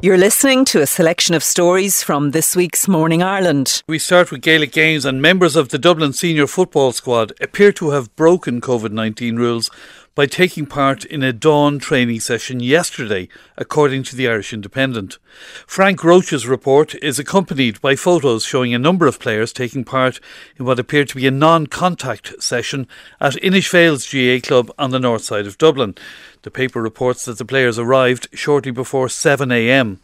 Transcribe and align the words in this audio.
You're 0.00 0.16
listening 0.16 0.64
to 0.66 0.80
a 0.80 0.86
selection 0.86 1.34
of 1.34 1.42
stories 1.42 2.04
from 2.04 2.30
this 2.30 2.54
week's 2.54 2.86
Morning 2.86 3.20
Ireland. 3.20 3.82
We 3.88 3.98
start 3.98 4.30
with 4.30 4.42
Gaelic 4.42 4.70
Games, 4.70 5.04
and 5.04 5.20
members 5.20 5.56
of 5.56 5.70
the 5.70 5.78
Dublin 5.78 6.12
senior 6.12 6.46
football 6.46 6.92
squad 6.92 7.32
appear 7.40 7.72
to 7.72 7.90
have 7.90 8.14
broken 8.14 8.60
COVID 8.60 8.92
19 8.92 9.34
rules 9.34 9.72
by 10.14 10.26
taking 10.26 10.66
part 10.66 11.04
in 11.04 11.22
a 11.22 11.32
dawn 11.32 11.78
training 11.78 12.20
session 12.20 12.60
yesterday, 12.60 13.28
according 13.56 14.04
to 14.04 14.14
the 14.14 14.28
Irish 14.28 14.52
Independent. 14.52 15.18
Frank 15.66 16.04
Roche's 16.04 16.46
report 16.46 16.94
is 17.02 17.18
accompanied 17.18 17.80
by 17.80 17.96
photos 17.96 18.44
showing 18.44 18.72
a 18.72 18.78
number 18.78 19.06
of 19.06 19.18
players 19.18 19.52
taking 19.52 19.84
part 19.84 20.20
in 20.56 20.64
what 20.64 20.78
appeared 20.78 21.08
to 21.08 21.16
be 21.16 21.26
a 21.26 21.32
non 21.32 21.66
contact 21.66 22.40
session 22.40 22.86
at 23.20 23.42
Innisfails 23.42 24.06
GAA 24.06 24.46
club 24.46 24.70
on 24.78 24.90
the 24.90 25.00
north 25.00 25.24
side 25.24 25.46
of 25.46 25.58
Dublin. 25.58 25.96
The 26.44 26.50
paper 26.50 26.82
reports 26.82 27.24
that 27.24 27.38
the 27.38 27.44
players 27.46 27.78
arrived 27.78 28.28
shortly 28.34 28.70
before 28.70 29.06
7am. 29.06 29.96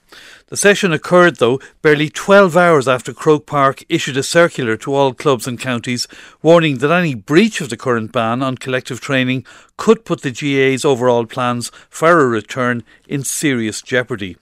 The 0.47 0.57
session 0.57 0.91
occurred, 0.91 1.37
though, 1.37 1.61
barely 1.83 2.09
12 2.09 2.57
hours 2.57 2.89
after 2.89 3.13
Croke 3.13 3.45
Park 3.45 3.85
issued 3.91 4.17
a 4.17 4.23
circular 4.23 4.79
to 4.79 4.95
all 4.95 5.13
clubs 5.13 5.47
and 5.47 5.61
counties 5.61 6.09
warning 6.41 6.79
that 6.79 6.91
any 6.91 7.15
breach 7.15 7.61
of 7.61 7.69
the 7.69 7.77
current 7.77 8.11
ban 8.11 8.43
on 8.43 8.57
collective 8.57 9.03
training 9.03 9.45
could 9.77 10.07
put 10.07 10.23
the 10.23 10.31
GAA's 10.31 10.83
overall 10.83 11.27
plans 11.27 11.71
for 11.91 12.19
a 12.19 12.27
return 12.27 12.85
in 13.07 13.23
serious 13.23 13.83
jeopardy. 13.83 14.39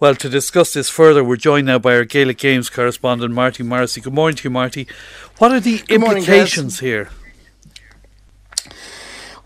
Well, 0.00 0.16
to 0.16 0.28
discuss 0.28 0.72
this 0.72 0.90
further, 0.90 1.22
we're 1.22 1.36
joined 1.36 1.68
now 1.68 1.78
by 1.78 1.94
our 1.94 2.04
Gaelic 2.04 2.38
Games 2.38 2.68
correspondent, 2.68 3.32
Marty 3.32 3.62
Morrissey. 3.62 4.00
Good 4.00 4.14
morning 4.14 4.36
to 4.38 4.44
you, 4.48 4.50
Marty. 4.50 4.88
What 5.38 5.52
are 5.52 5.60
the 5.60 5.78
Good 5.78 6.00
morning, 6.00 6.24
implications 6.24 6.80
here? 6.80 7.08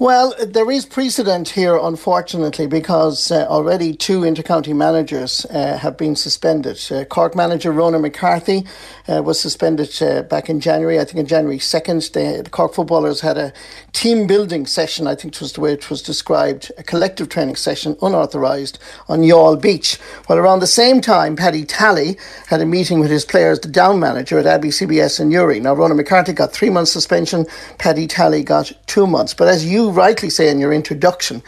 Well, 0.00 0.34
there 0.42 0.70
is 0.70 0.86
precedent 0.86 1.50
here, 1.50 1.77
unfortunately, 1.77 2.66
because 2.66 3.30
uh, 3.30 3.46
already 3.50 3.92
two 3.92 4.23
intercounty 4.23 4.74
managers 4.74 5.45
uh, 5.51 5.76
have 5.76 5.98
been 5.98 6.16
suspended. 6.16 6.80
Uh, 6.90 7.04
Cork 7.04 7.37
manager 7.37 7.70
Ronan 7.70 8.01
McCarthy 8.01 8.65
uh, 9.06 9.23
was 9.23 9.38
suspended 9.38 10.02
uh, 10.02 10.23
back 10.23 10.48
in 10.48 10.59
January, 10.59 10.98
I 10.98 11.04
think 11.04 11.18
in 11.18 11.26
January 11.26 11.59
2nd. 11.59 12.12
The, 12.12 12.45
the 12.45 12.48
Cork 12.48 12.73
footballers 12.73 13.21
had 13.21 13.37
a 13.37 13.52
team 13.93 14.26
building 14.26 14.65
session, 14.65 15.06
I 15.06 15.15
think 15.15 15.34
it 15.34 15.40
was 15.43 15.52
the 15.52 15.60
way 15.60 15.74
it 15.74 15.90
was 15.90 16.01
described, 16.01 16.73
a 16.78 16.82
collective 16.82 17.28
training 17.28 17.56
session, 17.56 17.95
unauthorised, 18.01 18.78
on 19.06 19.21
Youghal 19.21 19.60
Beach. 19.60 19.98
Well, 20.30 20.38
around 20.38 20.60
the 20.60 20.66
same 20.66 21.02
time, 21.02 21.37
Paddy 21.37 21.66
Tally 21.66 22.16
had 22.46 22.62
a 22.62 22.66
meeting 22.66 23.01
with 23.01 23.10
his 23.10 23.26
players, 23.26 23.60
the 23.60 23.68
down 23.68 24.01
manager 24.01 24.38
at 24.38 24.46
Abbey 24.46 24.68
CBS 24.68 25.21
in 25.21 25.28
Newry. 25.28 25.60
Now, 25.60 25.74
Ronan 25.74 25.98
McCarthy 25.98 26.32
got 26.32 26.54
three 26.54 26.71
months 26.71 26.90
suspension, 26.90 27.45
Paddy 27.76 28.06
Tally 28.06 28.43
got 28.43 28.73
two 28.87 29.06
months. 29.06 29.34
But 29.34 29.48
as 29.48 29.66
you 29.66 29.90
rightly 29.93 30.30
say 30.30 30.51
in 30.51 30.59
your 30.59 30.73
introduction, 30.73 31.43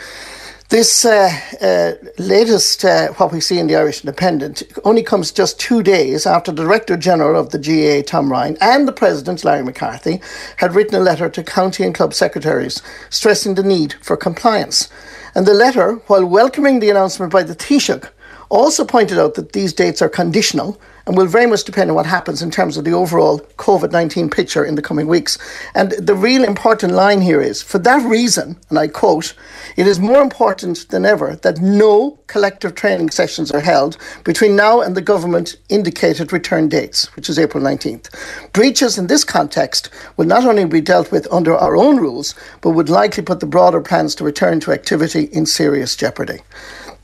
this 0.72 1.04
uh, 1.04 1.30
uh, 1.60 1.92
latest, 2.16 2.82
uh, 2.82 3.08
what 3.18 3.30
we 3.30 3.40
see 3.40 3.58
in 3.58 3.66
the 3.66 3.76
Irish 3.76 4.00
Independent, 4.00 4.62
only 4.84 5.02
comes 5.02 5.30
just 5.30 5.60
two 5.60 5.82
days 5.82 6.24
after 6.24 6.50
the 6.50 6.62
Director 6.62 6.96
General 6.96 7.38
of 7.38 7.50
the 7.50 7.58
GAA, 7.58 8.02
Tom 8.10 8.32
Ryan, 8.32 8.56
and 8.58 8.88
the 8.88 8.92
President, 8.92 9.44
Larry 9.44 9.64
McCarthy, 9.64 10.22
had 10.56 10.74
written 10.74 10.94
a 10.94 11.00
letter 11.00 11.28
to 11.28 11.42
county 11.42 11.84
and 11.84 11.94
club 11.94 12.14
secretaries 12.14 12.80
stressing 13.10 13.54
the 13.54 13.62
need 13.62 13.92
for 14.00 14.16
compliance. 14.16 14.88
And 15.34 15.44
the 15.44 15.52
letter, 15.52 15.96
while 16.06 16.24
welcoming 16.24 16.80
the 16.80 16.88
announcement 16.88 17.30
by 17.30 17.42
the 17.42 17.54
Taoiseach, 17.54 18.08
also 18.52 18.84
pointed 18.84 19.18
out 19.18 19.34
that 19.34 19.52
these 19.52 19.72
dates 19.72 20.02
are 20.02 20.10
conditional 20.10 20.78
and 21.06 21.16
will 21.16 21.26
very 21.26 21.46
much 21.46 21.64
depend 21.64 21.90
on 21.90 21.96
what 21.96 22.06
happens 22.06 22.42
in 22.42 22.50
terms 22.50 22.76
of 22.76 22.84
the 22.84 22.92
overall 22.92 23.40
COVID 23.56 23.90
19 23.90 24.28
picture 24.28 24.64
in 24.64 24.74
the 24.74 24.82
coming 24.82 25.06
weeks. 25.06 25.38
And 25.74 25.92
the 25.92 26.14
real 26.14 26.44
important 26.44 26.92
line 26.92 27.22
here 27.22 27.40
is 27.40 27.62
for 27.62 27.78
that 27.80 28.06
reason, 28.08 28.58
and 28.68 28.78
I 28.78 28.88
quote, 28.88 29.34
it 29.76 29.86
is 29.86 29.98
more 29.98 30.20
important 30.20 30.88
than 30.90 31.06
ever 31.06 31.36
that 31.36 31.60
no 31.60 32.18
collective 32.26 32.74
training 32.74 33.10
sessions 33.10 33.50
are 33.50 33.60
held 33.60 33.96
between 34.22 34.54
now 34.54 34.82
and 34.82 34.94
the 34.94 35.00
government 35.00 35.56
indicated 35.70 36.32
return 36.32 36.68
dates, 36.68 37.06
which 37.16 37.30
is 37.30 37.38
April 37.38 37.64
19th. 37.64 38.10
Breaches 38.52 38.98
in 38.98 39.06
this 39.06 39.24
context 39.24 39.88
will 40.16 40.26
not 40.26 40.44
only 40.44 40.66
be 40.66 40.82
dealt 40.82 41.10
with 41.10 41.26
under 41.32 41.54
our 41.54 41.74
own 41.74 41.96
rules, 41.96 42.34
but 42.60 42.70
would 42.70 42.90
likely 42.90 43.22
put 43.22 43.40
the 43.40 43.46
broader 43.46 43.80
plans 43.80 44.14
to 44.14 44.24
return 44.24 44.60
to 44.60 44.72
activity 44.72 45.24
in 45.32 45.46
serious 45.46 45.96
jeopardy. 45.96 46.40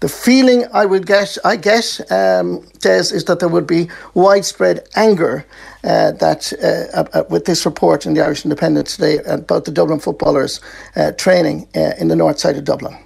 The 0.01 0.09
feeling 0.09 0.65
I 0.73 0.87
would 0.87 1.07
get, 1.07 1.37
I 1.45 1.57
get, 1.57 2.01
um, 2.13 2.65
Des, 2.79 3.13
is 3.13 3.25
that 3.25 3.41
there 3.41 3.49
would 3.49 3.67
be 3.67 3.89
widespread 4.15 4.89
anger 4.95 5.45
uh, 5.83 6.13
that 6.13 6.53
uh, 6.63 7.19
uh, 7.19 7.25
with 7.29 7.47
this 7.47 7.67
report 7.67 8.07
in 8.07 8.15
the 8.15 8.25
Irish 8.25 8.45
Independent 8.45 8.87
today 8.87 9.19
about 9.27 9.65
the 9.65 9.73
Dublin 9.73 9.99
footballers 9.99 10.61
uh, 10.95 11.11
training 11.13 11.67
uh, 11.75 11.95
in 11.99 12.07
the 12.07 12.15
north 12.15 12.39
side 12.39 12.57
of 12.57 12.65
Dublin. 12.65 12.97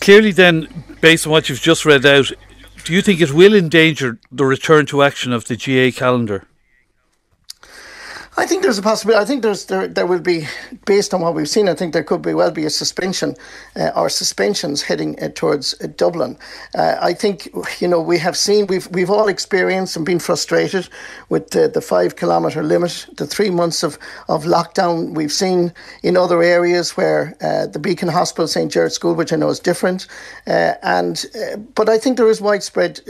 Clearly, 0.00 0.32
then, 0.32 0.66
based 1.02 1.26
on 1.26 1.32
what 1.32 1.50
you've 1.50 1.60
just 1.60 1.84
read 1.84 2.06
out, 2.06 2.32
do 2.84 2.94
you 2.94 3.02
think 3.02 3.20
it 3.20 3.32
will 3.32 3.54
endanger 3.54 4.18
the 4.32 4.46
return 4.46 4.86
to 4.86 5.02
action 5.02 5.32
of 5.32 5.44
the 5.44 5.56
GAA 5.56 5.96
calendar? 5.96 6.46
I 8.36 8.46
think 8.46 8.62
there's 8.62 8.78
a 8.78 8.82
possibility. 8.82 9.20
I 9.20 9.24
think 9.24 9.42
there's 9.42 9.64
there 9.64 9.88
there 9.88 10.06
will 10.06 10.20
be, 10.20 10.46
based 10.86 11.12
on 11.12 11.20
what 11.20 11.34
we've 11.34 11.48
seen, 11.48 11.68
I 11.68 11.74
think 11.74 11.92
there 11.92 12.04
could 12.04 12.22
be 12.22 12.32
well 12.32 12.52
be 12.52 12.64
a 12.64 12.70
suspension 12.70 13.34
uh, 13.74 13.90
or 13.96 14.08
suspensions 14.08 14.82
heading 14.82 15.20
uh, 15.20 15.30
towards 15.34 15.74
uh, 15.80 15.88
Dublin. 15.96 16.38
Uh, 16.78 16.96
I 17.00 17.12
think 17.12 17.48
you 17.80 17.88
know 17.88 18.00
we 18.00 18.18
have 18.18 18.36
seen 18.36 18.68
we've 18.68 18.86
we've 18.92 19.10
all 19.10 19.26
experienced 19.26 19.96
and 19.96 20.06
been 20.06 20.20
frustrated 20.20 20.88
with 21.28 21.50
the 21.50 21.80
five 21.80 22.14
kilometre 22.14 22.62
limit, 22.62 23.06
the 23.16 23.26
three 23.26 23.50
months 23.50 23.82
of 23.82 23.98
of 24.28 24.44
lockdown. 24.44 25.12
We've 25.12 25.32
seen 25.32 25.72
in 26.04 26.16
other 26.16 26.40
areas 26.40 26.96
where 26.96 27.36
uh, 27.40 27.66
the 27.66 27.80
Beacon 27.80 28.08
Hospital, 28.08 28.46
St 28.46 28.70
Gerard 28.70 28.92
School, 28.92 29.14
which 29.14 29.32
I 29.32 29.36
know 29.36 29.50
is 29.50 29.58
different, 29.58 30.06
uh, 30.46 30.74
and 30.84 31.26
but 31.74 31.88
I 31.88 31.98
think 31.98 32.16
there 32.16 32.30
is 32.30 32.40
widespread 32.40 33.00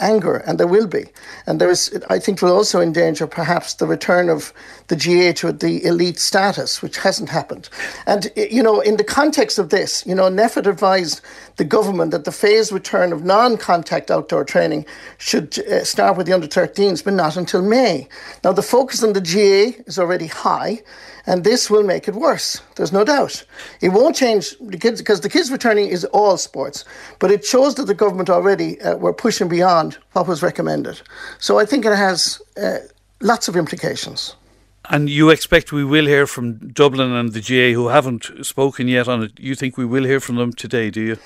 anger, 0.00 0.36
and 0.46 0.58
there 0.58 0.66
will 0.66 0.86
be, 0.86 1.04
and 1.46 1.60
there 1.60 1.70
is 1.70 1.92
I 2.08 2.18
think 2.18 2.40
will 2.40 2.56
also 2.56 2.80
endanger 2.80 3.26
perhaps 3.26 3.74
the 3.74 3.86
return 3.86 4.30
of 4.30 4.54
the 4.90 4.96
GAA 4.96 5.32
to 5.40 5.52
the 5.52 5.84
elite 5.84 6.18
status, 6.18 6.82
which 6.82 6.98
hasn't 6.98 7.28
happened. 7.28 7.68
And, 8.06 8.30
you 8.36 8.62
know, 8.62 8.80
in 8.80 8.96
the 8.96 9.04
context 9.04 9.56
of 9.56 9.70
this, 9.70 10.04
you 10.04 10.16
know, 10.16 10.24
NPHET 10.24 10.66
advised 10.66 11.20
the 11.56 11.64
government 11.64 12.10
that 12.10 12.24
the 12.24 12.32
phased 12.32 12.72
return 12.72 13.12
of 13.12 13.24
non 13.24 13.56
contact 13.56 14.10
outdoor 14.10 14.44
training 14.44 14.84
should 15.18 15.58
uh, 15.60 15.84
start 15.84 16.16
with 16.16 16.26
the 16.26 16.32
under 16.32 16.48
13s, 16.48 17.04
but 17.04 17.14
not 17.14 17.36
until 17.36 17.62
May. 17.62 18.08
Now, 18.42 18.52
the 18.52 18.62
focus 18.62 19.04
on 19.04 19.12
the 19.12 19.20
GAA 19.20 19.80
is 19.86 19.96
already 19.96 20.26
high, 20.26 20.82
and 21.24 21.44
this 21.44 21.70
will 21.70 21.84
make 21.84 22.08
it 22.08 22.14
worse. 22.16 22.60
There's 22.74 22.92
no 22.92 23.04
doubt. 23.04 23.44
It 23.80 23.90
won't 23.90 24.16
change 24.16 24.56
the 24.60 24.78
kids 24.78 25.00
because 25.00 25.20
the 25.20 25.30
kids 25.30 25.52
returning 25.52 25.88
is 25.88 26.04
all 26.06 26.36
sports, 26.36 26.84
but 27.20 27.30
it 27.30 27.44
shows 27.44 27.76
that 27.76 27.86
the 27.86 27.94
government 27.94 28.28
already 28.28 28.80
uh, 28.80 28.96
were 28.96 29.12
pushing 29.12 29.48
beyond 29.48 29.98
what 30.14 30.26
was 30.26 30.42
recommended. 30.42 31.00
So 31.38 31.60
I 31.60 31.64
think 31.64 31.84
it 31.84 31.94
has 31.94 32.42
uh, 32.60 32.78
lots 33.20 33.46
of 33.46 33.54
implications. 33.54 34.34
And 34.92 35.08
you 35.08 35.30
expect 35.30 35.70
we 35.70 35.84
will 35.84 36.06
hear 36.06 36.26
from 36.26 36.72
Dublin 36.72 37.12
and 37.12 37.32
the 37.32 37.40
GAA 37.40 37.72
who 37.80 37.88
haven't 37.88 38.44
spoken 38.44 38.88
yet 38.88 39.06
on 39.06 39.22
it. 39.22 39.38
You 39.38 39.54
think 39.54 39.76
we 39.76 39.84
will 39.86 40.02
hear 40.02 40.18
from 40.18 40.34
them 40.34 40.52
today, 40.52 40.90
do 40.90 41.00
you? 41.00 41.16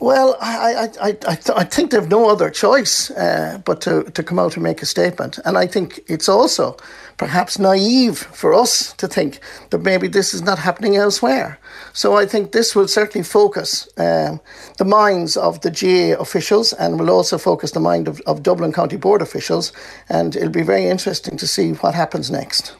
Well, 0.00 0.36
I, 0.40 0.74
I, 0.74 0.82
I, 1.00 1.08
I, 1.08 1.34
th- 1.34 1.56
I 1.56 1.64
think 1.64 1.90
they've 1.90 2.08
no 2.08 2.28
other 2.28 2.50
choice 2.50 3.10
uh, 3.12 3.60
but 3.64 3.80
to, 3.82 4.04
to 4.04 4.22
come 4.22 4.38
out 4.38 4.54
and 4.54 4.62
make 4.62 4.82
a 4.82 4.86
statement. 4.86 5.38
And 5.44 5.56
I 5.56 5.66
think 5.66 6.00
it's 6.08 6.28
also 6.28 6.76
perhaps 7.16 7.58
naive 7.58 8.18
for 8.18 8.54
us 8.54 8.92
to 8.94 9.06
think 9.06 9.40
that 9.70 9.82
maybe 9.82 10.08
this 10.08 10.34
is 10.34 10.42
not 10.42 10.58
happening 10.58 10.96
elsewhere. 10.96 11.58
So 11.92 12.16
I 12.16 12.26
think 12.26 12.52
this 12.52 12.74
will 12.74 12.88
certainly 12.88 13.24
focus 13.24 13.88
um, 13.96 14.40
the 14.78 14.84
minds 14.84 15.36
of 15.36 15.60
the 15.60 15.70
GAA 15.70 16.20
officials 16.20 16.72
and 16.72 16.98
will 16.98 17.10
also 17.10 17.38
focus 17.38 17.72
the 17.72 17.80
mind 17.80 18.08
of, 18.08 18.20
of 18.22 18.42
Dublin 18.42 18.72
County 18.72 18.96
Board 18.96 19.22
officials. 19.22 19.72
And 20.08 20.34
it'll 20.34 20.50
be 20.50 20.62
very 20.62 20.86
interesting 20.86 21.36
to 21.38 21.46
see 21.46 21.72
what 21.72 21.94
happens 21.94 22.30
next. 22.30 22.74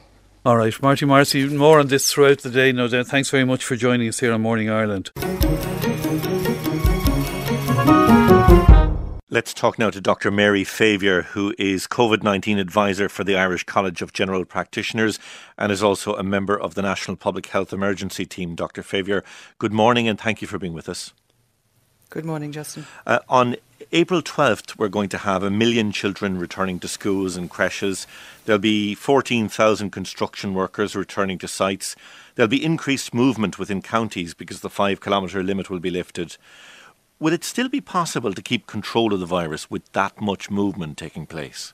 All 0.44 0.56
right, 0.56 0.82
Marty 0.82 1.06
Marcy, 1.06 1.46
more 1.46 1.78
on 1.78 1.86
this 1.86 2.12
throughout 2.12 2.38
the 2.38 2.50
day, 2.50 2.72
no 2.72 2.88
doubt. 2.88 3.06
Thanks 3.06 3.30
very 3.30 3.44
much 3.44 3.64
for 3.64 3.76
joining 3.76 4.08
us 4.08 4.18
here 4.18 4.32
on 4.32 4.40
Morning 4.40 4.68
Ireland. 4.68 5.12
Let's 9.32 9.54
talk 9.54 9.78
now 9.78 9.88
to 9.88 9.98
Dr. 9.98 10.30
Mary 10.30 10.62
Favier, 10.62 11.22
who 11.22 11.54
is 11.56 11.86
COVID 11.86 12.22
19 12.22 12.58
advisor 12.58 13.08
for 13.08 13.24
the 13.24 13.34
Irish 13.34 13.64
College 13.64 14.02
of 14.02 14.12
General 14.12 14.44
Practitioners 14.44 15.18
and 15.56 15.72
is 15.72 15.82
also 15.82 16.14
a 16.16 16.22
member 16.22 16.54
of 16.54 16.74
the 16.74 16.82
National 16.82 17.16
Public 17.16 17.46
Health 17.46 17.72
Emergency 17.72 18.26
Team. 18.26 18.54
Dr. 18.54 18.82
Favier, 18.82 19.24
good 19.58 19.72
morning 19.72 20.06
and 20.06 20.20
thank 20.20 20.42
you 20.42 20.48
for 20.48 20.58
being 20.58 20.74
with 20.74 20.86
us. 20.86 21.14
Good 22.10 22.26
morning, 22.26 22.52
Justin. 22.52 22.84
Uh, 23.06 23.20
on 23.26 23.56
April 23.90 24.20
12th, 24.20 24.76
we're 24.76 24.88
going 24.88 25.08
to 25.08 25.16
have 25.16 25.42
a 25.42 25.50
million 25.50 25.92
children 25.92 26.38
returning 26.38 26.78
to 26.80 26.86
schools 26.86 27.34
and 27.34 27.48
creches. 27.48 28.06
There'll 28.44 28.58
be 28.58 28.94
14,000 28.94 29.88
construction 29.88 30.52
workers 30.52 30.94
returning 30.94 31.38
to 31.38 31.48
sites. 31.48 31.96
There'll 32.34 32.50
be 32.50 32.62
increased 32.62 33.14
movement 33.14 33.58
within 33.58 33.80
counties 33.80 34.34
because 34.34 34.60
the 34.60 34.68
five 34.68 35.00
kilometre 35.00 35.42
limit 35.42 35.70
will 35.70 35.80
be 35.80 35.90
lifted. 35.90 36.36
Would 37.22 37.32
it 37.32 37.44
still 37.44 37.68
be 37.68 37.80
possible 37.80 38.34
to 38.34 38.42
keep 38.42 38.66
control 38.66 39.14
of 39.14 39.20
the 39.20 39.26
virus 39.26 39.70
with 39.70 39.92
that 39.92 40.20
much 40.20 40.50
movement 40.50 40.98
taking 40.98 41.24
place? 41.24 41.72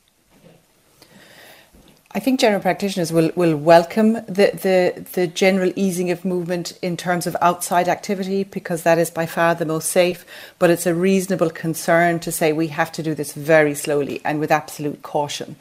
I 2.12 2.20
think 2.20 2.38
general 2.38 2.60
practitioners 2.60 3.14
will, 3.14 3.30
will 3.34 3.56
welcome 3.56 4.12
the, 4.12 4.50
the, 4.52 5.06
the 5.14 5.26
general 5.26 5.72
easing 5.74 6.10
of 6.10 6.22
movement 6.22 6.78
in 6.82 6.98
terms 6.98 7.26
of 7.26 7.34
outside 7.40 7.88
activity 7.88 8.44
because 8.44 8.82
that 8.82 8.98
is 8.98 9.10
by 9.10 9.24
far 9.24 9.54
the 9.54 9.64
most 9.64 9.90
safe. 9.90 10.26
But 10.58 10.68
it's 10.68 10.84
a 10.84 10.94
reasonable 10.94 11.48
concern 11.48 12.20
to 12.20 12.30
say 12.30 12.52
we 12.52 12.66
have 12.66 12.92
to 12.92 13.02
do 13.02 13.14
this 13.14 13.32
very 13.32 13.74
slowly 13.74 14.20
and 14.26 14.40
with 14.40 14.52
absolute 14.52 15.02
caution. 15.02 15.56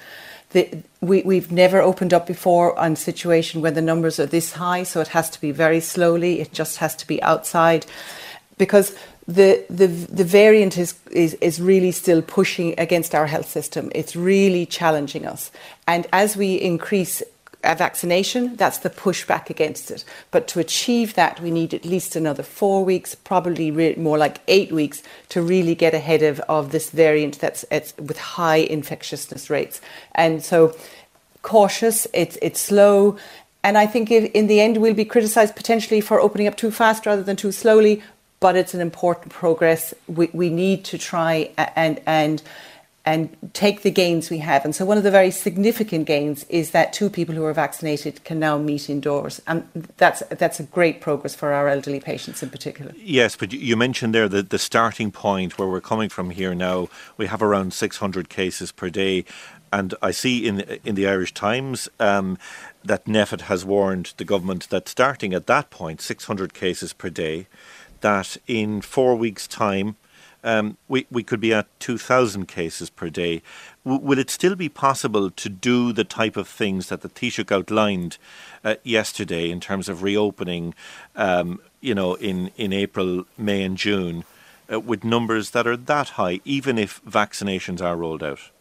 The, 0.50 0.84
we, 1.00 1.22
we've 1.22 1.50
never 1.50 1.82
opened 1.82 2.14
up 2.14 2.28
before 2.28 2.78
on 2.78 2.92
a 2.92 2.98
situation 2.98 3.62
where 3.62 3.72
the 3.72 3.82
numbers 3.82 4.20
are 4.20 4.26
this 4.26 4.52
high, 4.52 4.84
so 4.84 5.00
it 5.00 5.10
has 5.10 5.30
to 5.30 5.40
be 5.40 5.52
very 5.52 5.80
slowly. 5.80 6.42
It 6.42 6.52
just 6.52 6.80
has 6.80 6.94
to 6.98 7.08
be 7.08 7.24
outside 7.24 7.86
because 8.58 8.94
the, 9.28 9.66
the, 9.70 9.88
the 9.88 10.24
variant 10.24 10.78
is, 10.78 10.96
is, 11.12 11.34
is 11.36 11.62
really 11.62 11.92
still 11.92 12.22
pushing 12.22 12.74
against 12.78 13.14
our 13.14 13.28
health 13.28 13.50
system. 13.50 13.92
It's 13.94 14.16
really 14.16 14.66
challenging 14.66 15.26
us. 15.26 15.52
And 15.86 16.08
as 16.14 16.38
we 16.38 16.56
increase 16.56 17.22
a 17.64 17.76
vaccination, 17.76 18.56
that's 18.56 18.78
the 18.78 18.90
pushback 18.90 19.50
against 19.50 19.92
it. 19.92 20.06
But 20.32 20.48
to 20.50 20.60
achieve 20.60 21.16
that, 21.16 21.42
we 21.42 21.52
need 21.52 21.74
at 21.74 21.84
least 21.84 22.16
another 22.16 22.44
four 22.44 22.86
weeks, 22.86 23.16
probably 23.16 23.70
re- 23.70 23.96
more 23.96 24.18
like 24.18 24.40
eight 24.48 24.72
weeks, 24.72 25.04
to 25.30 25.42
really 25.42 25.76
get 25.76 25.94
ahead 25.94 26.24
of, 26.24 26.40
of 26.42 26.72
this 26.72 26.90
variant 26.90 27.40
that's 27.40 27.66
with 27.98 28.18
high 28.18 28.58
infectiousness 28.58 29.50
rates. 29.50 29.82
And 30.16 30.42
so, 30.42 30.76
cautious, 31.42 32.08
it's, 32.14 32.38
it's 32.42 32.62
slow. 32.62 33.18
And 33.64 33.78
I 33.78 33.88
think 33.88 34.12
if, 34.12 34.32
in 34.32 34.48
the 34.48 34.62
end, 34.62 34.78
we'll 34.78 34.94
be 34.94 35.04
criticised 35.04 35.56
potentially 35.56 36.00
for 36.00 36.22
opening 36.22 36.48
up 36.48 36.56
too 36.56 36.72
fast 36.72 37.06
rather 37.06 37.24
than 37.24 37.36
too 37.36 37.52
slowly 37.52 38.02
but 38.40 38.56
it's 38.56 38.74
an 38.74 38.82
important 38.82 39.32
progress. 39.32 39.94
We, 40.08 40.30
we 40.34 40.50
need 40.50 40.86
to 40.86 40.98
try 40.98 41.52
and 41.58 42.00
and 42.06 42.42
and 43.08 43.30
take 43.54 43.84
the 43.84 43.90
gains 43.90 44.30
we 44.30 44.40
have. 44.40 44.66
And 44.66 44.76
so 44.76 44.84
one 44.84 44.98
of 44.98 45.04
the 45.06 45.12
very 45.12 45.32
significant 45.32 46.06
gains 46.08 46.44
is 46.50 46.72
that 46.72 46.92
two 46.92 47.10
people 47.10 47.34
who 47.34 47.46
are 47.46 47.54
vaccinated 47.54 48.22
can 48.26 48.38
now 48.38 48.58
meet 48.58 48.90
indoors. 48.90 49.42
And 49.48 49.66
that's 49.96 50.22
that's 50.30 50.60
a 50.60 50.64
great 50.64 51.00
progress 51.00 51.34
for 51.34 51.54
our 51.54 51.70
elderly 51.70 52.02
patients 52.02 52.44
in 52.44 52.50
particular. 52.50 52.92
Yes, 52.98 53.38
but 53.38 53.54
you 53.54 53.78
mentioned 53.78 54.14
there 54.14 54.28
that 54.28 54.50
the 54.50 54.60
starting 54.60 55.12
point 55.12 55.58
where 55.58 55.70
we're 55.70 55.80
coming 55.80 56.10
from 56.10 56.32
here 56.32 56.54
now, 56.54 56.90
we 57.16 57.28
have 57.28 57.42
around 57.42 57.74
600 57.74 58.28
cases 58.28 58.74
per 58.74 58.90
day. 58.90 59.24
And 59.72 59.96
I 60.02 60.12
see 60.12 60.46
in 60.46 60.60
in 60.84 60.96
the 60.96 61.08
Irish 61.08 61.34
Times 61.34 61.88
um, 62.02 62.38
that 62.84 63.06
NPHET 63.06 63.42
has 63.42 63.64
warned 63.64 64.14
the 64.18 64.26
government 64.26 64.70
that 64.70 64.90
starting 64.90 65.34
at 65.34 65.48
that 65.48 65.70
point, 65.70 66.02
600 66.02 66.54
cases 66.54 66.92
per 66.92 67.10
day, 67.10 67.48
that 68.02 68.38
in 68.48 68.82
four 68.82 69.16
weeks' 69.16 69.48
time, 69.48 69.96
um, 70.44 70.78
we, 70.88 71.06
we 71.12 71.24
could 71.24 71.40
be 71.40 71.54
at 71.54 71.68
2,000 71.80 72.48
cases 72.48 72.90
per 72.90 73.10
day. 73.10 73.42
W- 73.86 74.02
will 74.02 74.20
it 74.20 74.30
still 74.30 74.56
be 74.56 74.70
possible 74.70 75.30
to 75.32 75.50
do 75.50 75.92
the 75.92 76.04
type 76.04 76.38
of 76.38 76.48
things 76.48 76.90
that 76.90 77.02
the 77.02 77.10
Taoiseach 77.10 77.52
outlined 77.52 78.18
uh, 78.64 78.76
yesterday 78.84 79.50
in 79.50 79.60
terms 79.60 79.90
of 79.90 80.04
reopening, 80.04 80.74
um, 81.16 81.60
you 81.82 81.96
know, 81.96 82.16
in, 82.16 82.52
in 82.56 82.72
April, 82.72 83.26
May, 83.38 83.64
and 83.64 83.78
June, 83.78 84.24
uh, 84.72 84.80
with 84.80 85.04
numbers 85.04 85.52
that 85.52 85.68
are 85.68 85.78
that 85.78 86.10
high, 86.10 86.40
even 86.46 86.78
if 86.78 87.02
vaccinations 87.04 87.82
are 87.82 87.98
rolled 87.98 88.24
out? 88.24 88.52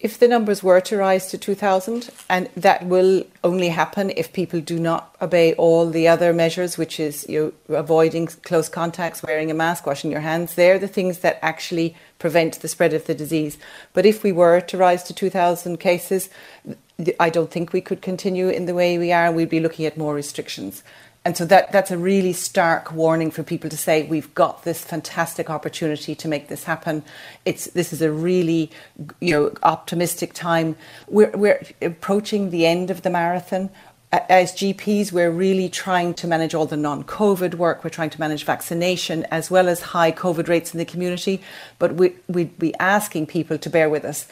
If 0.00 0.16
the 0.16 0.28
numbers 0.28 0.62
were 0.62 0.80
to 0.80 0.96
rise 0.96 1.28
to 1.28 1.36
2,000, 1.36 2.08
and 2.30 2.48
that 2.56 2.86
will 2.86 3.24
only 3.42 3.68
happen 3.70 4.10
if 4.16 4.32
people 4.32 4.60
do 4.60 4.78
not 4.78 5.16
obey 5.20 5.54
all 5.54 5.90
the 5.90 6.06
other 6.06 6.32
measures, 6.32 6.78
which 6.78 7.00
is 7.00 7.26
you 7.28 7.52
know, 7.68 7.76
avoiding 7.76 8.28
close 8.28 8.68
contacts, 8.68 9.24
wearing 9.24 9.50
a 9.50 9.54
mask, 9.54 9.86
washing 9.86 10.12
your 10.12 10.20
hands, 10.20 10.54
they're 10.54 10.78
the 10.78 10.86
things 10.86 11.18
that 11.18 11.38
actually 11.42 11.96
prevent 12.20 12.60
the 12.60 12.68
spread 12.68 12.94
of 12.94 13.06
the 13.06 13.14
disease. 13.14 13.58
But 13.92 14.06
if 14.06 14.22
we 14.22 14.30
were 14.30 14.60
to 14.60 14.76
rise 14.76 15.02
to 15.04 15.14
2,000 15.14 15.78
cases, 15.78 16.30
I 17.18 17.30
don't 17.30 17.50
think 17.50 17.72
we 17.72 17.80
could 17.80 18.00
continue 18.00 18.48
in 18.48 18.66
the 18.66 18.74
way 18.74 18.98
we 18.98 19.10
are. 19.10 19.32
We'd 19.32 19.48
be 19.48 19.60
looking 19.60 19.86
at 19.86 19.96
more 19.96 20.14
restrictions. 20.14 20.84
And 21.28 21.36
so 21.36 21.44
that, 21.44 21.72
that's 21.72 21.90
a 21.90 21.98
really 21.98 22.32
stark 22.32 22.90
warning 22.90 23.30
for 23.30 23.42
people 23.42 23.68
to 23.68 23.76
say, 23.76 24.04
we've 24.04 24.34
got 24.34 24.64
this 24.64 24.82
fantastic 24.82 25.50
opportunity 25.50 26.14
to 26.14 26.26
make 26.26 26.48
this 26.48 26.64
happen. 26.64 27.02
It's, 27.44 27.66
this 27.66 27.92
is 27.92 28.00
a 28.00 28.10
really 28.10 28.70
you 29.20 29.34
know, 29.34 29.52
optimistic 29.62 30.32
time. 30.32 30.74
We're, 31.06 31.30
we're 31.32 31.60
approaching 31.82 32.48
the 32.48 32.64
end 32.64 32.90
of 32.90 33.02
the 33.02 33.10
marathon. 33.10 33.68
As 34.10 34.52
GPs, 34.52 35.12
we're 35.12 35.30
really 35.30 35.68
trying 35.68 36.14
to 36.14 36.26
manage 36.26 36.54
all 36.54 36.64
the 36.64 36.78
non 36.78 37.04
COVID 37.04 37.56
work. 37.56 37.84
We're 37.84 37.90
trying 37.90 38.08
to 38.08 38.20
manage 38.20 38.44
vaccination 38.44 39.24
as 39.24 39.50
well 39.50 39.68
as 39.68 39.82
high 39.82 40.12
COVID 40.12 40.48
rates 40.48 40.72
in 40.72 40.78
the 40.78 40.86
community. 40.86 41.42
But 41.78 41.96
we, 41.96 42.14
we'd 42.26 42.58
be 42.58 42.74
asking 42.76 43.26
people 43.26 43.58
to 43.58 43.68
bear 43.68 43.90
with 43.90 44.06
us 44.06 44.28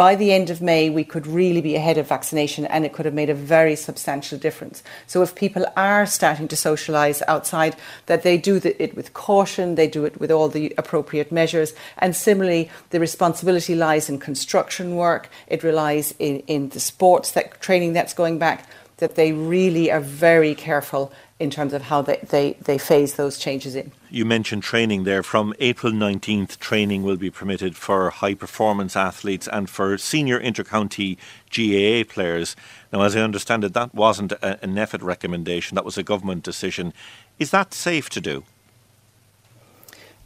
by 0.00 0.14
the 0.14 0.32
end 0.32 0.48
of 0.48 0.62
May, 0.62 0.88
we 0.88 1.04
could 1.04 1.26
really 1.26 1.60
be 1.60 1.76
ahead 1.76 1.98
of 1.98 2.08
vaccination 2.08 2.64
and 2.64 2.86
it 2.86 2.94
could 2.94 3.04
have 3.04 3.12
made 3.12 3.28
a 3.28 3.34
very 3.34 3.76
substantial 3.76 4.38
difference. 4.38 4.82
So, 5.06 5.20
if 5.20 5.34
people 5.34 5.66
are 5.76 6.06
starting 6.06 6.48
to 6.48 6.56
socialise 6.56 7.20
outside, 7.28 7.76
that 8.06 8.22
they 8.22 8.38
do 8.38 8.62
it 8.64 8.96
with 8.96 9.12
caution, 9.12 9.74
they 9.74 9.88
do 9.88 10.06
it 10.06 10.18
with 10.18 10.30
all 10.30 10.48
the 10.48 10.72
appropriate 10.78 11.30
measures. 11.30 11.74
And 11.98 12.16
similarly, 12.16 12.70
the 12.88 12.98
responsibility 12.98 13.74
lies 13.74 14.08
in 14.08 14.18
construction 14.18 14.96
work, 14.96 15.28
it 15.48 15.62
relies 15.62 16.14
in, 16.18 16.38
in 16.46 16.70
the 16.70 16.80
sports 16.80 17.32
that 17.32 17.60
training 17.60 17.92
that's 17.92 18.14
going 18.14 18.38
back, 18.38 18.66
that 19.00 19.16
they 19.16 19.32
really 19.32 19.90
are 19.90 20.00
very 20.00 20.54
careful 20.54 21.12
in 21.38 21.50
terms 21.50 21.72
of 21.72 21.82
how 21.82 22.02
they, 22.02 22.18
they, 22.28 22.52
they 22.64 22.78
phase 22.78 23.14
those 23.14 23.38
changes 23.38 23.74
in. 23.74 23.90
You 24.10 24.24
mentioned 24.24 24.62
training 24.62 25.04
there. 25.04 25.22
From 25.22 25.54
April 25.58 25.92
19th, 25.92 26.58
training 26.58 27.02
will 27.02 27.16
be 27.16 27.30
permitted 27.30 27.76
for 27.76 28.10
high 28.10 28.34
performance 28.34 28.94
athletes 28.94 29.48
and 29.48 29.68
for 29.68 29.96
senior 29.96 30.38
intercounty 30.38 31.16
GAA 31.50 32.10
players. 32.12 32.56
Now, 32.92 33.02
as 33.02 33.16
I 33.16 33.20
understand 33.20 33.64
it, 33.64 33.72
that 33.72 33.94
wasn't 33.94 34.32
a, 34.32 34.62
a 34.62 34.66
NPHET 34.66 35.02
recommendation, 35.02 35.74
that 35.74 35.84
was 35.84 35.96
a 35.96 36.02
government 36.02 36.42
decision. 36.42 36.92
Is 37.38 37.50
that 37.50 37.72
safe 37.72 38.10
to 38.10 38.20
do? 38.20 38.44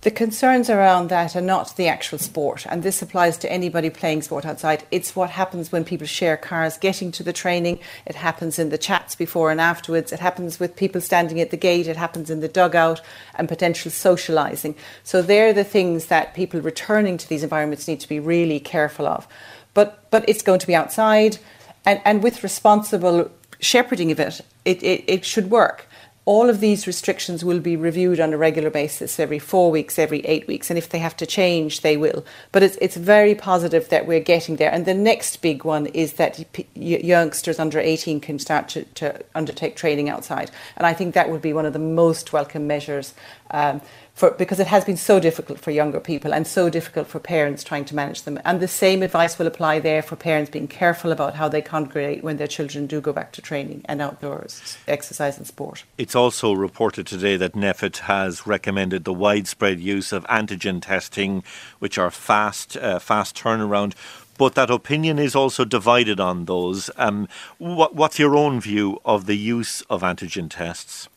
The 0.04 0.10
concerns 0.10 0.68
around 0.68 1.08
that 1.08 1.34
are 1.34 1.40
not 1.40 1.76
the 1.76 1.88
actual 1.88 2.18
sport, 2.18 2.66
and 2.68 2.82
this 2.82 3.00
applies 3.00 3.38
to 3.38 3.50
anybody 3.50 3.88
playing 3.88 4.20
sport 4.20 4.44
outside. 4.44 4.84
It's 4.90 5.16
what 5.16 5.30
happens 5.30 5.72
when 5.72 5.82
people 5.82 6.06
share 6.06 6.36
cars 6.36 6.76
getting 6.76 7.10
to 7.12 7.22
the 7.22 7.32
training. 7.32 7.78
It 8.04 8.14
happens 8.14 8.58
in 8.58 8.68
the 8.68 8.76
chats 8.76 9.14
before 9.14 9.50
and 9.50 9.62
afterwards. 9.62 10.12
It 10.12 10.20
happens 10.20 10.60
with 10.60 10.76
people 10.76 11.00
standing 11.00 11.40
at 11.40 11.50
the 11.50 11.56
gate. 11.56 11.86
It 11.86 11.96
happens 11.96 12.28
in 12.28 12.40
the 12.40 12.48
dugout 12.48 13.00
and 13.36 13.48
potential 13.48 13.90
socialising. 13.90 14.76
So 15.04 15.22
they're 15.22 15.54
the 15.54 15.64
things 15.64 16.08
that 16.08 16.34
people 16.34 16.60
returning 16.60 17.16
to 17.16 17.26
these 17.26 17.42
environments 17.42 17.88
need 17.88 18.00
to 18.00 18.08
be 18.08 18.20
really 18.20 18.60
careful 18.60 19.06
of. 19.06 19.26
But 19.72 20.10
but 20.10 20.28
it's 20.28 20.42
going 20.42 20.60
to 20.60 20.66
be 20.66 20.74
outside, 20.74 21.38
and, 21.86 21.98
and 22.04 22.22
with 22.22 22.42
responsible 22.42 23.30
shepherding 23.58 24.12
of 24.12 24.20
it, 24.20 24.42
it, 24.66 24.82
it, 24.82 25.04
it 25.06 25.24
should 25.24 25.50
work 25.50 25.88
all 26.26 26.49
of 26.49 26.61
these 26.61 26.87
restrictions 26.87 27.44
will 27.44 27.61
be 27.61 27.76
reviewed 27.76 28.19
on 28.19 28.32
a 28.32 28.38
regular 28.38 28.71
basis 28.71 29.21
every 29.21 29.38
four 29.38 29.71
weeks, 29.71 29.99
every 29.99 30.21
eight 30.21 30.47
weeks, 30.47 30.71
and 30.71 30.78
if 30.78 30.88
they 30.88 30.99
have 30.99 31.16
to 31.19 31.26
change, 31.26 31.83
they 31.83 31.99
will. 31.99 32.25
But 32.50 32.62
it's, 32.62 32.78
it's 32.81 32.97
very 32.97 33.35
positive 33.35 33.90
that 33.90 34.07
we're 34.07 34.21
getting 34.21 34.57
there. 34.57 34.73
And 34.73 34.87
the 34.87 34.95
next 34.95 35.43
big 35.43 35.64
one 35.64 35.87
is 35.87 36.14
that 36.14 36.43
youngsters 36.75 37.59
under 37.59 37.78
18 37.78 38.21
can 38.21 38.38
start 38.38 38.69
to, 38.71 38.85
to 38.85 39.23
undertake 39.35 39.76
training 39.76 40.09
outside. 40.09 40.50
And 40.78 40.87
I 40.87 40.95
think 40.95 41.14
that 41.14 41.28
would 41.28 41.43
be 41.43 41.52
one 41.52 41.66
of 41.66 41.75
the 41.75 41.78
most 41.78 42.33
welcome 42.33 42.66
measures. 42.66 43.12
Um, 43.50 43.83
for, 44.14 44.30
because 44.30 44.61
it 44.61 44.68
has 44.68 44.85
been 44.85 44.97
so 44.97 45.18
difficult 45.18 45.59
for 45.59 45.73
younger 45.73 46.00
people 46.00 46.33
and 46.33 46.47
so 46.47 46.71
difficult 46.71 47.09
for 47.09 47.18
parents 47.18 47.64
trying 47.64 47.85
to 47.85 47.97
manage 47.97 48.23
them. 48.23 48.38
And 48.44 48.61
the 48.61 48.68
same 48.68 49.02
advice 49.02 49.38
will 49.38 49.49
apply 49.49 49.80
there 49.80 50.02
for 50.02 50.14
parents 50.14 50.50
being 50.50 50.68
careful 50.68 51.11
about 51.11 51.35
how 51.35 51.49
they 51.49 51.61
congregate 51.61 52.23
when 52.23 52.37
their 52.37 52.47
children 52.47 52.87
do 52.87 53.00
go 53.00 53.12
back 53.12 53.33
to 53.33 53.42
training 53.42 53.83
and 53.87 54.00
outdoors 54.00 54.78
exercise 54.87 55.37
and 55.37 55.47
sport. 55.47 55.85
It's 55.99 56.14
also 56.14 56.52
reported 56.52 57.06
today 57.06 57.37
that 57.37 57.54
NPHET 57.54 57.99
has 57.99 58.47
recommended 58.47 59.04
the 59.04 59.12
widespread 59.12 59.80
use 59.80 60.12
of 60.12 60.25
antigen 60.28 60.80
testing, 60.80 61.42
which 61.80 61.99
are 61.99 62.11
fast, 62.11 62.76
uh, 62.76 62.99
fast 62.99 63.37
turnaround 63.37 63.94
but 64.37 64.56
that 64.56 64.68
opinion 64.68 65.18
is 65.18 65.37
also 65.37 65.64
divided 65.64 66.18
on 66.18 66.47
those. 66.47 66.90
Um, 66.97 67.28
what, 67.59 67.94
what's 67.94 68.18
your 68.18 68.37
own 68.37 68.61
view 68.61 69.00
of 69.04 69.26
the 69.26 69.37
use 69.37 69.83
of 69.83 70.02
antigen 70.02 70.50
tests? 70.50 71.09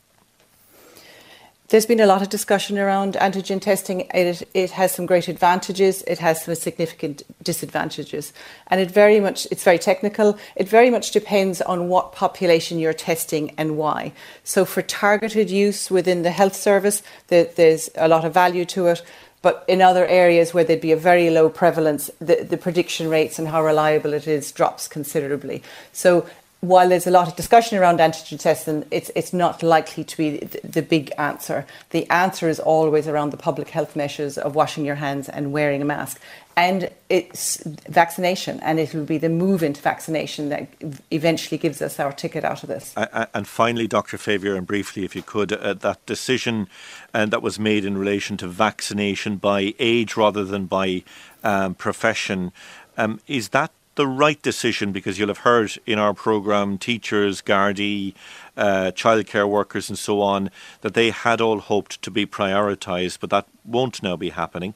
There's 1.70 1.86
been 1.86 2.00
a 2.00 2.06
lot 2.06 2.22
of 2.22 2.30
discussion 2.30 2.80
around 2.80 3.16
antigen 3.16 3.60
testing. 3.60 4.08
It, 4.14 4.48
it 4.54 4.72
has 4.72 4.94
some 4.94 5.06
great 5.06 5.28
advantages. 5.28 6.02
It 6.04 6.20
has 6.20 6.42
some 6.42 6.56
significant 6.56 7.24
disadvantages, 7.44 8.32
and 8.68 8.80
it 8.80 8.90
very 8.90 9.20
much 9.20 9.48
it's 9.52 9.66
very 9.66 9.78
technical. 9.78 10.38
It 10.56 10.70
very 10.70 10.90
much 10.90 11.12
depends 11.12 11.62
on 11.62 11.90
what 11.90 12.14
population 12.14 12.80
you're 12.80 12.94
testing 12.94 13.54
and 13.58 13.78
why. 13.78 14.14
So 14.46 14.64
for 14.64 14.82
targeted 14.82 15.50
use 15.50 15.92
within 15.92 16.22
the 16.22 16.32
health 16.32 16.56
service, 16.56 17.04
there's 17.28 17.90
a 17.96 18.08
lot 18.08 18.24
of 18.24 18.34
value 18.34 18.64
to 18.66 18.88
it. 18.88 19.02
But 19.42 19.66
in 19.68 19.82
other 19.82 20.06
areas 20.06 20.54
where 20.54 20.64
there'd 20.64 20.82
be 20.82 20.94
a 20.94 20.98
very 20.98 21.30
low 21.30 21.50
prevalence, 21.50 22.10
the, 22.20 22.46
the 22.50 22.58
prediction 22.58 23.10
rates 23.10 23.38
and 23.40 23.48
how 23.50 23.62
reliable 23.64 24.14
it 24.14 24.26
is 24.26 24.54
drops 24.54 24.88
considerably. 24.88 25.62
So 25.92 26.26
while 26.62 26.90
there's 26.90 27.06
a 27.06 27.12
lot 27.12 27.28
of 27.28 27.36
discussion 27.36 27.78
around 27.78 28.00
antigen 28.00 28.40
testing, 28.40 28.84
it's 28.90 29.12
it's 29.16 29.32
not 29.32 29.62
likely 29.62 30.04
to 30.04 30.18
be 30.18 30.38
the, 30.38 30.60
the, 30.64 30.82
big 30.82 31.12
answer. 31.18 31.66
The 31.92 32.10
answer 32.10 32.50
is 32.50 32.60
always 32.60 33.08
around 33.08 33.30
the 33.30 33.38
public 33.38 33.70
health 33.70 33.96
measures 33.96 34.40
of 34.40 34.56
washing 34.56 34.84
your 34.84 34.96
hands 34.96 35.30
and 35.30 35.54
wearing 35.54 35.84
a 35.84 35.86
mask, 35.86 36.20
and 36.56 36.90
it's 37.10 37.62
vaccination, 37.88 38.60
and 38.62 38.80
it 38.80 38.96
will 38.96 39.06
be 39.06 39.20
the 39.20 39.30
move 39.30 39.62
into 39.62 39.80
vaccination 39.82 40.50
that 40.50 40.68
eventually 41.12 41.60
gives 41.60 41.80
us 41.80 42.00
our 42.00 42.12
ticket 42.12 42.44
out 42.44 42.64
of 42.64 42.70
this. 42.70 42.96
And 42.96 43.48
finally, 43.48 43.88
Dr. 43.88 44.18
Favier, 44.18 44.58
and 44.58 44.66
briefly, 44.66 45.06
if 45.06 45.16
you 45.16 45.22
could, 45.22 45.54
uh, 45.54 45.76
that 45.76 46.04
decision 46.08 46.68
and 47.14 47.30
uh, 47.30 47.38
that 47.38 47.44
was 47.44 47.60
made 47.60 47.86
in 47.86 48.00
relation 48.00 48.36
to 48.38 48.48
vaccination 48.48 49.36
by 49.36 49.76
age 49.78 50.18
rather 50.18 50.44
than 50.44 50.66
by 50.66 51.04
um, 51.44 51.76
profession. 51.76 52.52
Um, 52.98 53.20
is 53.28 53.50
that 53.50 53.72
the 53.98 54.08
right 54.08 54.42
decision 54.42 54.92
because 54.94 55.20
you'll 55.20 55.28
have 55.28 55.40
heard 55.40 55.78
in 55.86 56.00
our 56.00 56.14
programme 56.14 56.78
teachers, 56.78 57.42
Gardaí, 57.42 58.14
uh, 58.56 58.92
childcare 58.96 59.50
workers, 59.50 59.90
and 59.90 60.00
so 60.00 60.22
on 60.22 60.50
that 60.82 60.94
they 60.94 61.10
had 61.10 61.42
all 61.42 61.60
hoped 61.60 62.02
to 62.04 62.10
be 62.10 62.26
prioritised, 62.26 63.20
but 63.20 63.30
that 63.32 63.48
won't 63.66 64.02
now 64.02 64.16
be 64.16 64.30
happening. 64.30 64.76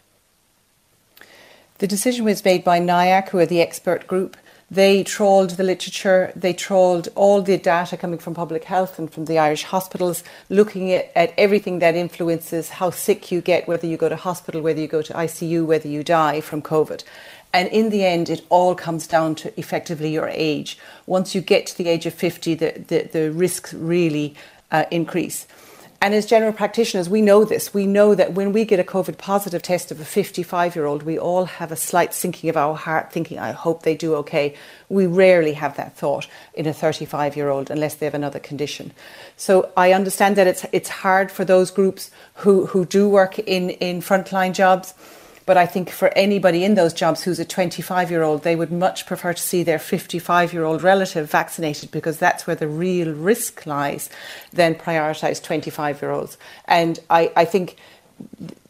The 1.78 1.88
decision 1.88 2.26
was 2.26 2.44
made 2.44 2.64
by 2.64 2.80
NIAC, 2.80 3.30
who 3.30 3.40
are 3.40 3.46
the 3.46 3.62
expert 3.62 4.06
group. 4.06 4.36
They 4.70 5.04
trawled 5.04 5.52
the 5.52 5.64
literature, 5.64 6.32
they 6.34 6.54
trawled 6.54 7.10
all 7.14 7.42
the 7.42 7.58
data 7.58 7.98
coming 7.98 8.20
from 8.20 8.34
public 8.34 8.64
health 8.64 8.98
and 8.98 9.12
from 9.12 9.26
the 9.26 9.38
Irish 9.38 9.64
hospitals, 9.64 10.24
looking 10.50 10.94
at, 10.94 11.12
at 11.14 11.34
everything 11.38 11.80
that 11.80 11.96
influences 11.96 12.70
how 12.70 12.90
sick 12.90 13.34
you 13.34 13.42
get, 13.42 13.68
whether 13.68 13.86
you 13.86 13.98
go 13.98 14.08
to 14.08 14.16
hospital, 14.16 14.62
whether 14.62 14.80
you 14.80 14.88
go 14.88 15.02
to 15.02 15.14
ICU, 15.14 15.66
whether 15.66 15.90
you 15.90 16.04
die 16.06 16.40
from 16.40 16.62
COVID. 16.62 17.04
And 17.54 17.68
in 17.70 17.90
the 17.90 18.06
end, 18.06 18.30
it 18.30 18.46
all 18.50 18.76
comes 18.76 19.08
down 19.08 19.36
to 19.36 19.60
effectively 19.60 20.12
your 20.12 20.30
age. 20.30 20.78
Once 21.06 21.36
you 21.36 21.42
get 21.42 21.66
to 21.68 21.78
the 21.78 21.90
age 21.90 22.06
of 22.06 22.14
50, 22.14 22.56
the, 22.56 22.84
the, 22.88 23.10
the 23.12 23.32
risks 23.32 23.74
really 23.74 24.36
uh, 24.72 24.86
increase. 24.90 25.48
And 26.04 26.16
as 26.16 26.26
general 26.26 26.52
practitioners, 26.52 27.08
we 27.08 27.22
know 27.22 27.46
this. 27.46 27.76
We 27.76 27.86
know 27.86 28.16
that 28.16 28.34
when 28.34 28.54
we 28.54 28.66
get 28.66 28.80
a 28.80 28.84
COVID 28.84 29.20
positive 29.20 29.62
test 29.62 29.92
of 29.92 30.00
a 30.00 30.06
55 30.06 30.76
year 30.76 30.88
old, 30.88 31.04
we 31.04 31.20
all 31.20 31.46
have 31.46 31.72
a 31.72 31.76
slight 31.76 32.16
sinking 32.16 32.50
of 32.50 32.58
our 32.58 32.76
heart, 32.76 33.14
thinking, 33.14 33.38
I 33.38 33.52
hope 33.52 33.84
they 33.84 33.96
do 33.96 34.16
okay. 34.16 34.56
We 34.90 35.06
rarely 35.06 35.54
have 35.54 35.78
that 35.78 35.96
thought 35.96 36.28
in 36.56 36.66
a 36.66 36.74
35 36.74 37.38
year 37.38 37.50
old 37.50 37.70
unless 37.70 37.96
they 37.96 38.08
have 38.08 38.16
another 38.16 38.40
condition. 38.40 38.94
So 39.38 39.72
I 39.78 39.94
understand 39.94 40.38
that 40.38 40.48
it's, 40.48 40.66
it's 40.72 40.90
hard 40.90 41.32
for 41.32 41.46
those 41.46 41.70
groups 41.70 42.10
who, 42.36 42.66
who 42.66 42.84
do 42.84 43.08
work 43.08 43.38
in, 43.38 43.70
in 43.70 44.02
frontline 44.02 44.54
jobs. 44.54 44.96
But 45.52 45.58
I 45.58 45.66
think 45.66 45.90
for 45.90 46.08
anybody 46.18 46.64
in 46.64 46.76
those 46.76 46.94
jobs 46.94 47.24
who's 47.24 47.38
a 47.38 47.44
25 47.44 48.10
year 48.10 48.24
old, 48.24 48.44
they 48.44 48.56
would 48.56 48.72
much 48.72 49.06
prefer 49.06 49.34
to 49.34 49.42
see 49.42 49.64
their 49.64 49.80
55 49.80 50.54
year 50.54 50.64
old 50.64 50.82
relative 50.82 51.30
vaccinated 51.30 51.92
because 51.92 52.18
that's 52.18 52.48
where 52.48 52.56
the 52.56 52.70
real 52.70 53.12
risk 53.12 53.66
lies 53.66 54.10
than 54.54 54.76
prioritise 54.76 55.44
25 55.44 56.02
year 56.02 56.12
olds. 56.12 56.38
And 56.70 57.02
I, 57.10 57.34
I 57.36 57.44
think 57.44 57.76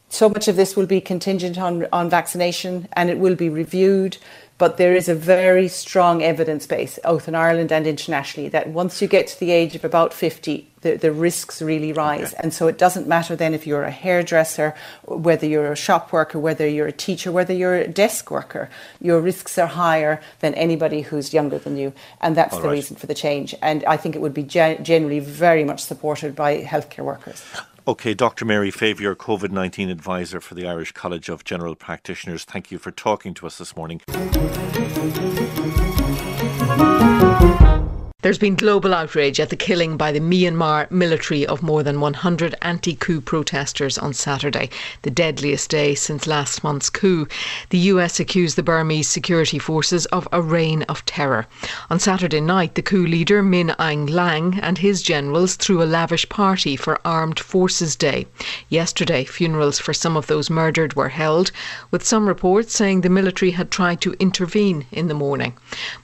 so 0.09 0.27
much 0.27 0.47
of 0.47 0.55
this 0.55 0.75
will 0.75 0.88
be 0.88 1.01
contingent 1.01 1.59
on, 1.59 1.85
on 1.93 2.09
vaccination 2.09 2.88
and 2.93 3.11
it 3.11 3.19
will 3.19 3.35
be 3.35 3.47
reviewed. 3.47 4.17
But 4.62 4.77
there 4.77 4.94
is 4.94 5.10
a 5.10 5.15
very 5.15 5.68
strong 5.68 6.22
evidence 6.22 6.68
base, 6.68 7.00
both 7.03 7.27
in 7.27 7.34
Ireland 7.34 7.72
and 7.72 7.88
internationally, 7.88 8.48
that 8.50 8.70
once 8.70 9.01
you 9.01 9.08
get 9.08 9.25
to 9.30 9.39
the 9.39 9.50
age 9.50 9.74
of 9.74 9.84
about 9.84 10.13
50, 10.13 10.68
the, 10.82 10.98
the 10.98 11.12
risks 11.12 11.63
really 11.63 11.91
rise. 11.91 12.34
Okay. 12.34 12.44
And 12.44 12.53
so 12.53 12.68
it 12.68 12.77
doesn't 12.77 13.08
matter 13.08 13.36
then 13.36 13.56
if 13.56 13.65
you're 13.65 13.82
a 13.86 13.89
hairdresser, 13.89 14.75
whether 15.06 15.48
you're 15.48 15.72
a 15.72 15.75
shop 15.75 16.13
worker, 16.13 16.38
whether 16.38 16.68
you're 16.68 16.86
a 16.86 16.91
teacher, 16.91 17.32
whether 17.32 17.56
you're 17.56 17.77
a 17.77 17.88
desk 17.88 18.30
worker, 18.30 18.70
your 19.00 19.20
risks 19.20 19.58
are 19.58 19.65
higher 19.65 20.22
than 20.41 20.53
anybody 20.53 21.01
who's 21.01 21.34
younger 21.34 21.58
than 21.58 21.75
you. 21.75 21.91
And 22.20 22.38
that's 22.38 22.53
All 22.53 22.62
the 22.62 22.68
right. 22.68 22.74
reason 22.74 22.98
for 22.98 23.08
the 23.08 23.15
change. 23.15 23.56
And 23.63 23.84
I 23.86 23.98
think 23.98 24.15
it 24.15 24.22
would 24.22 24.36
be 24.36 24.44
gen- 24.44 24.84
generally 24.84 25.22
very 25.22 25.63
much 25.63 25.82
supported 25.84 26.36
by 26.36 26.62
healthcare 26.62 27.03
workers. 27.03 27.44
Okay, 27.88 28.13
Dr. 28.13 28.45
Mary 28.45 28.69
Favier, 28.69 29.15
COVID 29.15 29.50
19 29.50 29.89
advisor 29.89 30.39
for 30.39 30.53
the 30.53 30.67
Irish 30.67 30.91
College 30.91 31.29
of 31.29 31.43
General 31.43 31.73
Practitioners, 31.73 32.43
thank 32.43 32.69
you 32.69 32.77
for 32.77 32.91
talking 32.91 33.33
to 33.33 33.47
us 33.47 33.57
this 33.57 33.75
morning. 33.75 34.01
There's 38.24 38.38
been 38.38 38.54
global 38.54 38.94
outrage 38.94 39.40
at 39.40 39.50
the 39.50 39.56
killing 39.56 39.98
by 39.98 40.12
the 40.12 40.20
Myanmar 40.20 40.92
military 40.92 41.44
of 41.44 41.63
more 41.63 41.82
than 41.82 42.00
100 42.00 42.54
anti 42.62 42.94
coup 42.94 43.20
protesters 43.20 43.98
on 43.98 44.13
Saturday, 44.13 44.70
the 45.01 45.10
deadliest 45.10 45.72
day 45.72 45.96
since 45.96 46.28
last 46.28 46.63
month's 46.63 46.92
coup. 46.92 47.28
The 47.72 47.80
US 47.80 48.20
accused 48.20 48.58
the 48.58 48.62
Burmese 48.62 49.08
security 49.08 49.58
forces 49.58 50.06
of 50.08 50.28
a 50.32 50.40
reign 50.40 50.84
of 50.84 51.04
terror. 51.06 51.48
On 51.90 51.98
Saturday 52.00 52.42
night, 52.42 52.75
the 52.75 52.84
coup 52.84 53.08
leader 53.08 53.42
Min 53.42 53.74
Aung 53.80 54.08
Hlaing 54.08 54.60
and 54.62 54.78
his 54.78 55.01
generals 55.01 55.56
threw 55.56 55.82
a 55.82 55.86
lavish 55.86 56.30
party 56.30 56.75
for 56.75 57.00
Armed 57.04 57.40
Forces 57.40 57.96
Day. 57.96 58.28
Yesterday, 58.70 59.24
funerals 59.24 59.80
for 59.80 59.96
some 59.96 60.16
of 60.16 60.28
those 60.28 60.48
murdered 60.48 60.96
were 60.96 61.10
held, 61.10 61.51
with 61.90 62.06
some 62.06 62.28
reports 62.28 62.75
saying 62.75 63.01
the 63.01 63.10
military 63.10 63.50
had 63.50 63.72
tried 63.72 64.00
to 64.01 64.13
intervene 64.20 64.86
in 64.92 65.08
the 65.08 65.16
morning. 65.16 65.54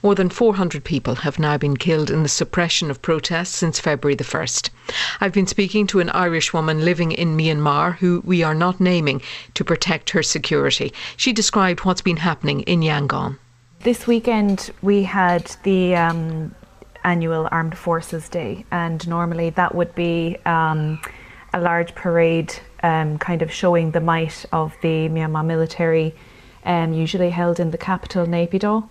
More 0.02 0.16
than 0.16 0.30
400 0.30 0.82
people 0.82 1.14
have 1.14 1.38
now 1.38 1.56
been 1.56 1.76
killed 1.76 2.07
in 2.10 2.22
the 2.22 2.28
suppression 2.28 2.90
of 2.90 3.02
protests 3.02 3.56
since 3.56 3.80
February 3.80 4.14
the 4.14 4.24
1st. 4.24 4.70
I've 5.20 5.32
been 5.32 5.46
speaking 5.46 5.86
to 5.88 6.00
an 6.00 6.10
Irish 6.10 6.52
woman 6.52 6.84
living 6.84 7.12
in 7.12 7.36
Myanmar 7.36 7.96
who 7.96 8.22
we 8.24 8.42
are 8.42 8.54
not 8.54 8.80
naming 8.80 9.22
to 9.54 9.64
protect 9.64 10.10
her 10.10 10.22
security. 10.22 10.92
She 11.16 11.32
described 11.32 11.84
what's 11.84 12.02
been 12.02 12.18
happening 12.18 12.60
in 12.62 12.80
Yangon. 12.80 13.38
This 13.80 14.06
weekend 14.06 14.70
we 14.82 15.04
had 15.04 15.56
the 15.62 15.96
um, 15.96 16.54
annual 17.04 17.48
Armed 17.52 17.76
Forces 17.78 18.28
Day, 18.28 18.64
and 18.70 19.06
normally 19.06 19.50
that 19.50 19.74
would 19.74 19.94
be 19.94 20.36
um, 20.46 21.00
a 21.54 21.60
large 21.60 21.94
parade, 21.94 22.54
um, 22.82 23.18
kind 23.18 23.42
of 23.42 23.52
showing 23.52 23.92
the 23.92 24.00
might 24.00 24.44
of 24.52 24.76
the 24.82 25.08
Myanmar 25.08 25.44
military, 25.44 26.14
um, 26.64 26.92
usually 26.92 27.30
held 27.30 27.60
in 27.60 27.70
the 27.70 27.78
capital, 27.78 28.26
Naypyidaw 28.26 28.88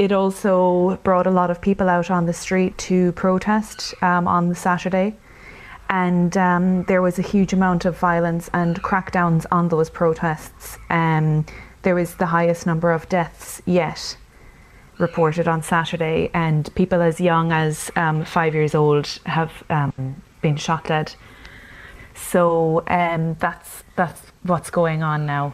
it 0.00 0.12
also 0.12 0.96
brought 1.04 1.26
a 1.26 1.30
lot 1.30 1.50
of 1.50 1.60
people 1.60 1.86
out 1.90 2.10
on 2.10 2.24
the 2.24 2.32
street 2.32 2.76
to 2.78 3.12
protest 3.12 3.92
um, 4.02 4.26
on 4.26 4.48
the 4.48 4.54
Saturday. 4.54 5.14
And 5.90 6.34
um, 6.38 6.84
there 6.84 7.02
was 7.02 7.18
a 7.18 7.22
huge 7.22 7.52
amount 7.52 7.84
of 7.84 7.98
violence 7.98 8.48
and 8.54 8.82
crackdowns 8.82 9.44
on 9.52 9.68
those 9.68 9.90
protests. 9.90 10.78
Um, 10.88 11.44
there 11.82 11.94
was 11.94 12.14
the 12.14 12.24
highest 12.24 12.64
number 12.64 12.90
of 12.92 13.10
deaths 13.10 13.60
yet 13.66 14.16
reported 14.98 15.46
on 15.46 15.62
Saturday, 15.62 16.30
and 16.32 16.74
people 16.74 17.02
as 17.02 17.20
young 17.20 17.52
as 17.52 17.90
um, 17.94 18.24
five 18.24 18.54
years 18.54 18.74
old 18.74 19.06
have 19.26 19.52
um, 19.68 20.22
been 20.40 20.56
shot 20.56 20.86
dead. 20.86 21.14
So 22.14 22.84
um, 22.86 23.34
that's 23.38 23.84
that's 23.96 24.22
what's 24.44 24.70
going 24.70 25.02
on 25.02 25.26
now. 25.26 25.52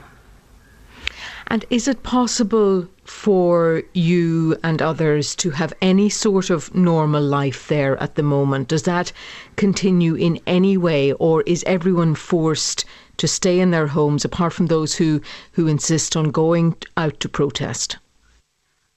And 1.49 1.65
is 1.71 1.89
it 1.89 2.03
possible 2.03 2.89
for 3.05 3.83
you 3.95 4.57
and 4.63 4.83
others 4.83 5.35
to 5.37 5.51
have 5.51 5.73
any 5.81 6.09
sort 6.09 6.51
of 6.51 6.75
normal 6.75 7.23
life 7.23 7.69
there 7.69 7.97
at 8.03 8.15
the 8.15 8.23
moment? 8.23 8.69
Does 8.69 8.83
that 8.83 9.13
continue 9.57 10.15
in 10.15 10.41
any 10.47 10.77
way, 10.77 11.13
or 11.13 11.43
is 11.43 11.65
everyone 11.67 12.15
forced 12.15 12.85
to 13.17 13.29
stay 13.29 13.61
in 13.61 13.71
their 13.71 13.87
homes 13.87 14.25
apart 14.25 14.53
from 14.53 14.67
those 14.67 14.95
who, 14.95 15.21
who 15.53 15.67
insist 15.67 16.17
on 16.17 16.31
going 16.31 16.77
out 16.97 17.19
to 17.21 17.29
protest? 17.29 17.97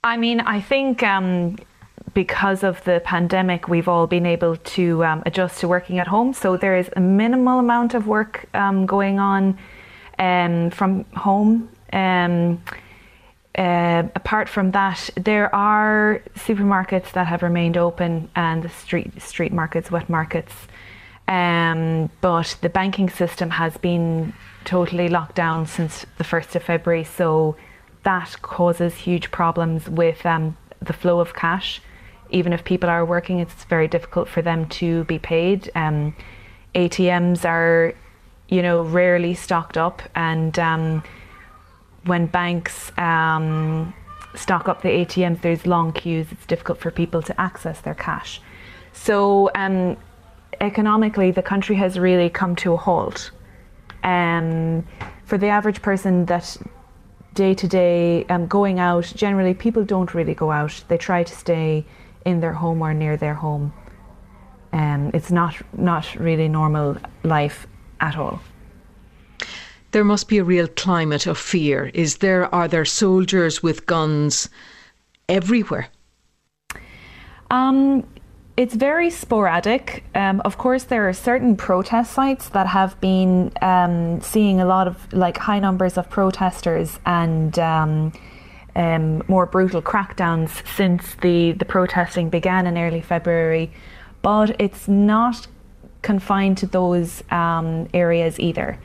I 0.04 0.18
mean, 0.18 0.40
I 0.42 0.62
think 0.62 1.04
um, 1.04 1.58
because 2.14 2.64
of 2.64 2.84
the 2.84 3.02
pandemic, 3.04 3.68
we've 3.68 3.88
all 3.88 4.08
been 4.08 4.26
able 4.26 4.56
to 4.56 5.04
um, 5.04 5.24
adjust 5.26 5.60
to 5.60 5.68
working 5.68 6.00
at 6.00 6.08
home. 6.08 6.34
So 6.34 6.58
there 6.58 6.78
is 6.78 6.90
a 6.96 7.00
minimal 7.00 7.60
amount 7.60 7.94
of 7.94 8.08
work 8.08 8.46
um, 8.54 8.86
going 8.86 9.20
on 9.20 9.58
um, 10.18 10.70
from 10.72 11.06
home. 11.16 11.70
Um, 11.92 12.64
uh, 13.58 14.04
apart 14.16 14.48
from 14.48 14.72
that, 14.72 15.10
there 15.16 15.54
are 15.54 16.22
supermarkets 16.36 17.12
that 17.12 17.28
have 17.28 17.44
remained 17.44 17.78
open 17.78 18.30
and 18.36 18.64
the 18.64 18.70
street 18.70 19.22
street 19.22 19.52
markets, 19.52 19.92
wet 19.92 20.10
markets. 20.10 20.54
Um, 21.28 22.10
but 22.22 22.58
the 22.62 22.70
banking 22.70 23.10
system 23.10 23.52
has 23.52 23.78
been 23.78 24.34
totally 24.66 25.10
locked 25.10 25.36
down 25.36 25.68
since 25.68 26.06
the 26.18 26.24
1st 26.24 26.56
of 26.56 26.64
February, 26.64 27.04
so 27.04 27.56
that 28.04 28.42
causes 28.42 28.96
huge 28.96 29.30
problems 29.30 29.88
with 29.90 30.26
um, 30.26 30.58
the 30.82 30.94
flow 30.94 31.20
of 31.20 31.34
cash. 31.34 31.82
Even 32.32 32.54
if 32.54 32.64
people 32.64 32.90
are 32.90 33.06
working, 33.06 33.40
it's 33.40 33.64
very 33.66 33.88
difficult 33.88 34.28
for 34.28 34.42
them 34.42 34.68
to 34.70 35.04
be 35.04 35.20
paid. 35.20 35.70
Um, 35.76 36.16
ATMs 36.74 37.46
are, 37.46 37.94
you 38.48 38.62
know, 38.62 38.84
rarely 38.84 39.34
stocked 39.34 39.78
up, 39.78 40.02
and 40.16 40.58
um, 40.58 41.04
when 42.06 42.26
banks 42.28 42.92
um, 42.98 43.94
stock 44.36 44.68
up 44.68 44.82
the 44.82 44.90
ATMs, 44.90 45.42
there's 45.42 45.66
long 45.66 45.92
queues. 45.92 46.28
It's 46.32 46.46
difficult 46.46 46.80
for 46.80 46.92
people 46.92 47.22
to 47.24 47.40
access 47.40 47.82
their 47.82 47.96
cash. 47.96 48.42
So 48.94 49.50
um, 49.56 49.98
economically, 50.62 51.32
the 51.32 51.42
country 51.42 51.76
has 51.76 52.00
really 52.00 52.30
come 52.30 52.56
to 52.58 52.74
a 52.74 52.78
halt. 52.78 53.32
Um, 54.04 54.88
for 55.26 55.38
the 55.38 55.48
average 55.48 55.82
person 55.82 56.26
that 56.26 56.58
day 57.34 57.54
to 57.54 57.68
day 57.68 58.26
um, 58.26 58.48
going 58.48 58.80
out, 58.80 59.12
generally 59.16 59.54
people 59.54 59.84
don't 59.84 60.14
really 60.14 60.34
go 60.34 60.52
out. 60.52 60.84
They 60.88 60.98
try 60.98 61.24
to 61.24 61.36
stay 61.36 61.86
in 62.26 62.40
their 62.40 62.54
home 62.54 62.82
or 62.82 62.94
near 62.94 63.18
their 63.18 63.34
home. 63.34 63.74
Um, 64.72 65.12
it's 65.14 65.32
not 65.32 65.56
not 65.78 66.16
really 66.16 66.48
normal 66.48 66.98
life 67.24 67.68
at 68.00 68.18
all. 68.18 68.40
There 69.92 70.04
must 70.04 70.28
be 70.28 70.38
a 70.38 70.44
real 70.44 70.68
climate 70.68 71.26
of 71.26 71.38
fear. 71.38 71.90
Is 71.94 72.18
there? 72.18 72.54
Are 72.54 72.68
there 72.68 72.86
soldiers 72.86 73.64
with 73.64 73.86
guns 73.88 74.50
everywhere? 75.28 75.90
Um, 77.50 78.06
it's 78.56 78.76
very 78.76 79.10
sporadic. 79.10 80.04
Um, 80.14 80.42
of 80.42 80.58
course, 80.58 80.84
there 80.84 81.10
are 81.10 81.14
certain 81.14 81.56
protest 81.56 82.14
sites 82.14 82.50
that 82.50 82.68
have 82.68 83.00
been 83.02 83.52
um, 83.62 84.22
seeing 84.22 84.62
a 84.62 84.66
lot 84.66 84.88
of 84.88 85.12
like 85.12 85.38
high 85.38 85.60
numbers 85.60 85.98
of 85.98 86.10
protesters 86.10 87.00
and 87.06 87.58
um, 87.58 88.12
um 88.76 89.24
more 89.28 89.48
brutal 89.48 89.82
crackdowns 89.82 90.62
since 90.76 91.16
the, 91.16 91.54
the 91.54 91.66
protesting 91.66 92.30
began 92.30 92.68
in 92.68 92.78
early 92.78 93.02
February. 93.02 93.72
But 94.22 94.56
it's 94.60 94.88
not 94.88 95.48
confined 96.04 96.58
to 96.60 96.68
those 96.68 97.24
um, 97.32 97.88
areas 97.94 98.40
either. 98.40 98.78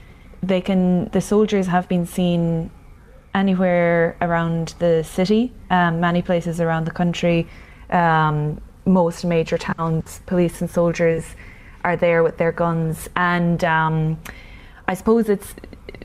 They 0.47 0.61
can 0.61 1.09
the 1.11 1.21
soldiers 1.21 1.67
have 1.67 1.89
been 1.89 2.07
seen 2.07 2.71
anywhere 3.35 4.17
around 4.21 4.75
the 4.79 5.03
city, 5.03 5.53
um, 5.71 6.01
many 6.01 6.23
places 6.23 6.61
around 6.61 6.85
the 6.85 6.91
country. 6.91 7.47
Um, 7.91 8.61
most 8.87 9.25
major 9.25 9.59
towns, 9.59 10.21
police 10.27 10.61
and 10.61 10.71
soldiers 10.71 11.25
are 11.85 11.97
there 11.97 12.23
with 12.23 12.37
their 12.39 12.53
guns. 12.53 13.09
And 13.17 13.63
um, 13.65 14.21
I 14.87 14.95
suppose 14.95 15.29
it's 15.29 15.55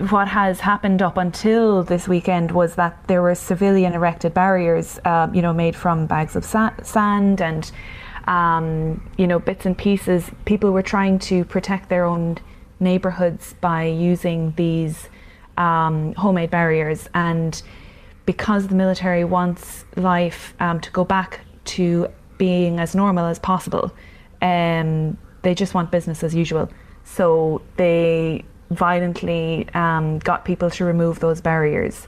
what 0.10 0.27
has 0.29 0.62
happened 0.62 1.01
up 1.01 1.17
until 1.17 1.84
this 1.84 2.08
weekend 2.08 2.51
was 2.51 2.75
that 2.75 3.08
there 3.08 3.22
were 3.22 3.36
civilian 3.36 3.93
erected 3.93 4.34
barriers, 4.34 5.00
uh, 5.05 5.27
you 5.34 5.41
know, 5.41 5.53
made 5.53 5.75
from 5.75 6.05
bags 6.05 6.36
of 6.36 6.46
sa- 6.46 6.74
sand 6.84 7.41
and, 7.41 7.72
um, 8.27 9.01
you 9.17 9.27
know, 9.27 9.39
bits 9.39 9.65
and 9.65 9.77
pieces. 9.77 10.31
People 10.46 10.72
were 10.72 10.84
trying 10.84 11.19
to 11.19 11.43
protect 11.46 11.89
their 11.89 12.05
own 12.05 12.38
neighborhoods 12.79 13.53
by 13.62 13.86
using 13.86 14.53
these 14.55 15.09
um, 15.57 16.13
homemade 16.13 16.50
barriers. 16.50 17.09
And 17.13 17.62
because 18.25 18.67
the 18.67 18.75
military 18.75 19.24
wants 19.24 19.86
life 19.95 20.53
um, 20.59 20.79
to 20.79 20.91
go 20.91 21.03
back 21.03 21.41
to 21.65 22.07
being 22.38 22.79
as 22.79 22.95
normal 22.95 23.25
as 23.25 23.38
possible. 23.38 23.91
Um, 24.41 25.17
they 25.41 25.53
just 25.53 25.74
want 25.74 25.91
business 25.91 26.24
as 26.24 26.33
usual. 26.33 26.69
So 27.03 27.62
they 27.77 28.45
violently 28.71 29.67
um, 29.74 30.19
got 30.19 30.45
people 30.45 30.69
to 30.71 30.86
remove 30.86 31.19
those 31.19 31.41
barriers. 31.41 32.07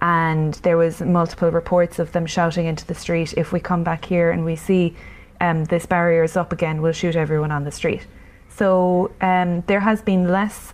And 0.00 0.54
there 0.54 0.76
was 0.76 1.00
multiple 1.00 1.50
reports 1.50 1.98
of 1.98 2.12
them 2.12 2.26
shouting 2.26 2.66
into 2.66 2.86
the 2.86 2.94
street, 2.94 3.34
if 3.36 3.52
we 3.52 3.60
come 3.60 3.82
back 3.82 4.04
here 4.04 4.30
and 4.30 4.44
we 4.44 4.56
see 4.56 4.94
um, 5.40 5.64
this 5.64 5.86
barrier 5.86 6.22
is 6.22 6.36
up 6.36 6.52
again, 6.52 6.82
we'll 6.82 6.92
shoot 6.92 7.16
everyone 7.16 7.50
on 7.50 7.64
the 7.64 7.72
street. 7.72 8.06
So 8.58 9.12
um, 9.20 9.62
there 9.68 9.80
has 9.80 10.02
been 10.02 10.28
less 10.28 10.72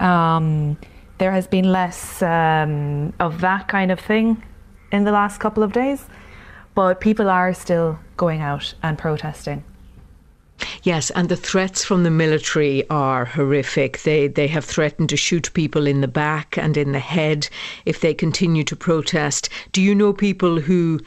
um, 0.00 0.76
there 1.18 1.30
has 1.30 1.46
been 1.46 1.70
less 1.70 2.20
um, 2.22 3.12
of 3.20 3.40
that 3.40 3.68
kind 3.68 3.92
of 3.92 4.00
thing 4.00 4.42
in 4.90 5.04
the 5.04 5.12
last 5.12 5.38
couple 5.38 5.62
of 5.62 5.72
days. 5.72 6.08
But 6.74 7.00
people 7.00 7.30
are 7.30 7.54
still 7.54 8.00
going 8.16 8.40
out 8.40 8.74
and 8.82 8.98
protesting. 8.98 9.62
Yes, 10.82 11.10
and 11.10 11.28
the 11.28 11.36
threats 11.36 11.84
from 11.84 12.02
the 12.02 12.10
military 12.10 12.88
are 12.88 13.24
horrific. 13.24 14.02
They 14.02 14.26
they 14.26 14.48
have 14.48 14.64
threatened 14.64 15.10
to 15.10 15.16
shoot 15.16 15.52
people 15.54 15.86
in 15.86 16.00
the 16.00 16.08
back 16.08 16.58
and 16.58 16.76
in 16.76 16.90
the 16.90 16.98
head 16.98 17.48
if 17.84 18.00
they 18.00 18.14
continue 18.14 18.64
to 18.64 18.74
protest. 18.74 19.48
Do 19.70 19.80
you 19.80 19.94
know 19.94 20.12
people 20.12 20.60
who 20.60 21.00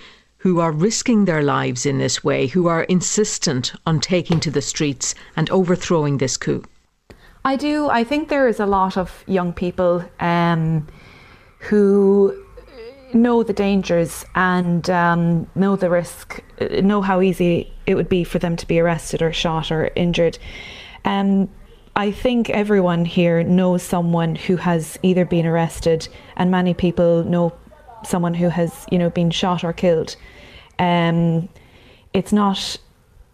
who 0.46 0.60
are 0.60 0.72
risking 0.72 1.26
their 1.26 1.42
lives 1.42 1.88
in 1.88 1.98
this 1.98 2.24
way, 2.24 2.46
who 2.46 2.68
are 2.68 2.84
insistent 2.84 3.74
on 3.88 4.00
taking 4.00 4.40
to 4.40 4.52
the 4.52 4.62
streets 4.62 5.16
and 5.36 5.50
overthrowing 5.50 6.20
this 6.20 6.38
coup? 6.38 6.64
I 7.44 7.56
do. 7.56 7.90
I 7.90 8.04
think 8.04 8.30
there 8.30 8.48
is 8.48 8.60
a 8.60 8.68
lot 8.68 8.96
of 8.96 9.24
young 9.26 9.54
people 9.54 10.06
um, 10.20 10.88
who 11.58 12.46
know 13.12 13.42
the 13.42 13.54
dangers 13.54 14.24
and 14.36 14.88
um, 14.88 15.48
know 15.56 15.76
the 15.76 15.90
risk, 15.90 16.44
know 16.62 17.02
how 17.02 17.22
easy 17.22 17.74
it 17.88 17.96
would 17.96 18.08
be 18.08 18.24
for 18.24 18.38
them 18.38 18.56
to 18.56 18.68
be 18.68 18.80
arrested 18.80 19.24
or 19.24 19.34
shot 19.34 19.72
or 19.72 19.90
injured. 19.96 20.38
Um, 21.06 21.50
I 21.96 22.12
think 22.12 22.52
everyone 22.52 23.06
here 23.06 23.42
knows 23.42 23.82
someone 23.82 24.36
who 24.36 24.58
has 24.58 25.00
either 25.02 25.26
been 25.26 25.48
arrested, 25.48 26.08
and 26.36 26.52
many 26.52 26.76
people 26.76 27.24
know 27.24 27.52
someone 28.04 28.36
who 28.36 28.50
has, 28.50 28.86
you 28.92 29.00
know, 29.00 29.10
been 29.10 29.32
shot 29.32 29.64
or 29.64 29.74
killed. 29.74 30.16
Um, 30.80 31.50
it's 32.14 32.32
not 32.32 32.78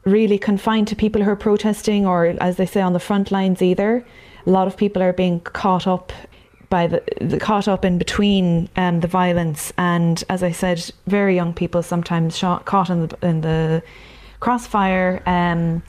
really 0.04 0.38
confined 0.38 0.88
to 0.88 0.96
people 0.96 1.22
who 1.24 1.30
are 1.30 1.36
protesting 1.36 2.06
or, 2.06 2.26
as 2.42 2.58
they 2.58 2.66
say, 2.66 2.82
on 2.82 2.94
the 2.94 3.00
front 3.00 3.32
lines 3.32 3.62
either. 3.62 4.06
A 4.46 4.50
lot 4.50 4.68
of 4.68 4.76
people 4.76 5.02
are 5.02 5.14
being 5.14 5.40
caught 5.42 5.86
up 5.86 6.12
by 6.70 6.88
the, 6.88 7.04
the 7.20 7.40
caught 7.40 7.68
up 7.68 7.86
in 7.86 7.98
between 7.98 8.70
um, 8.78 9.02
the 9.02 9.08
violence 9.08 9.72
and, 9.78 10.24
as 10.30 10.42
I 10.42 10.52
said, 10.52 10.92
very 11.06 11.36
young 11.36 11.54
people 11.54 11.84
sometimes 11.84 12.38
shot, 12.38 12.66
caught 12.66 12.90
in 12.90 13.08
the, 13.08 13.18
in 13.22 13.42
the 13.42 13.84
crossfire. 14.40 15.22
Um, 15.26 15.84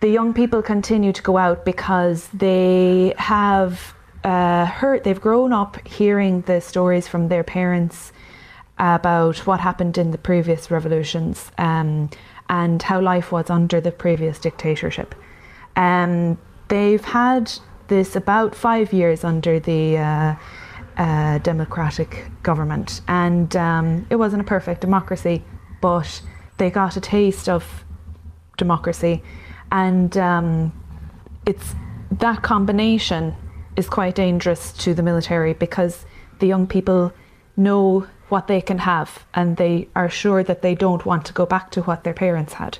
the 0.00 0.08
young 0.08 0.32
people 0.32 0.62
continue 0.62 1.12
to 1.12 1.22
go 1.22 1.38
out 1.38 1.64
because 1.64 2.28
they 2.28 3.14
have 3.16 3.94
uh, 4.22 4.66
heard, 4.66 5.02
they've 5.02 5.20
grown 5.20 5.52
up 5.52 5.84
hearing 5.88 6.42
the 6.42 6.60
stories 6.60 7.08
from 7.08 7.28
their 7.28 7.42
parents 7.42 8.12
about 8.78 9.38
what 9.46 9.60
happened 9.60 9.98
in 9.98 10.10
the 10.10 10.18
previous 10.18 10.70
revolutions 10.70 11.50
um, 11.58 12.10
and 12.48 12.82
how 12.82 13.00
life 13.00 13.32
was 13.32 13.50
under 13.50 13.80
the 13.80 13.90
previous 13.90 14.38
dictatorship. 14.38 15.14
Um, 15.76 16.38
they've 16.68 17.04
had 17.04 17.52
this 17.88 18.16
about 18.16 18.54
five 18.54 18.92
years 18.92 19.24
under 19.24 19.58
the 19.58 19.98
uh, 19.98 20.34
uh, 20.96 21.38
democratic 21.38 22.26
government, 22.42 23.00
and 23.08 23.54
um, 23.56 24.06
it 24.10 24.16
wasn't 24.16 24.42
a 24.42 24.44
perfect 24.44 24.80
democracy, 24.80 25.44
but 25.80 26.20
they 26.58 26.70
got 26.70 26.96
a 26.96 27.00
taste 27.00 27.48
of 27.48 27.84
democracy, 28.56 29.22
and 29.72 30.16
um, 30.16 30.72
it's 31.46 31.74
that 32.10 32.42
combination 32.42 33.34
is 33.76 33.88
quite 33.88 34.14
dangerous 34.14 34.72
to 34.72 34.92
the 34.92 35.02
military 35.02 35.54
because 35.54 36.04
the 36.40 36.46
young 36.46 36.66
people 36.66 37.12
know 37.56 38.06
what 38.28 38.46
they 38.46 38.60
can 38.60 38.78
have 38.78 39.24
and 39.34 39.56
they 39.56 39.88
are 39.94 40.08
sure 40.08 40.42
that 40.42 40.62
they 40.62 40.74
don't 40.74 41.06
want 41.06 41.24
to 41.26 41.32
go 41.32 41.46
back 41.46 41.70
to 41.70 41.82
what 41.82 42.04
their 42.04 42.14
parents 42.14 42.54
had. 42.54 42.78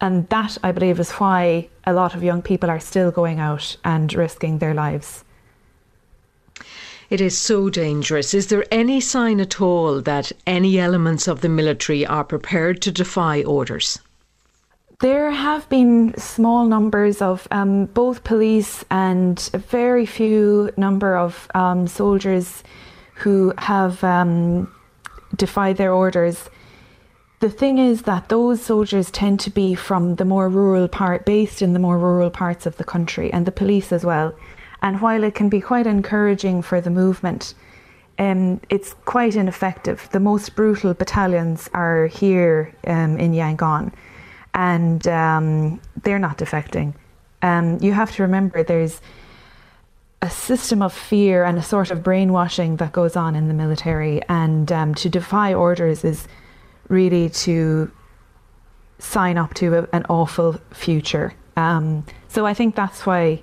And 0.00 0.28
that, 0.28 0.58
I 0.62 0.72
believe, 0.72 1.00
is 1.00 1.12
why 1.12 1.68
a 1.84 1.92
lot 1.92 2.14
of 2.14 2.22
young 2.22 2.42
people 2.42 2.68
are 2.68 2.80
still 2.80 3.10
going 3.10 3.40
out 3.40 3.76
and 3.84 4.12
risking 4.12 4.58
their 4.58 4.74
lives. 4.74 5.24
It 7.10 7.20
is 7.20 7.36
so 7.36 7.70
dangerous. 7.70 8.34
Is 8.34 8.48
there 8.48 8.64
any 8.70 9.00
sign 9.00 9.40
at 9.40 9.60
all 9.60 10.00
that 10.02 10.32
any 10.46 10.78
elements 10.78 11.28
of 11.28 11.40
the 11.40 11.48
military 11.48 12.06
are 12.06 12.24
prepared 12.24 12.82
to 12.82 12.90
defy 12.90 13.42
orders? 13.42 13.98
There 15.00 15.30
have 15.30 15.68
been 15.68 16.16
small 16.16 16.66
numbers 16.66 17.20
of 17.20 17.46
um, 17.50 17.86
both 17.86 18.24
police 18.24 18.84
and 18.90 19.50
a 19.52 19.58
very 19.58 20.06
few 20.06 20.70
number 20.76 21.16
of 21.16 21.48
um, 21.54 21.86
soldiers 21.86 22.62
who 23.14 23.52
have 23.58 24.02
um, 24.04 24.72
defied 25.36 25.76
their 25.76 25.92
orders 25.92 26.48
the 27.44 27.50
thing 27.50 27.76
is 27.76 28.02
that 28.02 28.30
those 28.30 28.62
soldiers 28.62 29.10
tend 29.10 29.38
to 29.40 29.50
be 29.50 29.74
from 29.74 30.14
the 30.14 30.24
more 30.24 30.48
rural 30.48 30.88
part, 30.88 31.26
based 31.26 31.60
in 31.60 31.74
the 31.74 31.78
more 31.78 31.98
rural 31.98 32.30
parts 32.30 32.64
of 32.64 32.78
the 32.78 32.84
country, 32.84 33.30
and 33.34 33.44
the 33.44 33.52
police 33.52 33.92
as 33.92 34.02
well. 34.02 34.34
And 34.80 35.02
while 35.02 35.22
it 35.22 35.34
can 35.34 35.50
be 35.50 35.60
quite 35.60 35.86
encouraging 35.86 36.62
for 36.62 36.80
the 36.80 36.88
movement, 36.88 37.52
um, 38.18 38.62
it's 38.70 38.94
quite 39.04 39.36
ineffective. 39.36 40.08
The 40.10 40.20
most 40.20 40.56
brutal 40.56 40.94
battalions 40.94 41.68
are 41.74 42.06
here 42.06 42.72
um, 42.86 43.18
in 43.18 43.32
Yangon, 43.32 43.92
and 44.54 45.06
um, 45.06 45.82
they're 46.02 46.18
not 46.18 46.38
defecting. 46.38 46.94
Um, 47.42 47.78
you 47.82 47.92
have 47.92 48.10
to 48.12 48.22
remember 48.22 48.62
there's 48.62 49.02
a 50.24 50.30
system 50.30 50.80
of 50.80 50.92
fear 50.92 51.44
and 51.44 51.58
a 51.58 51.62
sort 51.62 51.90
of 51.90 52.02
brainwashing 52.02 52.76
that 52.76 52.92
goes 52.92 53.14
on 53.14 53.36
in 53.36 53.46
the 53.48 53.54
military, 53.54 54.22
and 54.28 54.72
um, 54.72 54.94
to 54.94 55.10
defy 55.10 55.52
orders 55.52 56.02
is 56.02 56.26
really 56.88 57.28
to 57.28 57.90
sign 58.98 59.36
up 59.36 59.52
to 59.52 59.66
a, 59.78 59.88
an 59.92 60.04
awful 60.08 60.58
future. 60.72 61.34
Um, 61.58 62.06
so 62.28 62.46
I 62.46 62.54
think 62.54 62.74
that's 62.74 63.04
why 63.04 63.42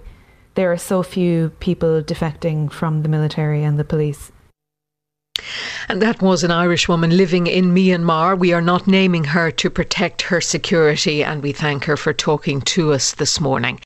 there 0.56 0.72
are 0.72 0.78
so 0.78 1.04
few 1.04 1.52
people 1.60 2.02
defecting 2.02 2.72
from 2.72 3.04
the 3.04 3.10
military 3.10 3.64
and 3.64 3.78
the 3.78 3.84
police. 3.84 4.32
And 5.88 6.02
that 6.02 6.20
was 6.22 6.44
an 6.44 6.52
Irish 6.52 6.90
woman 6.90 7.16
living 7.16 7.46
in 7.46 7.76
Myanmar. 7.76 8.38
We 8.38 8.54
are 8.54 8.62
not 8.62 8.88
naming 8.88 9.24
her 9.26 9.52
to 9.52 9.70
protect 9.70 10.24
her 10.24 10.42
security, 10.42 11.24
and 11.24 11.44
we 11.44 11.52
thank 11.52 11.86
her 11.86 11.96
for 11.96 12.12
talking 12.12 12.62
to 12.62 12.92
us 12.92 13.14
this 13.14 13.40
morning. 13.40 13.80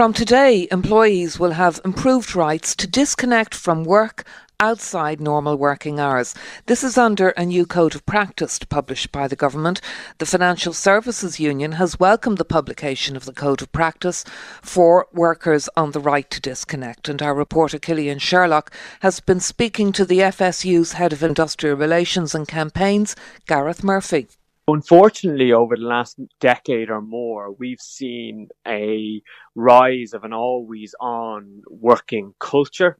From 0.00 0.14
today, 0.14 0.66
employees 0.70 1.38
will 1.38 1.50
have 1.50 1.80
improved 1.84 2.34
rights 2.34 2.74
to 2.76 2.86
disconnect 2.86 3.54
from 3.54 3.84
work 3.84 4.24
outside 4.60 5.20
normal 5.20 5.56
working 5.56 5.98
hours. 5.98 6.34
This 6.66 6.84
is 6.84 6.96
under 6.96 7.30
a 7.30 7.44
new 7.44 7.66
code 7.66 7.94
of 7.94 8.06
practice 8.06 8.58
published 8.60 9.10
by 9.10 9.26
the 9.26 9.36
government. 9.36 9.80
The 10.18 10.26
Financial 10.26 10.72
Services 10.72 11.40
Union 11.40 11.72
has 11.72 12.00
welcomed 12.00 12.38
the 12.38 12.44
publication 12.44 13.16
of 13.16 13.24
the 13.24 13.32
code 13.32 13.62
of 13.62 13.72
practice 13.72 14.24
for 14.62 15.06
workers 15.12 15.68
on 15.76 15.90
the 15.90 16.00
right 16.00 16.30
to 16.30 16.40
disconnect. 16.40 17.08
And 17.08 17.20
our 17.20 17.34
reporter 17.34 17.78
Cillian 17.78 18.20
Sherlock 18.20 18.72
has 19.00 19.20
been 19.20 19.40
speaking 19.40 19.92
to 19.92 20.04
the 20.04 20.20
FSU's 20.20 20.92
head 20.92 21.12
of 21.12 21.22
industrial 21.22 21.76
relations 21.76 22.34
and 22.34 22.46
campaigns, 22.46 23.16
Gareth 23.46 23.82
Murphy. 23.82 24.28
Unfortunately, 24.68 25.52
over 25.52 25.76
the 25.76 25.82
last 25.82 26.20
decade 26.38 26.90
or 26.90 27.00
more, 27.00 27.52
we've 27.52 27.80
seen 27.80 28.48
a 28.66 29.20
rise 29.54 30.12
of 30.12 30.24
an 30.24 30.32
always 30.32 30.94
on 31.00 31.62
working 31.68 32.34
culture 32.38 32.98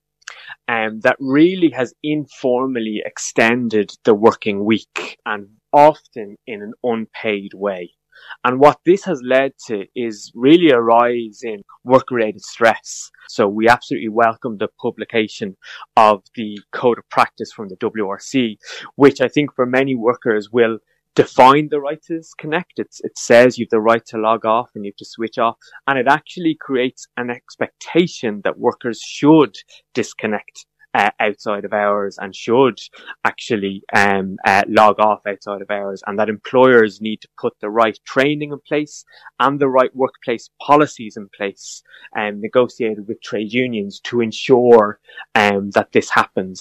um, 0.69 1.01
that 1.01 1.17
really 1.21 1.71
has 1.71 1.95
informally 2.03 3.03
extended 3.05 3.93
the 4.05 4.15
working 4.15 4.65
week 4.65 5.19
and 5.27 5.49
often 5.73 6.37
in 6.47 6.63
an 6.63 6.73
unpaid 6.83 7.53
way. 7.55 7.93
And 8.45 8.61
what 8.61 8.81
this 8.85 9.05
has 9.05 9.23
led 9.25 9.53
to 9.67 9.87
is 9.95 10.31
really 10.35 10.71
a 10.71 10.81
rise 10.81 11.41
in 11.43 11.63
work 11.85 12.11
related 12.11 12.43
stress. 12.43 13.11
So 13.29 13.49
we 13.49 13.69
absolutely 13.69 14.11
welcome 14.11 14.59
the 14.59 14.69
publication 14.81 15.57
of 15.97 16.23
the 16.35 16.59
code 16.73 16.99
of 16.99 17.09
practice 17.09 17.53
from 17.53 17.69
the 17.69 17.77
WRC, 17.77 18.59
which 18.97 19.21
I 19.21 19.29
think 19.29 19.55
for 19.55 19.67
many 19.67 19.95
workers 19.95 20.51
will 20.53 20.79
define 21.15 21.69
the 21.69 21.81
right 21.81 22.03
to 22.05 22.19
disconnect. 22.19 22.75
It's, 22.79 23.01
it 23.01 23.19
says 23.19 23.59
you 23.59 23.65
have 23.67 23.71
the 23.71 23.81
right 23.81 24.05
to 24.07 24.19
log 24.19 24.45
off 24.45 24.71
and 24.75 24.85
you 24.85 24.91
have 24.91 24.97
to 24.97 25.05
switch 25.05 25.39
off. 25.39 25.57
And 25.87 25.99
it 25.99 26.07
actually 26.09 26.57
creates 26.61 27.07
an 27.17 27.31
expectation 27.31 28.41
that 28.45 28.59
workers 28.59 29.01
should 29.01 29.57
disconnect 29.95 30.67
uh, 30.95 31.11
outside 31.21 31.65
of 31.65 31.73
hours 31.73 32.19
and 32.21 32.35
should 32.35 32.79
actually 33.25 33.83
um, 33.95 34.37
uh, 34.45 34.63
log 34.69 34.99
off 34.99 35.21
outside 35.27 35.63
of 35.63 35.71
hours 35.71 36.03
and 36.07 36.19
that 36.19 36.29
employers 36.29 37.01
need 37.01 37.21
to 37.21 37.29
put 37.39 37.53
the 37.61 37.71
right 37.71 37.99
training 38.05 38.53
in 38.53 38.59
place 38.67 39.05
and 39.39 39.61
the 39.61 39.69
right 39.69 39.95
workplace 39.95 40.51
policies 40.61 41.17
in 41.17 41.29
place 41.37 41.83
and 42.15 42.37
um, 42.37 42.41
negotiated 42.41 43.07
with 43.07 43.23
trade 43.23 43.53
unions 43.53 44.01
to 44.01 44.21
ensure 44.21 44.99
um, 45.35 45.71
that 45.71 45.93
this 45.93 46.11
happens 46.11 46.61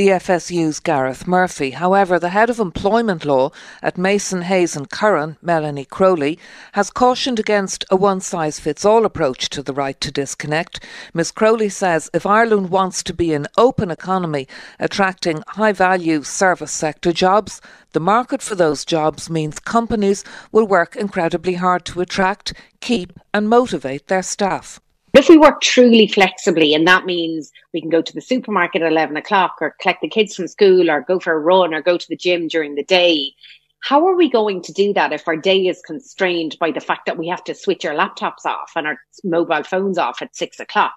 the 0.00 0.08
FSU's 0.08 0.80
Gareth 0.80 1.26
Murphy. 1.26 1.72
However, 1.72 2.18
the 2.18 2.30
head 2.30 2.48
of 2.48 2.58
employment 2.58 3.26
law 3.26 3.50
at 3.82 3.98
Mason 3.98 4.40
Hayes 4.40 4.74
and 4.74 4.88
Curran, 4.88 5.36
Melanie 5.42 5.84
Crowley, 5.84 6.38
has 6.72 6.88
cautioned 6.88 7.38
against 7.38 7.84
a 7.90 7.96
one 7.96 8.22
size 8.22 8.58
fits 8.58 8.82
all 8.82 9.04
approach 9.04 9.50
to 9.50 9.62
the 9.62 9.74
right 9.74 10.00
to 10.00 10.10
disconnect. 10.10 10.82
Ms 11.12 11.32
Crowley 11.32 11.68
says 11.68 12.08
if 12.14 12.24
Ireland 12.24 12.70
wants 12.70 13.02
to 13.02 13.12
be 13.12 13.34
an 13.34 13.46
open 13.58 13.90
economy 13.90 14.48
attracting 14.78 15.42
high 15.48 15.72
value 15.72 16.22
service 16.22 16.72
sector 16.72 17.12
jobs, 17.12 17.60
the 17.92 18.00
market 18.00 18.40
for 18.40 18.54
those 18.54 18.86
jobs 18.86 19.28
means 19.28 19.58
companies 19.58 20.24
will 20.50 20.66
work 20.66 20.96
incredibly 20.96 21.56
hard 21.56 21.84
to 21.84 22.00
attract, 22.00 22.54
keep 22.80 23.20
and 23.34 23.50
motivate 23.50 24.06
their 24.06 24.22
staff. 24.22 24.80
If 25.12 25.28
we 25.28 25.38
work 25.38 25.60
truly 25.60 26.06
flexibly, 26.06 26.72
and 26.72 26.86
that 26.86 27.04
means 27.04 27.50
we 27.74 27.80
can 27.80 27.90
go 27.90 28.00
to 28.00 28.12
the 28.12 28.20
supermarket 28.20 28.82
at 28.82 28.92
11 28.92 29.16
o'clock 29.16 29.56
or 29.60 29.76
collect 29.80 30.02
the 30.02 30.08
kids 30.08 30.34
from 30.34 30.48
school 30.48 30.90
or 30.90 31.00
go 31.00 31.18
for 31.18 31.32
a 31.32 31.38
run 31.38 31.74
or 31.74 31.82
go 31.82 31.98
to 31.98 32.08
the 32.08 32.16
gym 32.16 32.48
during 32.48 32.74
the 32.74 32.84
day, 32.84 33.32
how 33.80 34.06
are 34.06 34.14
we 34.14 34.30
going 34.30 34.62
to 34.62 34.72
do 34.72 34.92
that 34.92 35.12
if 35.12 35.26
our 35.26 35.36
day 35.36 35.66
is 35.66 35.82
constrained 35.84 36.56
by 36.60 36.70
the 36.70 36.80
fact 36.80 37.06
that 37.06 37.18
we 37.18 37.28
have 37.28 37.42
to 37.44 37.54
switch 37.54 37.84
our 37.84 37.94
laptops 37.94 38.44
off 38.44 38.72
and 38.76 38.86
our 38.86 38.98
mobile 39.24 39.64
phones 39.64 39.98
off 39.98 40.22
at 40.22 40.36
six 40.36 40.60
o'clock? 40.60 40.96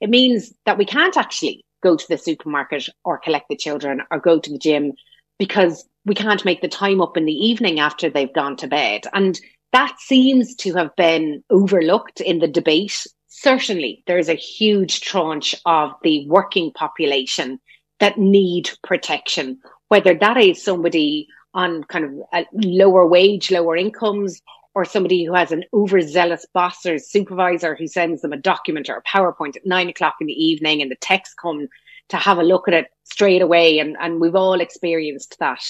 It 0.00 0.10
means 0.10 0.52
that 0.64 0.78
we 0.78 0.84
can't 0.84 1.16
actually 1.16 1.64
go 1.82 1.96
to 1.96 2.08
the 2.08 2.18
supermarket 2.18 2.88
or 3.04 3.18
collect 3.18 3.48
the 3.48 3.56
children 3.56 4.02
or 4.10 4.20
go 4.20 4.38
to 4.38 4.50
the 4.50 4.58
gym 4.58 4.92
because 5.38 5.84
we 6.06 6.14
can't 6.14 6.44
make 6.44 6.62
the 6.62 6.68
time 6.68 7.00
up 7.00 7.16
in 7.16 7.24
the 7.24 7.32
evening 7.32 7.80
after 7.80 8.08
they've 8.08 8.32
gone 8.32 8.56
to 8.56 8.68
bed. 8.68 9.02
And 9.12 9.38
that 9.72 9.96
seems 9.98 10.54
to 10.56 10.74
have 10.74 10.94
been 10.96 11.42
overlooked 11.50 12.20
in 12.20 12.38
the 12.38 12.48
debate 12.48 13.06
certainly 13.40 14.02
there's 14.06 14.28
a 14.28 14.34
huge 14.34 15.00
tranche 15.00 15.54
of 15.64 15.92
the 16.02 16.26
working 16.28 16.72
population 16.72 17.58
that 17.98 18.18
need 18.18 18.70
protection, 18.84 19.58
whether 19.88 20.14
that 20.14 20.36
is 20.36 20.62
somebody 20.62 21.26
on 21.54 21.82
kind 21.84 22.04
of 22.04 22.12
a 22.32 22.46
lower 22.52 23.06
wage, 23.06 23.50
lower 23.50 23.76
incomes, 23.76 24.40
or 24.74 24.84
somebody 24.84 25.24
who 25.24 25.34
has 25.34 25.52
an 25.52 25.64
overzealous 25.72 26.46
boss 26.52 26.84
or 26.86 26.98
supervisor 26.98 27.74
who 27.74 27.86
sends 27.86 28.22
them 28.22 28.32
a 28.32 28.36
document 28.36 28.88
or 28.88 28.96
a 28.96 29.02
PowerPoint 29.02 29.56
at 29.56 29.66
nine 29.66 29.88
o'clock 29.88 30.16
in 30.20 30.26
the 30.26 30.32
evening 30.32 30.80
and 30.80 30.90
the 30.90 30.96
text 30.96 31.34
come 31.40 31.66
to 32.10 32.16
have 32.16 32.38
a 32.38 32.44
look 32.44 32.68
at 32.68 32.74
it 32.74 32.86
straight 33.04 33.42
away. 33.42 33.78
And, 33.78 33.96
and 34.00 34.20
we've 34.20 34.36
all 34.36 34.60
experienced 34.60 35.36
that. 35.40 35.64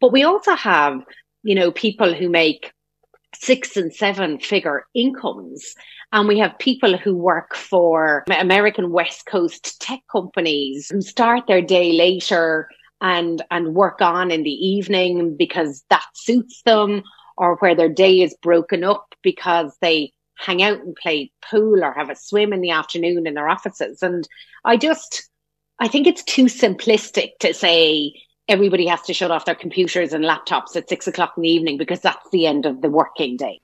But 0.00 0.12
we 0.12 0.24
also 0.24 0.54
have, 0.54 1.00
you 1.42 1.54
know, 1.54 1.70
people 1.70 2.12
who 2.12 2.28
make 2.28 2.72
six 3.34 3.76
and 3.76 3.92
seven 3.92 4.38
figure 4.38 4.86
incomes. 4.94 5.74
And 6.12 6.28
we 6.28 6.38
have 6.38 6.58
people 6.58 6.96
who 6.96 7.16
work 7.16 7.54
for 7.54 8.24
American 8.30 8.92
West 8.92 9.26
Coast 9.26 9.80
tech 9.80 10.00
companies 10.10 10.90
who 10.90 11.00
start 11.00 11.46
their 11.46 11.62
day 11.62 11.92
later 11.92 12.68
and, 13.00 13.42
and 13.50 13.74
work 13.74 14.00
on 14.00 14.30
in 14.30 14.42
the 14.42 14.50
evening 14.50 15.36
because 15.36 15.84
that 15.90 16.04
suits 16.14 16.62
them 16.64 17.02
or 17.36 17.56
where 17.56 17.74
their 17.74 17.88
day 17.88 18.20
is 18.20 18.36
broken 18.42 18.84
up 18.84 19.14
because 19.22 19.76
they 19.80 20.12
hang 20.36 20.62
out 20.62 20.78
and 20.80 20.96
play 20.96 21.32
pool 21.48 21.82
or 21.82 21.92
have 21.92 22.10
a 22.10 22.16
swim 22.16 22.52
in 22.52 22.60
the 22.60 22.70
afternoon 22.70 23.26
in 23.26 23.34
their 23.34 23.48
offices. 23.48 24.02
And 24.02 24.28
I 24.64 24.76
just, 24.76 25.28
I 25.78 25.88
think 25.88 26.06
it's 26.06 26.24
too 26.24 26.44
simplistic 26.44 27.38
to 27.40 27.54
say 27.54 28.14
everybody 28.48 28.86
has 28.86 29.02
to 29.02 29.14
shut 29.14 29.30
off 29.30 29.44
their 29.44 29.54
computers 29.54 30.12
and 30.12 30.24
laptops 30.24 30.76
at 30.76 30.88
six 30.88 31.06
o'clock 31.06 31.34
in 31.36 31.42
the 31.42 31.48
evening 31.48 31.78
because 31.78 32.00
that's 32.00 32.28
the 32.30 32.46
end 32.46 32.66
of 32.66 32.80
the 32.80 32.90
working 32.90 33.36
day. 33.36 33.60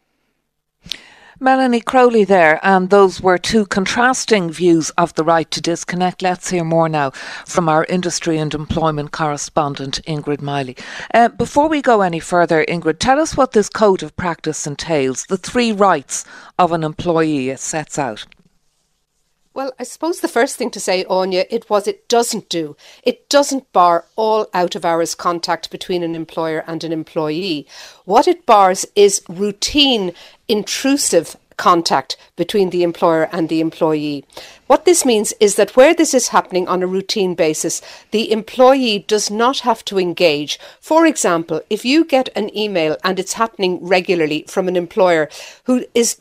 Melanie 1.41 1.81
Crowley 1.81 2.25
there, 2.25 2.59
and 2.65 2.91
those 2.91 3.21
were 3.21 3.39
two 3.39 3.65
contrasting 3.67 4.51
views 4.51 4.91
of 4.99 5.15
the 5.15 5.23
right 5.23 5.49
to 5.53 5.61
disconnect. 5.61 6.21
Let's 6.21 6.51
hear 6.51 6.65
more 6.65 6.89
now 6.89 7.11
from 7.47 7.69
our 7.69 7.85
industry 7.85 8.39
and 8.39 8.53
employment 8.53 9.13
correspondent, 9.13 10.01
Ingrid 10.05 10.43
Miley. 10.43 10.77
Uh, 11.15 11.29
before 11.29 11.69
we 11.69 11.81
go 11.81 12.01
any 12.01 12.19
further, 12.19 12.65
Ingrid, 12.65 12.99
tell 12.99 13.21
us 13.21 13.37
what 13.37 13.53
this 13.53 13.69
code 13.69 14.03
of 14.03 14.17
practice 14.17 14.67
entails, 14.67 15.27
the 15.27 15.37
three 15.37 15.71
rights 15.71 16.25
of 16.59 16.73
an 16.73 16.83
employee 16.83 17.51
it 17.51 17.61
sets 17.61 18.01
out. 18.01 18.27
Well, 19.59 19.75
I 19.77 19.83
suppose 19.83 20.21
the 20.21 20.29
first 20.29 20.55
thing 20.55 20.71
to 20.71 20.79
say, 20.79 21.05
Anya, 21.07 21.45
it 21.51 21.69
was 21.69 21.89
it 21.89 22.07
doesn't 22.07 22.49
do. 22.49 22.77
It 23.03 23.29
doesn't 23.29 23.73
bar 23.73 24.05
all 24.15 24.47
out 24.55 24.77
of 24.77 24.85
hours 24.85 25.17
contact 25.17 25.73
between 25.73 26.05
an 26.05 26.15
employer 26.15 26.63
and 26.69 26.85
an 26.85 26.93
employee. 26.93 27.67
What 28.05 28.29
it 28.29 28.47
bars 28.47 28.87
is 28.95 29.21
routine, 29.29 30.13
intrusive 30.47 31.37
contact 31.57 32.17
between 32.37 32.71
the 32.71 32.85
employer 32.85 33.29
and 33.33 33.49
the 33.49 33.61
employee. 33.61 34.25
What 34.69 34.85
this 34.85 35.05
means 35.05 35.35
is 35.41 35.57
that 35.57 35.75
where 35.75 35.93
this 35.93 36.15
is 36.15 36.29
happening 36.29 36.69
on 36.69 36.85
a 36.85 36.87
routine 36.87 37.35
basis, 37.35 37.83
the 38.13 38.31
employee 38.31 39.01
does 39.09 39.29
not 39.29 39.59
have 39.61 39.85
to 39.87 39.99
engage. 39.99 40.61
For 40.81 41.05
example, 41.05 41.63
if 41.69 41.85
you 41.85 42.05
get 42.05 42.29
an 42.37 42.57
email 42.57 42.97
and 43.03 43.19
it's 43.19 43.33
happening 43.33 43.85
regularly 43.85 44.45
from 44.47 44.69
an 44.69 44.77
employer 44.77 45.29
who 45.65 45.85
is 45.97 46.17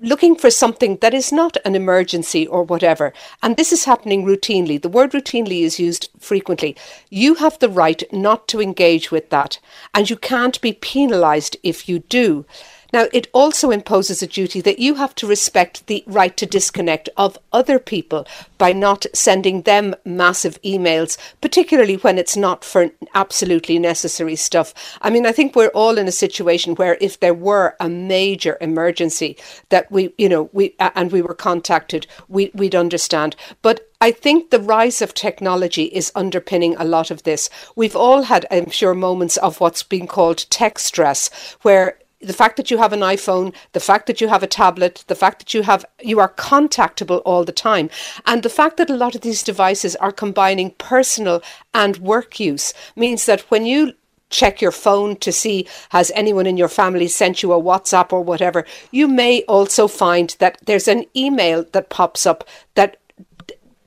looking 0.00 0.36
for 0.36 0.50
something 0.50 0.98
that 1.00 1.14
is 1.14 1.32
not 1.32 1.56
an 1.64 1.74
emergency 1.74 2.46
or 2.46 2.62
whatever, 2.62 3.12
and 3.42 3.56
this 3.56 3.72
is 3.72 3.84
happening 3.84 4.24
routinely, 4.24 4.80
the 4.80 4.88
word 4.88 5.12
routinely 5.12 5.62
is 5.62 5.78
used 5.78 6.08
frequently, 6.18 6.76
you 7.10 7.34
have 7.34 7.58
the 7.58 7.68
right 7.68 8.02
not 8.12 8.48
to 8.48 8.60
engage 8.60 9.10
with 9.10 9.30
that, 9.30 9.58
and 9.94 10.10
you 10.10 10.16
can't 10.16 10.60
be 10.60 10.72
penalised 10.72 11.56
if 11.62 11.88
you 11.88 12.00
do. 12.00 12.44
Now, 12.92 13.06
it 13.12 13.28
also 13.32 13.70
imposes 13.70 14.22
a 14.22 14.26
duty 14.26 14.60
that 14.60 14.78
you 14.78 14.94
have 14.94 15.14
to 15.16 15.26
respect 15.26 15.86
the 15.86 16.04
right 16.06 16.36
to 16.36 16.46
disconnect 16.46 17.08
of 17.16 17.38
other 17.52 17.78
people 17.78 18.26
by 18.58 18.72
not 18.72 19.06
sending 19.12 19.62
them 19.62 19.94
massive 20.04 20.60
emails, 20.62 21.18
particularly 21.40 21.96
when 21.96 22.18
it's 22.18 22.36
not 22.36 22.64
for 22.64 22.90
absolutely 23.14 23.78
necessary 23.78 24.36
stuff. 24.36 24.72
I 25.02 25.10
mean, 25.10 25.26
I 25.26 25.32
think 25.32 25.54
we're 25.54 25.68
all 25.68 25.98
in 25.98 26.08
a 26.08 26.12
situation 26.12 26.74
where 26.74 26.96
if 27.00 27.20
there 27.20 27.34
were 27.34 27.76
a 27.80 27.88
major 27.88 28.56
emergency 28.60 29.36
that 29.68 29.90
we, 29.90 30.12
you 30.18 30.28
know, 30.28 30.48
we 30.52 30.74
and 30.78 31.12
we 31.12 31.22
were 31.22 31.34
contacted, 31.34 32.06
we, 32.28 32.50
we'd 32.54 32.74
understand. 32.74 33.36
But 33.62 33.88
I 34.00 34.10
think 34.10 34.50
the 34.50 34.60
rise 34.60 35.00
of 35.00 35.14
technology 35.14 35.84
is 35.84 36.12
underpinning 36.14 36.76
a 36.76 36.84
lot 36.84 37.10
of 37.10 37.22
this. 37.22 37.48
We've 37.74 37.96
all 37.96 38.22
had, 38.22 38.46
I'm 38.50 38.70
sure, 38.70 38.94
moments 38.94 39.36
of 39.38 39.60
what's 39.60 39.82
being 39.82 40.06
called 40.06 40.46
tech 40.50 40.78
stress, 40.78 41.30
where 41.62 41.98
the 42.20 42.32
fact 42.32 42.56
that 42.56 42.70
you 42.70 42.78
have 42.78 42.92
an 42.92 43.00
iPhone, 43.00 43.54
the 43.72 43.80
fact 43.80 44.06
that 44.06 44.20
you 44.20 44.28
have 44.28 44.42
a 44.42 44.46
tablet, 44.46 45.04
the 45.06 45.14
fact 45.14 45.38
that 45.40 45.54
you 45.54 45.62
have 45.62 45.84
you 46.02 46.18
are 46.18 46.32
contactable 46.32 47.20
all 47.24 47.44
the 47.44 47.52
time, 47.52 47.90
and 48.24 48.42
the 48.42 48.48
fact 48.48 48.76
that 48.78 48.90
a 48.90 48.96
lot 48.96 49.14
of 49.14 49.20
these 49.20 49.42
devices 49.42 49.96
are 49.96 50.12
combining 50.12 50.70
personal 50.72 51.42
and 51.74 51.98
work 51.98 52.40
use 52.40 52.72
means 52.94 53.26
that 53.26 53.42
when 53.50 53.66
you 53.66 53.92
check 54.28 54.60
your 54.60 54.72
phone 54.72 55.14
to 55.16 55.30
see 55.30 55.66
has 55.90 56.10
anyone 56.14 56.46
in 56.46 56.56
your 56.56 56.68
family 56.68 57.06
sent 57.06 57.42
you 57.42 57.52
a 57.52 57.62
WhatsApp 57.62 58.12
or 58.12 58.22
whatever, 58.22 58.64
you 58.90 59.06
may 59.06 59.42
also 59.42 59.86
find 59.86 60.36
that 60.40 60.58
there's 60.66 60.88
an 60.88 61.04
email 61.14 61.64
that 61.72 61.90
pops 61.90 62.26
up 62.26 62.44
that 62.74 62.96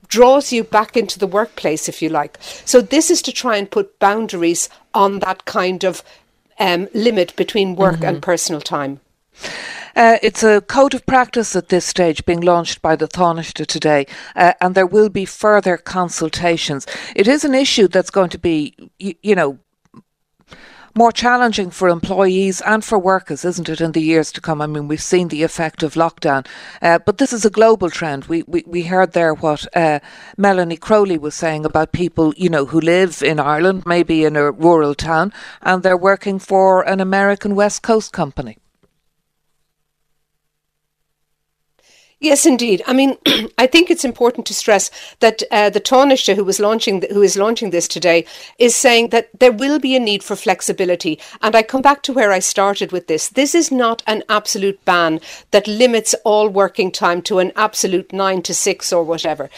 draws 0.07 0.51
you 0.51 0.63
back 0.63 0.97
into 0.97 1.19
the 1.19 1.27
workplace, 1.27 1.87
if 1.87 2.01
you 2.01 2.09
like. 2.09 2.37
So 2.65 2.81
this 2.81 3.11
is 3.11 3.21
to 3.23 3.31
try 3.31 3.57
and 3.57 3.69
put 3.69 3.99
boundaries 3.99 4.69
on 4.93 5.19
that 5.19 5.45
kind 5.45 5.83
of 5.83 6.03
um, 6.59 6.87
limit 6.93 7.35
between 7.35 7.75
work 7.75 7.95
mm-hmm. 7.95 8.05
and 8.05 8.21
personal 8.21 8.61
time. 8.61 8.99
Uh, 9.95 10.17
it's 10.21 10.43
a 10.43 10.61
code 10.61 10.93
of 10.93 11.05
practice 11.05 11.55
at 11.55 11.69
this 11.69 11.85
stage 11.85 12.25
being 12.25 12.41
launched 12.41 12.81
by 12.81 12.95
the 12.95 13.07
Taoiseach 13.07 13.65
today, 13.65 14.05
uh, 14.35 14.53
and 14.61 14.75
there 14.75 14.85
will 14.85 15.09
be 15.09 15.25
further 15.25 15.77
consultations. 15.77 16.85
It 17.15 17.27
is 17.27 17.43
an 17.43 17.55
issue 17.55 17.87
that's 17.87 18.11
going 18.11 18.29
to 18.29 18.37
be, 18.37 18.75
you, 18.99 19.15
you 19.21 19.35
know, 19.35 19.59
more 20.95 21.11
challenging 21.11 21.69
for 21.69 21.89
employees 21.89 22.61
and 22.61 22.83
for 22.83 22.97
workers, 22.99 23.45
isn't 23.45 23.69
it, 23.69 23.81
in 23.81 23.91
the 23.91 24.01
years 24.01 24.31
to 24.33 24.41
come? 24.41 24.61
I 24.61 24.67
mean, 24.67 24.87
we've 24.87 25.01
seen 25.01 25.27
the 25.27 25.43
effect 25.43 25.83
of 25.83 25.93
lockdown, 25.93 26.45
uh, 26.81 26.99
but 26.99 27.17
this 27.17 27.33
is 27.33 27.45
a 27.45 27.49
global 27.49 27.89
trend. 27.89 28.25
We 28.25 28.43
we, 28.47 28.63
we 28.65 28.83
heard 28.83 29.13
there 29.13 29.33
what 29.33 29.67
uh, 29.75 29.99
Melanie 30.37 30.77
Crowley 30.77 31.17
was 31.17 31.35
saying 31.35 31.65
about 31.65 31.91
people, 31.91 32.33
you 32.37 32.49
know, 32.49 32.65
who 32.65 32.79
live 32.79 33.21
in 33.21 33.39
Ireland, 33.39 33.83
maybe 33.85 34.25
in 34.25 34.35
a 34.35 34.51
rural 34.51 34.95
town, 34.95 35.33
and 35.61 35.83
they're 35.83 35.97
working 35.97 36.39
for 36.39 36.81
an 36.87 36.99
American 36.99 37.55
West 37.55 37.81
Coast 37.81 38.11
company. 38.13 38.57
Yes, 42.21 42.45
indeed. 42.45 42.83
I 42.85 42.91
mean, 42.91 43.15
I 43.57 43.65
think 43.65 43.89
it's 43.89 44.03
important 44.03 44.45
to 44.47 44.53
stress 44.53 44.91
that 45.21 45.41
uh, 45.51 45.69
the 45.69 45.79
Taoiseach, 45.79 46.35
who 46.35 46.43
was 46.43 46.59
launching, 46.59 47.01
who 47.09 47.21
is 47.21 47.37
launching 47.37 47.69
this 47.69 47.87
today, 47.87 48.25
is 48.57 48.75
saying 48.75 49.09
that 49.09 49.29
there 49.39 49.53
will 49.53 49.79
be 49.79 49.95
a 49.95 50.01
need 50.01 50.21
for 50.21 50.35
flexibility. 50.35 51.17
And 51.41 51.55
I 51.55 51.63
come 51.63 51.81
back 51.81 52.01
to 52.03 52.13
where 52.13 52.33
I 52.33 52.39
started 52.39 52.91
with 52.91 53.07
this. 53.07 53.29
This 53.29 53.55
is 53.55 53.71
not 53.71 54.03
an 54.05 54.23
absolute 54.27 54.83
ban 54.83 55.21
that 55.51 55.65
limits 55.67 56.13
all 56.25 56.49
working 56.49 56.91
time 56.91 57.21
to 57.23 57.39
an 57.39 57.53
absolute 57.55 58.11
nine 58.11 58.41
to 58.43 58.53
six 58.53 58.91
or 58.91 59.03
whatever 59.03 59.49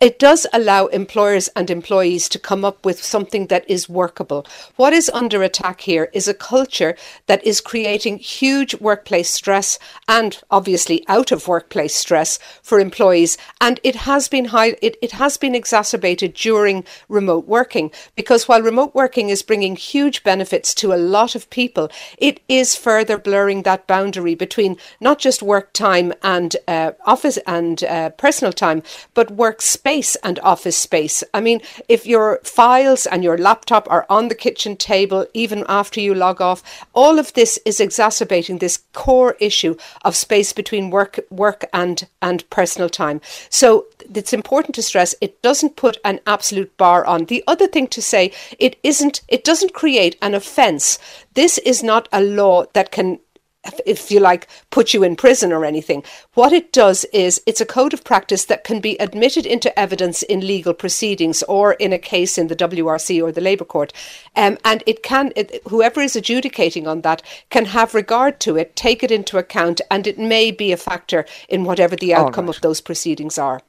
it 0.00 0.18
does 0.18 0.46
allow 0.52 0.86
employers 0.86 1.48
and 1.56 1.70
employees 1.70 2.28
to 2.28 2.38
come 2.38 2.64
up 2.64 2.84
with 2.84 3.02
something 3.02 3.48
that 3.48 3.68
is 3.68 3.88
workable. 3.88 4.46
What 4.76 4.92
is 4.92 5.10
under 5.12 5.42
attack 5.42 5.80
here 5.80 6.08
is 6.12 6.28
a 6.28 6.34
culture 6.34 6.96
that 7.26 7.44
is 7.44 7.60
creating 7.60 8.18
huge 8.18 8.76
workplace 8.76 9.28
stress 9.28 9.76
and 10.06 10.40
obviously 10.52 11.04
out 11.08 11.32
of 11.32 11.48
workplace 11.48 11.96
stress 11.96 12.38
for 12.62 12.78
employees. 12.78 13.36
And 13.60 13.80
it 13.82 13.96
has 13.96 14.28
been 14.28 14.46
high, 14.46 14.76
it, 14.80 14.96
it 15.02 15.12
has 15.12 15.36
been 15.36 15.56
exacerbated 15.56 16.34
during 16.34 16.84
remote 17.08 17.48
working 17.48 17.90
because 18.14 18.46
while 18.46 18.62
remote 18.62 18.94
working 18.94 19.30
is 19.30 19.42
bringing 19.42 19.74
huge 19.74 20.22
benefits 20.22 20.74
to 20.74 20.92
a 20.92 20.96
lot 20.96 21.34
of 21.34 21.50
people, 21.50 21.90
it 22.18 22.40
is 22.48 22.76
further 22.76 23.18
blurring 23.18 23.62
that 23.62 23.88
boundary 23.88 24.36
between 24.36 24.76
not 25.00 25.18
just 25.18 25.42
work 25.42 25.72
time 25.72 26.12
and 26.22 26.54
uh, 26.68 26.92
office 27.04 27.38
and 27.48 27.82
uh, 27.82 28.10
personal 28.10 28.52
time, 28.52 28.84
but 29.14 29.32
work 29.32 29.60
space 29.60 29.87
space 29.88 30.16
and 30.16 30.38
office 30.40 30.76
space. 30.76 31.24
I 31.32 31.40
mean, 31.40 31.62
if 31.88 32.04
your 32.04 32.40
files 32.44 33.06
and 33.06 33.24
your 33.24 33.38
laptop 33.38 33.90
are 33.90 34.04
on 34.10 34.28
the 34.28 34.34
kitchen 34.34 34.76
table, 34.76 35.26
even 35.32 35.64
after 35.66 35.98
you 35.98 36.14
log 36.14 36.42
off, 36.42 36.62
all 36.92 37.18
of 37.18 37.32
this 37.32 37.58
is 37.64 37.80
exacerbating 37.80 38.58
this 38.58 38.82
core 38.92 39.34
issue 39.40 39.76
of 40.04 40.14
space 40.14 40.52
between 40.52 40.90
work, 40.90 41.20
work 41.30 41.64
and, 41.72 42.06
and 42.20 42.44
personal 42.50 42.90
time. 42.90 43.22
So 43.48 43.86
it's 44.14 44.34
important 44.34 44.74
to 44.74 44.82
stress 44.82 45.14
it 45.22 45.40
doesn't 45.40 45.76
put 45.76 45.96
an 46.04 46.20
absolute 46.26 46.76
bar 46.76 47.06
on. 47.06 47.24
The 47.24 47.42
other 47.46 47.66
thing 47.66 47.86
to 47.86 48.02
say, 48.02 48.32
it 48.58 48.76
isn't, 48.82 49.22
it 49.26 49.42
doesn't 49.42 49.72
create 49.72 50.18
an 50.20 50.34
offence. 50.34 50.98
This 51.32 51.56
is 51.56 51.82
not 51.82 52.10
a 52.12 52.20
law 52.20 52.66
that 52.74 52.92
can 52.92 53.20
if 53.86 54.10
you 54.10 54.20
like, 54.20 54.48
put 54.70 54.94
you 54.94 55.02
in 55.02 55.16
prison 55.16 55.52
or 55.52 55.64
anything. 55.64 56.04
What 56.34 56.52
it 56.52 56.72
does 56.72 57.04
is 57.12 57.40
it's 57.46 57.60
a 57.60 57.66
code 57.66 57.92
of 57.92 58.04
practice 58.04 58.44
that 58.46 58.64
can 58.64 58.80
be 58.80 58.96
admitted 59.00 59.46
into 59.46 59.76
evidence 59.78 60.22
in 60.22 60.46
legal 60.46 60.74
proceedings 60.74 61.42
or 61.44 61.72
in 61.74 61.92
a 61.92 61.98
case 61.98 62.38
in 62.38 62.48
the 62.48 62.56
WRC 62.56 63.22
or 63.22 63.32
the 63.32 63.40
Labour 63.40 63.64
Court. 63.64 63.92
Um, 64.36 64.58
and 64.64 64.82
it 64.86 65.02
can, 65.02 65.32
it, 65.36 65.62
whoever 65.68 66.00
is 66.00 66.16
adjudicating 66.16 66.86
on 66.86 67.02
that 67.02 67.22
can 67.50 67.66
have 67.66 67.94
regard 67.94 68.40
to 68.40 68.56
it, 68.56 68.76
take 68.76 69.02
it 69.02 69.10
into 69.10 69.38
account, 69.38 69.80
and 69.90 70.06
it 70.06 70.18
may 70.18 70.50
be 70.50 70.72
a 70.72 70.76
factor 70.76 71.24
in 71.48 71.64
whatever 71.64 71.96
the 71.96 72.14
outcome 72.14 72.46
right. 72.46 72.56
of 72.56 72.62
those 72.62 72.80
proceedings 72.80 73.38
are. 73.38 73.60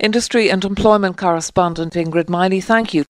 Industry 0.00 0.50
and 0.50 0.64
employment 0.64 1.16
correspondent 1.16 1.94
Ingrid 1.94 2.28
Miley, 2.28 2.60
thank 2.60 2.92
you. 2.92 3.04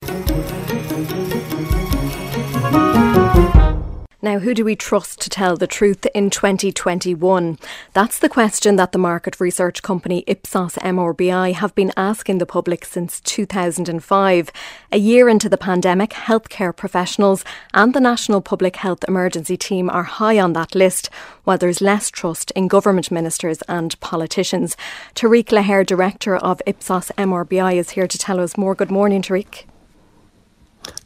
Now, 4.24 4.38
who 4.38 4.54
do 4.54 4.64
we 4.64 4.74
trust 4.74 5.20
to 5.20 5.28
tell 5.28 5.54
the 5.54 5.66
truth 5.66 6.06
in 6.14 6.30
2021? 6.30 7.58
That's 7.92 8.18
the 8.18 8.30
question 8.30 8.76
that 8.76 8.92
the 8.92 8.98
market 8.98 9.38
research 9.38 9.82
company 9.82 10.24
Ipsos 10.26 10.76
MRBI 10.76 11.52
have 11.52 11.74
been 11.74 11.92
asking 11.94 12.38
the 12.38 12.46
public 12.46 12.86
since 12.86 13.20
2005. 13.20 14.50
A 14.92 14.96
year 14.96 15.28
into 15.28 15.50
the 15.50 15.58
pandemic, 15.58 16.12
healthcare 16.12 16.74
professionals 16.74 17.44
and 17.74 17.92
the 17.92 18.00
National 18.00 18.40
Public 18.40 18.76
Health 18.76 19.04
Emergency 19.06 19.58
Team 19.58 19.90
are 19.90 20.04
high 20.04 20.38
on 20.38 20.54
that 20.54 20.74
list, 20.74 21.10
while 21.42 21.58
there's 21.58 21.82
less 21.82 22.10
trust 22.10 22.50
in 22.52 22.66
government 22.66 23.10
ministers 23.10 23.60
and 23.68 24.00
politicians. 24.00 24.74
Tariq 25.14 25.52
Laher, 25.52 25.84
Director 25.84 26.34
of 26.34 26.62
Ipsos 26.64 27.12
MRBI, 27.18 27.74
is 27.74 27.90
here 27.90 28.08
to 28.08 28.16
tell 28.16 28.40
us 28.40 28.56
more. 28.56 28.74
Good 28.74 28.90
morning, 28.90 29.20
Tariq. 29.20 29.64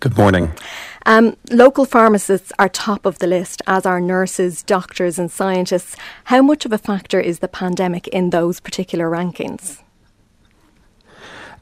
Good 0.01 0.17
morning. 0.17 0.53
Um, 1.07 1.37
local 1.51 1.85
pharmacists 1.85 2.53
are 2.59 2.69
top 2.69 3.07
of 3.07 3.19
the 3.19 3.27
list, 3.27 3.63
as 3.67 3.87
are 3.87 4.01
nurses, 4.01 4.63
doctors, 4.63 5.19
and 5.19 5.31
scientists. 5.31 5.97
How 6.25 6.43
much 6.43 6.65
of 6.65 6.73
a 6.73 6.79
factor 6.79 7.19
is 7.21 7.39
the 7.39 7.49
pandemic 7.49 8.09
in 8.09 8.31
those 8.31 8.61
particular 8.61 9.11
rankings? 9.11 9.83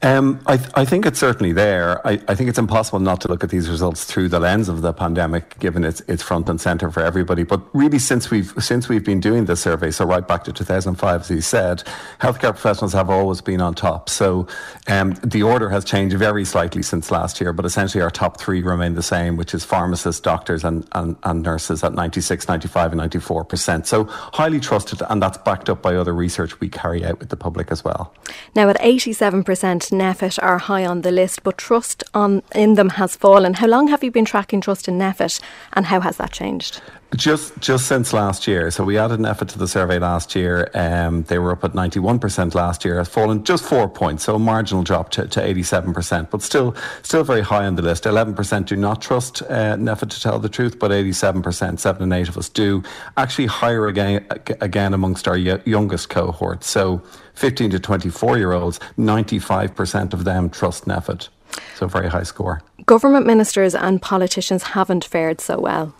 Um, 0.02 0.40
I, 0.46 0.58
th- 0.58 0.68
I, 0.74 0.84
think 0.84 1.06
it's 1.06 1.18
certainly 1.18 1.52
there. 1.52 2.06
I, 2.06 2.20
I, 2.28 2.34
think 2.34 2.50
it's 2.50 2.58
impossible 2.58 3.00
not 3.00 3.22
to 3.22 3.28
look 3.28 3.42
at 3.42 3.48
these 3.48 3.70
results 3.70 4.04
through 4.04 4.28
the 4.28 4.38
lens 4.38 4.68
of 4.68 4.82
the 4.82 4.92
pandemic, 4.92 5.58
given 5.58 5.84
it's, 5.84 6.02
it's 6.06 6.22
front 6.22 6.48
and 6.50 6.60
center 6.60 6.90
for 6.90 7.00
everybody. 7.00 7.44
But 7.44 7.62
really, 7.74 7.98
since 7.98 8.30
we've 8.30 8.52
since 8.58 8.90
we've 8.90 9.04
been 9.04 9.20
doing 9.20 9.46
this 9.46 9.62
survey, 9.62 9.90
so 9.90 10.04
right 10.04 10.26
back 10.26 10.44
to 10.44 10.52
2005, 10.52 11.20
as 11.22 11.30
you 11.30 11.40
said, 11.40 11.82
healthcare 12.20 12.52
professionals 12.52 12.92
have 12.92 13.08
always 13.08 13.40
been 13.40 13.62
on 13.62 13.74
top. 13.74 14.10
So 14.10 14.46
um, 14.86 15.14
the 15.24 15.42
order 15.42 15.70
has 15.70 15.84
changed 15.84 16.16
very 16.16 16.44
slightly 16.44 16.82
since 16.82 17.10
last 17.10 17.40
year, 17.40 17.54
but 17.54 17.64
essentially 17.64 18.02
our 18.02 18.10
top 18.10 18.38
three 18.38 18.62
remain 18.62 18.94
the 18.94 19.02
same, 19.02 19.36
which 19.36 19.54
is 19.54 19.64
pharmacists, 19.64 20.20
doctors, 20.20 20.62
and, 20.62 20.86
and, 20.92 21.16
and 21.22 21.42
nurses 21.42 21.82
at 21.82 21.94
96, 21.94 22.48
95, 22.48 22.92
and 22.92 22.98
94 22.98 23.44
percent. 23.44 23.86
So 23.86 24.04
highly 24.04 24.60
trusted, 24.60 25.00
and 25.08 25.22
that's 25.22 25.38
backed 25.38 25.70
up 25.70 25.80
by 25.80 25.96
other 25.96 26.14
research 26.14 26.60
we 26.60 26.68
carry 26.68 27.02
out 27.02 27.18
with 27.18 27.30
the 27.30 27.36
public 27.36 27.72
as 27.72 27.82
well. 27.82 28.12
Now, 28.54 28.68
at 28.68 28.76
87 28.80 29.42
percent 29.42 29.85
NPHET 29.90 30.38
are 30.42 30.58
high 30.58 30.84
on 30.84 31.02
the 31.02 31.10
list, 31.10 31.42
but 31.42 31.58
trust 31.58 32.04
on 32.14 32.42
in 32.54 32.74
them 32.74 32.90
has 32.90 33.16
fallen. 33.16 33.54
How 33.54 33.66
long 33.66 33.88
have 33.88 34.02
you 34.04 34.10
been 34.10 34.24
tracking 34.24 34.60
trust 34.60 34.88
in 34.88 34.98
NPHET, 34.98 35.40
and 35.72 35.86
how 35.86 36.00
has 36.00 36.16
that 36.16 36.32
changed? 36.32 36.80
Just 37.14 37.58
just 37.60 37.86
since 37.86 38.12
last 38.12 38.48
year. 38.48 38.70
So 38.70 38.82
we 38.82 38.98
added 38.98 39.20
NPHET 39.20 39.48
to 39.48 39.58
the 39.58 39.68
survey 39.68 39.98
last 39.98 40.34
year. 40.34 40.70
Um, 40.74 41.22
they 41.24 41.38
were 41.38 41.52
up 41.52 41.62
at 41.62 41.72
91% 41.72 42.54
last 42.54 42.84
year, 42.84 42.98
has 42.98 43.08
fallen 43.08 43.44
just 43.44 43.64
four 43.64 43.88
points, 43.88 44.24
so 44.24 44.34
a 44.34 44.38
marginal 44.38 44.82
drop 44.82 45.10
to, 45.10 45.26
to 45.28 45.40
87%, 45.40 46.30
but 46.30 46.42
still 46.42 46.74
still 47.02 47.22
very 47.22 47.42
high 47.42 47.64
on 47.64 47.76
the 47.76 47.82
list. 47.82 48.04
11% 48.04 48.66
do 48.66 48.76
not 48.76 49.00
trust 49.00 49.42
uh, 49.42 49.76
NPHET 49.76 50.10
to 50.10 50.20
tell 50.20 50.38
the 50.40 50.48
truth, 50.48 50.78
but 50.78 50.90
87%, 50.90 51.78
seven 51.78 52.02
and 52.02 52.12
eight 52.12 52.28
of 52.28 52.36
us 52.36 52.48
do. 52.48 52.82
Actually 53.16 53.46
higher 53.46 53.86
again, 53.86 54.26
again 54.60 54.92
amongst 54.92 55.28
our 55.28 55.36
youngest 55.36 56.08
cohort. 56.08 56.64
So 56.64 57.02
15 57.36 57.70
to 57.70 57.78
24 57.78 58.38
year 58.38 58.52
olds, 58.52 58.80
95% 58.98 60.12
of 60.12 60.24
them 60.24 60.50
trust 60.50 60.86
NPHET. 60.86 61.28
So 61.76 61.86
very 61.86 62.08
high 62.08 62.24
score. 62.24 62.62
Government 62.86 63.26
ministers 63.26 63.74
and 63.74 64.02
politicians 64.02 64.62
haven't 64.62 65.04
fared 65.04 65.40
so 65.40 65.58
well. 65.58 65.94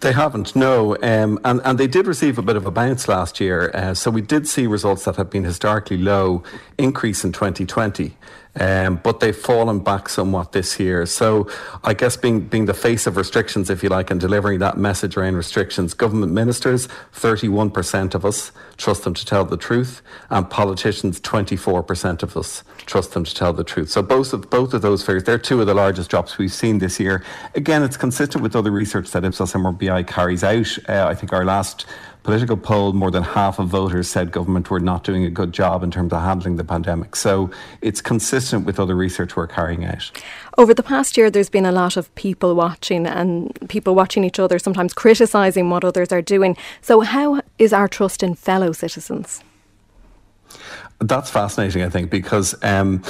They 0.00 0.12
haven't, 0.12 0.54
no. 0.54 0.96
Um, 1.02 1.40
and, 1.44 1.60
and 1.64 1.78
they 1.78 1.88
did 1.88 2.06
receive 2.06 2.38
a 2.38 2.42
bit 2.42 2.56
of 2.56 2.66
a 2.66 2.70
bounce 2.70 3.08
last 3.08 3.40
year. 3.40 3.70
Uh, 3.74 3.94
so 3.94 4.10
we 4.10 4.20
did 4.20 4.46
see 4.46 4.66
results 4.66 5.04
that 5.06 5.16
have 5.16 5.28
been 5.28 5.44
historically 5.44 5.98
low 5.98 6.44
increase 6.78 7.24
in 7.24 7.32
2020. 7.32 8.16
Um, 8.60 8.96
but 8.96 9.20
they've 9.20 9.36
fallen 9.36 9.80
back 9.80 10.08
somewhat 10.08 10.52
this 10.52 10.80
year. 10.80 11.06
So 11.06 11.48
I 11.84 11.94
guess 11.94 12.16
being 12.16 12.40
being 12.40 12.64
the 12.64 12.74
face 12.74 13.06
of 13.06 13.16
restrictions, 13.16 13.70
if 13.70 13.82
you 13.82 13.88
like, 13.88 14.10
and 14.10 14.20
delivering 14.20 14.58
that 14.60 14.76
message 14.76 15.16
around 15.16 15.36
restrictions, 15.36 15.94
government 15.94 16.32
ministers, 16.32 16.88
31% 17.14 18.14
of 18.14 18.24
us 18.24 18.50
trust 18.76 19.04
them 19.04 19.14
to 19.14 19.24
tell 19.24 19.44
the 19.44 19.56
truth, 19.56 20.02
and 20.30 20.48
politicians, 20.50 21.20
24% 21.20 22.22
of 22.22 22.36
us 22.36 22.64
trust 22.86 23.12
them 23.12 23.24
to 23.24 23.34
tell 23.34 23.52
the 23.52 23.64
truth. 23.64 23.90
So 23.90 24.02
both 24.02 24.32
of 24.32 24.50
both 24.50 24.74
of 24.74 24.82
those 24.82 25.04
figures, 25.04 25.24
they're 25.24 25.38
two 25.38 25.60
of 25.60 25.66
the 25.66 25.74
largest 25.74 26.10
drops 26.10 26.36
we've 26.38 26.52
seen 26.52 26.78
this 26.78 26.98
year. 26.98 27.22
Again, 27.54 27.84
it's 27.84 27.96
consistent 27.96 28.42
with 28.42 28.56
other 28.56 28.72
research 28.72 29.10
that 29.12 29.24
Ipsos 29.24 29.52
MRBI 29.88 30.06
carries 30.06 30.44
out. 30.44 30.78
Uh, 30.88 31.06
I 31.08 31.14
think 31.14 31.32
our 31.32 31.44
last 31.44 31.86
political 32.22 32.56
poll, 32.56 32.92
more 32.92 33.10
than 33.10 33.22
half 33.22 33.58
of 33.58 33.68
voters 33.68 34.08
said 34.08 34.30
government 34.32 34.70
were 34.70 34.80
not 34.80 35.02
doing 35.02 35.24
a 35.24 35.30
good 35.30 35.52
job 35.52 35.82
in 35.82 35.90
terms 35.90 36.12
of 36.12 36.20
handling 36.20 36.56
the 36.56 36.64
pandemic. 36.64 37.16
So 37.16 37.50
it's 37.80 38.00
consistent 38.00 38.66
with 38.66 38.78
other 38.78 38.94
research 38.94 39.34
we're 39.34 39.46
carrying 39.46 39.84
out. 39.84 40.10
Over 40.58 40.74
the 40.74 40.82
past 40.82 41.16
year, 41.16 41.30
there's 41.30 41.48
been 41.48 41.64
a 41.64 41.72
lot 41.72 41.96
of 41.96 42.14
people 42.16 42.54
watching 42.54 43.06
and 43.06 43.56
people 43.68 43.94
watching 43.94 44.24
each 44.24 44.38
other, 44.38 44.58
sometimes 44.58 44.92
criticising 44.92 45.70
what 45.70 45.84
others 45.84 46.12
are 46.12 46.22
doing. 46.22 46.56
So, 46.82 47.00
how 47.00 47.40
is 47.58 47.72
our 47.72 47.88
trust 47.88 48.22
in 48.22 48.34
fellow 48.34 48.72
citizens? 48.72 49.42
that's 51.00 51.30
fascinating, 51.30 51.82
I 51.82 51.88
think, 51.88 52.10
because 52.10 52.54
um, 52.62 53.02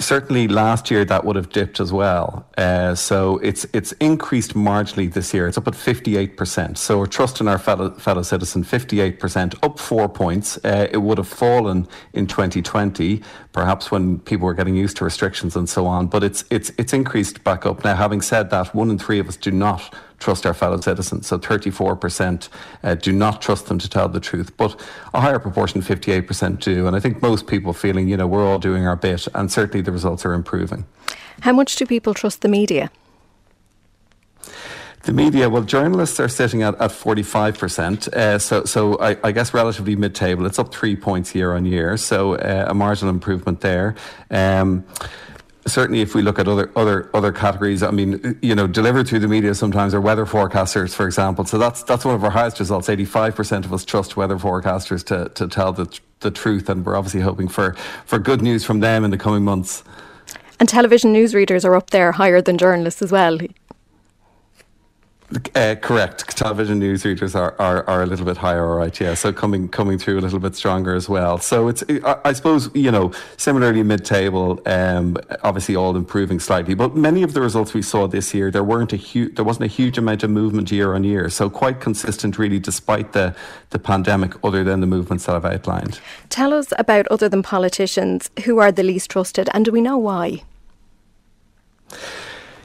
Certainly, 0.00 0.46
last 0.46 0.92
year 0.92 1.04
that 1.04 1.24
would 1.24 1.34
have 1.34 1.50
dipped 1.50 1.80
as 1.80 1.92
well. 1.92 2.48
Uh, 2.56 2.94
so 2.94 3.38
it's 3.38 3.66
it's 3.72 3.90
increased 3.92 4.54
marginally 4.54 5.12
this 5.12 5.34
year. 5.34 5.48
It's 5.48 5.58
up 5.58 5.66
at 5.66 5.74
fifty 5.74 6.16
eight 6.16 6.36
percent. 6.36 6.78
So 6.78 6.98
we're 6.98 7.06
trusting 7.06 7.48
our 7.48 7.58
fellow 7.58 7.90
fellow 7.90 8.22
citizen 8.22 8.62
fifty 8.62 9.00
eight 9.00 9.18
percent, 9.18 9.56
up 9.64 9.80
four 9.80 10.08
points. 10.08 10.56
Uh, 10.64 10.86
it 10.92 10.98
would 10.98 11.18
have 11.18 11.26
fallen 11.26 11.88
in 12.12 12.28
twenty 12.28 12.62
twenty, 12.62 13.22
perhaps 13.52 13.90
when 13.90 14.20
people 14.20 14.46
were 14.46 14.54
getting 14.54 14.76
used 14.76 14.96
to 14.98 15.04
restrictions 15.04 15.56
and 15.56 15.68
so 15.68 15.84
on. 15.84 16.06
But 16.06 16.22
it's 16.22 16.44
it's 16.48 16.70
it's 16.78 16.92
increased 16.92 17.42
back 17.42 17.66
up 17.66 17.82
now. 17.82 17.96
Having 17.96 18.20
said 18.20 18.50
that, 18.50 18.72
one 18.76 18.90
in 18.90 18.98
three 18.98 19.18
of 19.18 19.26
us 19.26 19.36
do 19.36 19.50
not 19.50 19.92
trust 20.18 20.46
our 20.46 20.54
fellow 20.54 20.80
citizens. 20.80 21.26
So 21.26 21.38
34% 21.38 22.48
uh, 22.82 22.94
do 22.96 23.12
not 23.12 23.40
trust 23.40 23.66
them 23.66 23.78
to 23.78 23.88
tell 23.88 24.08
the 24.08 24.20
truth, 24.20 24.56
but 24.56 24.80
a 25.14 25.20
higher 25.20 25.38
proportion, 25.38 25.80
58%, 25.80 26.60
do. 26.60 26.86
And 26.86 26.96
I 26.96 27.00
think 27.00 27.22
most 27.22 27.46
people 27.46 27.72
feeling, 27.72 28.08
you 28.08 28.16
know, 28.16 28.26
we're 28.26 28.46
all 28.46 28.58
doing 28.58 28.86
our 28.86 28.96
bit, 28.96 29.28
and 29.34 29.50
certainly 29.50 29.82
the 29.82 29.92
results 29.92 30.24
are 30.24 30.32
improving. 30.32 30.86
How 31.40 31.52
much 31.52 31.76
do 31.76 31.86
people 31.86 32.14
trust 32.14 32.42
the 32.42 32.48
media? 32.48 32.90
The 35.04 35.12
media, 35.12 35.48
well, 35.48 35.62
journalists 35.62 36.18
are 36.18 36.28
sitting 36.28 36.62
at, 36.62 36.74
at 36.80 36.90
45%. 36.90 38.08
Uh, 38.08 38.38
so, 38.38 38.64
so 38.64 38.98
I, 38.98 39.16
I, 39.22 39.32
guess 39.32 39.54
relatively 39.54 39.94
mid 39.96 40.14
table. 40.14 40.44
It's 40.44 40.58
up 40.58 40.74
three 40.74 40.96
points 40.96 41.34
year 41.34 41.54
on 41.54 41.64
year. 41.64 41.96
So 41.96 42.34
uh, 42.34 42.66
a 42.68 42.74
marginal 42.74 43.14
improvement 43.14 43.60
there. 43.60 43.94
Um, 44.30 44.84
certainly 45.68 46.00
if 46.00 46.14
we 46.14 46.22
look 46.22 46.38
at 46.38 46.48
other 46.48 46.70
other 46.76 47.10
other 47.14 47.32
categories, 47.32 47.82
I 47.82 47.90
mean, 47.90 48.38
you 48.42 48.54
know, 48.54 48.66
delivered 48.66 49.08
through 49.08 49.20
the 49.20 49.28
media 49.28 49.54
sometimes 49.54 49.94
are 49.94 50.00
weather 50.00 50.26
forecasters, 50.26 50.94
for 50.94 51.06
example. 51.06 51.44
So 51.44 51.58
that's 51.58 51.82
that's 51.82 52.04
one 52.04 52.14
of 52.14 52.24
our 52.24 52.30
highest 52.30 52.58
results. 52.58 52.88
Eighty 52.88 53.04
five 53.04 53.34
percent 53.34 53.64
of 53.64 53.72
us 53.72 53.84
trust 53.84 54.16
weather 54.16 54.38
forecasters 54.38 55.04
to 55.04 55.30
to 55.34 55.48
tell 55.48 55.72
the 55.72 55.86
the 56.20 56.30
truth, 56.30 56.68
and 56.68 56.84
we're 56.84 56.96
obviously 56.96 57.20
hoping 57.20 57.48
for 57.48 57.74
for 58.06 58.18
good 58.18 58.42
news 58.42 58.64
from 58.64 58.80
them 58.80 59.04
in 59.04 59.10
the 59.10 59.18
coming 59.18 59.44
months. 59.44 59.84
And 60.60 60.68
television 60.68 61.14
newsreaders 61.14 61.64
are 61.64 61.76
up 61.76 61.90
there 61.90 62.12
higher 62.12 62.40
than 62.40 62.58
journalists 62.58 63.00
as 63.00 63.12
well. 63.12 63.38
Uh, 65.54 65.74
correct. 65.74 66.34
Television 66.38 66.78
news 66.78 67.04
readers 67.04 67.34
are, 67.34 67.54
are, 67.58 67.86
are 67.86 68.02
a 68.02 68.06
little 68.06 68.24
bit 68.24 68.38
higher, 68.38 68.64
all 68.64 68.78
right. 68.78 68.98
Yeah, 68.98 69.12
so 69.12 69.30
coming 69.30 69.68
coming 69.68 69.98
through 69.98 70.18
a 70.18 70.22
little 70.22 70.38
bit 70.38 70.56
stronger 70.56 70.94
as 70.94 71.06
well. 71.06 71.36
So 71.36 71.68
it's 71.68 71.84
I, 72.02 72.18
I 72.24 72.32
suppose 72.32 72.70
you 72.74 72.90
know 72.90 73.12
similarly 73.36 73.82
mid 73.82 74.06
table, 74.06 74.62
um, 74.64 75.18
obviously 75.42 75.76
all 75.76 75.96
improving 75.96 76.40
slightly, 76.40 76.72
but 76.72 76.96
many 76.96 77.22
of 77.22 77.34
the 77.34 77.42
results 77.42 77.74
we 77.74 77.82
saw 77.82 78.06
this 78.06 78.32
year 78.32 78.50
there 78.50 78.64
weren't 78.64 78.94
a 78.94 78.96
huge 78.96 79.34
there 79.34 79.44
wasn't 79.44 79.66
a 79.66 79.68
huge 79.68 79.98
amount 79.98 80.22
of 80.22 80.30
movement 80.30 80.72
year 80.72 80.94
on 80.94 81.04
year. 81.04 81.28
So 81.28 81.50
quite 81.50 81.78
consistent 81.78 82.38
really, 82.38 82.58
despite 82.58 83.12
the 83.12 83.36
the 83.68 83.78
pandemic, 83.78 84.32
other 84.42 84.64
than 84.64 84.80
the 84.80 84.86
movements 84.86 85.26
that 85.26 85.36
I've 85.36 85.44
outlined. 85.44 86.00
Tell 86.30 86.54
us 86.54 86.72
about 86.78 87.06
other 87.08 87.28
than 87.28 87.42
politicians 87.42 88.30
who 88.46 88.60
are 88.60 88.72
the 88.72 88.82
least 88.82 89.10
trusted, 89.10 89.50
and 89.52 89.66
do 89.66 89.72
we 89.72 89.82
know 89.82 89.98
why? 89.98 90.42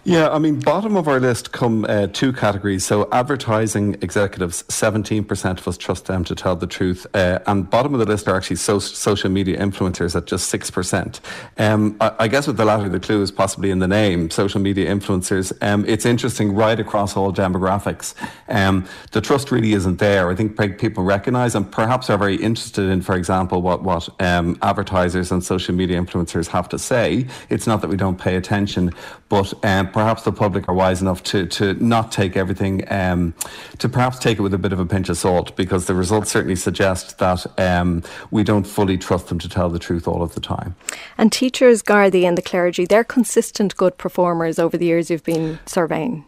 Yeah, 0.05 0.31
I 0.31 0.39
mean, 0.39 0.59
bottom 0.59 0.97
of 0.97 1.07
our 1.07 1.21
list 1.21 1.53
come 1.53 1.85
uh, 1.87 2.07
two 2.07 2.33
categories. 2.33 2.85
So, 2.85 3.07
advertising 3.13 3.93
executives, 4.01 4.63
17% 4.63 5.59
of 5.59 5.65
us 5.65 5.77
trust 5.77 6.07
them 6.07 6.25
to 6.25 6.35
tell 6.35 6.57
the 6.57 6.67
truth. 6.67 7.07
Uh, 7.13 7.39
and 7.47 7.69
bottom 7.69 7.93
of 7.93 8.01
the 8.01 8.05
list 8.05 8.27
are 8.27 8.35
actually 8.35 8.57
so- 8.57 8.79
social 8.79 9.29
media 9.29 9.57
influencers 9.57 10.13
at 10.13 10.25
just 10.25 10.53
6%. 10.53 11.21
Um, 11.57 11.95
I-, 12.01 12.15
I, 12.19 12.27
guess 12.27 12.47
with 12.47 12.57
the 12.57 12.65
latter, 12.65 12.89
the 12.89 12.99
clue 12.99 13.21
is 13.21 13.31
possibly 13.31 13.71
in 13.71 13.79
the 13.79 13.87
name, 13.87 14.29
social 14.29 14.59
media 14.59 14.93
influencers. 14.93 15.53
Um, 15.63 15.85
it's 15.87 16.05
interesting 16.05 16.53
right 16.53 16.77
across 16.77 17.15
all 17.15 17.31
demographics. 17.31 18.13
Um, 18.49 18.85
the 19.13 19.21
trust 19.21 19.51
really 19.51 19.71
isn't 19.71 19.99
there. 19.99 20.29
I 20.29 20.35
think 20.35 20.57
people 20.79 21.05
recognize 21.05 21.55
and 21.55 21.71
perhaps 21.71 22.09
are 22.09 22.17
very 22.17 22.35
interested 22.35 22.89
in, 22.89 23.01
for 23.01 23.15
example, 23.15 23.61
what, 23.61 23.83
what 23.83 24.09
um, 24.21 24.57
advertisers 24.63 25.31
and 25.31 25.41
social 25.41 25.73
media 25.73 25.97
influencers 25.97 26.47
have 26.47 26.67
to 26.69 26.77
say. 26.77 27.25
It's 27.49 27.67
not 27.67 27.79
that 27.79 27.87
we 27.87 27.95
don't 27.95 28.19
pay 28.19 28.35
attention, 28.35 28.91
but 29.29 29.53
um, 29.63 29.92
perhaps 29.93 30.23
the 30.23 30.31
public 30.31 30.67
are 30.67 30.75
wise 30.75 31.01
enough 31.01 31.23
to, 31.23 31.45
to 31.45 31.73
not 31.75 32.11
take 32.11 32.35
everything, 32.35 32.83
um, 32.91 33.33
to 33.77 33.87
perhaps 33.87 34.19
take 34.19 34.39
it 34.39 34.41
with 34.41 34.53
a 34.53 34.57
bit 34.57 34.73
of 34.73 34.79
a 34.79 34.85
pinch 34.85 35.07
of 35.09 35.17
salt, 35.17 35.55
because 35.55 35.85
the 35.85 35.95
results 35.95 36.31
certainly 36.31 36.55
suggest 36.55 37.19
that 37.19 37.45
um, 37.59 38.03
we 38.31 38.43
don't 38.43 38.65
fully 38.65 38.97
trust 38.97 39.27
them 39.27 39.39
to 39.39 39.47
tell 39.47 39.69
the 39.69 39.79
truth 39.79 40.07
all 40.07 40.21
of 40.21 40.33
the 40.33 40.41
time. 40.41 40.75
And 41.17 41.31
teachers, 41.31 41.81
Gardaí, 41.81 42.23
and 42.23 42.37
the 42.37 42.41
clergy, 42.41 42.85
they're 42.85 43.03
consistent 43.03 43.77
good 43.77 43.97
performers 43.97 44.59
over 44.59 44.77
the 44.77 44.85
years 44.85 45.09
you've 45.09 45.23
been 45.23 45.59
surveying. 45.65 46.25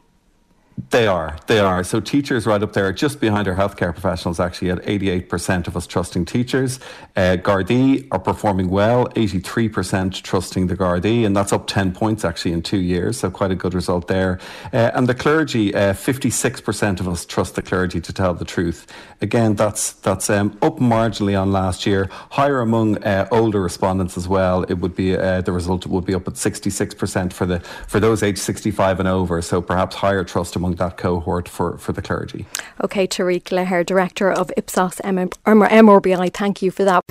They 0.89 1.07
are. 1.07 1.38
They 1.47 1.59
are. 1.59 1.85
So 1.85 2.01
teachers 2.01 2.45
right 2.45 2.61
up 2.61 2.73
there, 2.73 2.91
just 2.91 3.21
behind 3.21 3.47
our 3.47 3.55
healthcare 3.55 3.93
professionals, 3.93 4.41
actually 4.41 4.71
at 4.71 4.79
88% 4.79 5.67
of 5.67 5.77
us 5.77 5.88
trusting 5.88 6.25
teachers. 6.25 6.81
Uh, 7.15 7.38
Gardaí 7.38 8.07
are 8.11 8.19
performing 8.19 8.69
well, 8.69 9.07
83% 9.09 10.21
trusting 10.21 10.67
the 10.67 10.75
Gardaí, 10.75 11.25
and 11.25 11.35
that's 11.35 11.53
up 11.53 11.67
10 11.67 11.93
points 11.93 12.25
actually 12.25 12.51
in 12.51 12.61
two 12.61 12.79
years. 12.79 13.17
So 13.19 13.31
quite 13.31 13.51
a 13.51 13.55
good 13.55 13.73
result 13.73 14.09
there. 14.09 14.38
Uh, 14.73 14.91
and 14.93 15.07
the 15.07 15.15
clergy, 15.15 15.73
uh, 15.73 15.93
56% 15.93 16.99
of 16.99 17.07
us 17.07 17.25
trust 17.25 17.55
the 17.55 17.61
clergy 17.61 18.01
to 18.01 18.11
tell 18.11 18.33
the 18.33 18.45
truth. 18.45 18.85
Again, 19.21 19.55
that's 19.55 19.93
that's 19.93 20.29
um, 20.29 20.57
up 20.61 20.77
marginally 20.77 21.39
on 21.41 21.53
last 21.53 21.85
year. 21.85 22.09
Higher 22.31 22.59
among 22.59 23.01
uh, 23.03 23.27
older 23.31 23.61
respondents 23.61 24.17
as 24.17 24.27
well. 24.27 24.63
It 24.63 24.75
would 24.75 24.93
be 24.93 25.15
uh, 25.15 25.41
the 25.41 25.53
result 25.53 25.85
would 25.85 26.05
be 26.05 26.13
up 26.13 26.27
at 26.27 26.33
66% 26.33 27.31
for 27.31 27.45
the 27.45 27.59
for 27.88 28.01
those 28.01 28.23
aged 28.23 28.39
65 28.39 28.99
and 28.99 29.07
over. 29.07 29.41
So 29.41 29.61
perhaps 29.61 29.95
higher 29.95 30.25
trust 30.25 30.55
among 30.55 30.64
among 30.65 30.75
that 30.78 30.97
cohort 30.97 31.47
for, 31.47 31.78
for 31.78 31.93
the 31.93 32.01
clergy. 32.01 32.47
Okay, 32.84 33.08
Tariq 33.08 33.43
Leher, 33.43 33.86
Director 33.86 34.32
of 34.32 34.51
Ipsos 34.58 34.99
MRBI, 35.06 36.34
thank 36.34 36.62
you 36.63 36.71
for 36.71 36.84
that. 36.84 37.04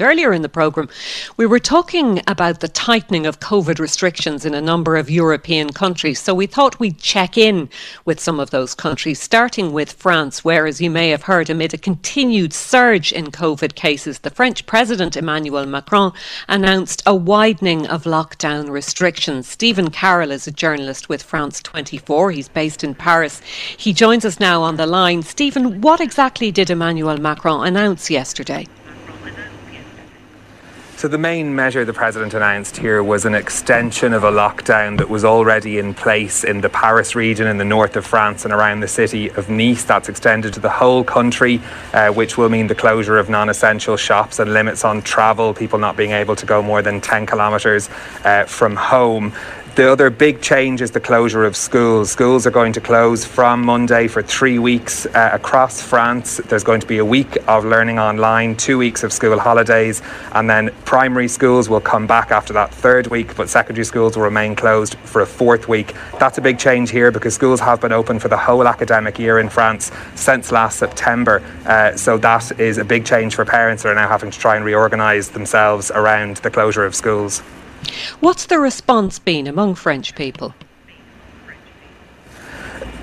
Earlier 0.00 0.32
in 0.32 0.42
the 0.42 0.48
programme, 0.48 0.88
we 1.36 1.46
were 1.46 1.58
talking 1.58 2.22
about 2.26 2.60
the 2.60 2.68
tightening 2.68 3.26
of 3.26 3.40
COVID 3.40 3.78
restrictions 3.78 4.44
in 4.44 4.54
a 4.54 4.60
number 4.60 4.96
of 4.96 5.10
European 5.10 5.70
countries. 5.70 6.20
So 6.20 6.34
we 6.34 6.46
thought 6.46 6.80
we'd 6.80 6.98
check 6.98 7.36
in 7.36 7.68
with 8.04 8.20
some 8.20 8.40
of 8.40 8.50
those 8.50 8.74
countries, 8.74 9.20
starting 9.20 9.72
with 9.72 9.92
France, 9.92 10.44
where, 10.44 10.66
as 10.66 10.80
you 10.80 10.90
may 10.90 11.10
have 11.10 11.24
heard, 11.24 11.50
amid 11.50 11.74
a 11.74 11.78
continued 11.78 12.52
surge 12.52 13.12
in 13.12 13.26
COVID 13.26 13.74
cases, 13.74 14.20
the 14.20 14.30
French 14.30 14.66
President 14.66 15.16
Emmanuel 15.16 15.66
Macron 15.66 16.12
announced 16.48 17.02
a 17.06 17.14
widening 17.14 17.86
of 17.86 18.04
lockdown 18.04 18.70
restrictions. 18.70 19.46
Stephen 19.48 19.90
Carroll 19.90 20.30
is 20.30 20.46
a 20.46 20.52
journalist 20.52 21.08
with 21.08 21.22
France 21.22 21.60
24. 21.62 22.30
He's 22.32 22.48
based 22.48 22.82
in 22.84 22.94
Paris. 22.94 23.40
He 23.76 23.92
joins 23.92 24.24
us 24.24 24.40
now 24.40 24.62
on 24.62 24.76
the 24.76 24.86
line. 24.86 25.22
Stephen, 25.22 25.80
what 25.80 26.00
exactly 26.00 26.50
did 26.50 26.70
Emmanuel 26.70 27.18
Macron 27.18 27.66
announce 27.66 28.10
yesterday? 28.10 28.66
So, 31.00 31.08
the 31.08 31.16
main 31.16 31.54
measure 31.54 31.82
the 31.86 31.94
president 31.94 32.34
announced 32.34 32.76
here 32.76 33.02
was 33.02 33.24
an 33.24 33.34
extension 33.34 34.12
of 34.12 34.22
a 34.22 34.30
lockdown 34.30 34.98
that 34.98 35.08
was 35.08 35.24
already 35.24 35.78
in 35.78 35.94
place 35.94 36.44
in 36.44 36.60
the 36.60 36.68
Paris 36.68 37.14
region 37.14 37.46
in 37.46 37.56
the 37.56 37.64
north 37.64 37.96
of 37.96 38.04
France 38.04 38.44
and 38.44 38.52
around 38.52 38.80
the 38.80 38.86
city 38.86 39.30
of 39.30 39.48
Nice. 39.48 39.82
That's 39.84 40.10
extended 40.10 40.52
to 40.52 40.60
the 40.60 40.68
whole 40.68 41.02
country, 41.02 41.62
uh, 41.94 42.12
which 42.12 42.36
will 42.36 42.50
mean 42.50 42.66
the 42.66 42.74
closure 42.74 43.16
of 43.16 43.30
non 43.30 43.48
essential 43.48 43.96
shops 43.96 44.40
and 44.40 44.52
limits 44.52 44.84
on 44.84 45.00
travel, 45.00 45.54
people 45.54 45.78
not 45.78 45.96
being 45.96 46.10
able 46.10 46.36
to 46.36 46.44
go 46.44 46.60
more 46.60 46.82
than 46.82 47.00
10 47.00 47.24
kilometres 47.24 47.88
uh, 48.26 48.44
from 48.44 48.76
home. 48.76 49.32
The 49.80 49.90
other 49.90 50.10
big 50.10 50.42
change 50.42 50.82
is 50.82 50.90
the 50.90 51.00
closure 51.00 51.42
of 51.42 51.56
schools. 51.56 52.10
Schools 52.10 52.46
are 52.46 52.50
going 52.50 52.74
to 52.74 52.82
close 52.82 53.24
from 53.24 53.64
Monday 53.64 54.08
for 54.08 54.22
three 54.22 54.58
weeks 54.58 55.06
uh, 55.06 55.30
across 55.32 55.80
France. 55.80 56.36
There's 56.36 56.64
going 56.64 56.82
to 56.82 56.86
be 56.86 56.98
a 56.98 57.04
week 57.06 57.38
of 57.48 57.64
learning 57.64 57.98
online, 57.98 58.56
two 58.56 58.76
weeks 58.76 59.02
of 59.04 59.10
school 59.10 59.38
holidays, 59.38 60.02
and 60.32 60.50
then 60.50 60.68
primary 60.84 61.28
schools 61.28 61.70
will 61.70 61.80
come 61.80 62.06
back 62.06 62.30
after 62.30 62.52
that 62.52 62.74
third 62.74 63.06
week, 63.06 63.34
but 63.36 63.48
secondary 63.48 63.86
schools 63.86 64.18
will 64.18 64.24
remain 64.24 64.54
closed 64.54 64.96
for 64.96 65.22
a 65.22 65.26
fourth 65.26 65.66
week. 65.66 65.94
That's 66.18 66.36
a 66.36 66.42
big 66.42 66.58
change 66.58 66.90
here 66.90 67.10
because 67.10 67.34
schools 67.34 67.58
have 67.60 67.80
been 67.80 67.92
open 67.92 68.18
for 68.18 68.28
the 68.28 68.36
whole 68.36 68.68
academic 68.68 69.18
year 69.18 69.38
in 69.38 69.48
France 69.48 69.90
since 70.14 70.52
last 70.52 70.78
September. 70.78 71.42
Uh, 71.64 71.96
so 71.96 72.18
that 72.18 72.60
is 72.60 72.76
a 72.76 72.84
big 72.84 73.06
change 73.06 73.34
for 73.34 73.46
parents 73.46 73.82
that 73.84 73.88
are 73.88 73.94
now 73.94 74.08
having 74.08 74.30
to 74.30 74.38
try 74.38 74.56
and 74.56 74.64
reorganise 74.66 75.30
themselves 75.30 75.90
around 75.90 76.36
the 76.36 76.50
closure 76.50 76.84
of 76.84 76.94
schools. 76.94 77.42
What's 78.20 78.46
the 78.46 78.58
response 78.58 79.18
been 79.18 79.46
among 79.46 79.74
French 79.74 80.14
people? 80.14 80.54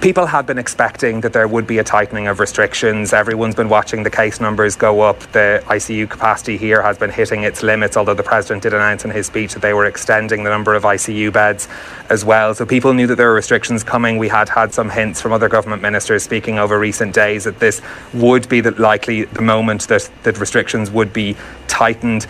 people 0.08 0.26
had 0.26 0.46
been 0.46 0.58
expecting 0.58 1.22
that 1.22 1.34
there 1.34 1.48
would 1.48 1.66
be 1.66 1.80
a 1.80 1.84
tightening 1.84 2.28
of 2.28 2.40
restrictions. 2.40 3.14
Everyone's 3.14 3.56
been 3.56 3.68
watching 3.68 4.04
the 4.04 4.10
case 4.10 4.40
numbers 4.40 4.76
go 4.76 5.02
up. 5.02 5.20
The 5.32 5.62
ICU 5.66 6.10
capacity 6.10 6.56
here 6.56 6.82
has 6.82 6.98
been 6.98 7.10
hitting 7.10 7.44
its 7.44 7.64
limits, 7.64 7.98
although 7.98 8.14
the 8.14 8.24
president 8.24 8.64
did 8.64 8.74
announce 8.74 9.06
in 9.06 9.12
his 9.12 9.26
speech 9.26 9.54
that 9.54 9.62
they 9.62 9.74
were 9.74 9.86
extending 9.86 10.44
the 10.44 10.50
number 10.50 10.76
of 10.76 10.84
ICU 10.84 11.34
beds 11.34 11.68
as 12.10 12.24
well. 12.24 12.54
So 12.54 12.66
people 12.66 12.94
knew 12.94 13.08
that 13.08 13.16
there 13.16 13.28
were 13.28 13.34
restrictions 13.34 13.84
coming. 13.84 14.18
We 14.18 14.30
had 14.30 14.50
had 14.50 14.74
some 14.74 14.90
hints 14.90 15.20
from 15.20 15.34
other 15.34 15.50
government 15.50 15.82
ministers 15.82 16.24
speaking 16.24 16.60
over 16.60 16.80
recent 16.80 17.14
days 17.14 17.44
that 17.46 17.60
this 17.60 17.82
would 18.14 18.48
be 18.48 18.62
the 18.62 18.72
likely 18.72 19.26
the 19.26 19.42
moment 19.42 19.88
that, 19.88 20.10
that 20.24 20.38
restrictions 20.40 20.92
would 20.92 21.12
be 21.12 21.36
tightened 21.68 22.28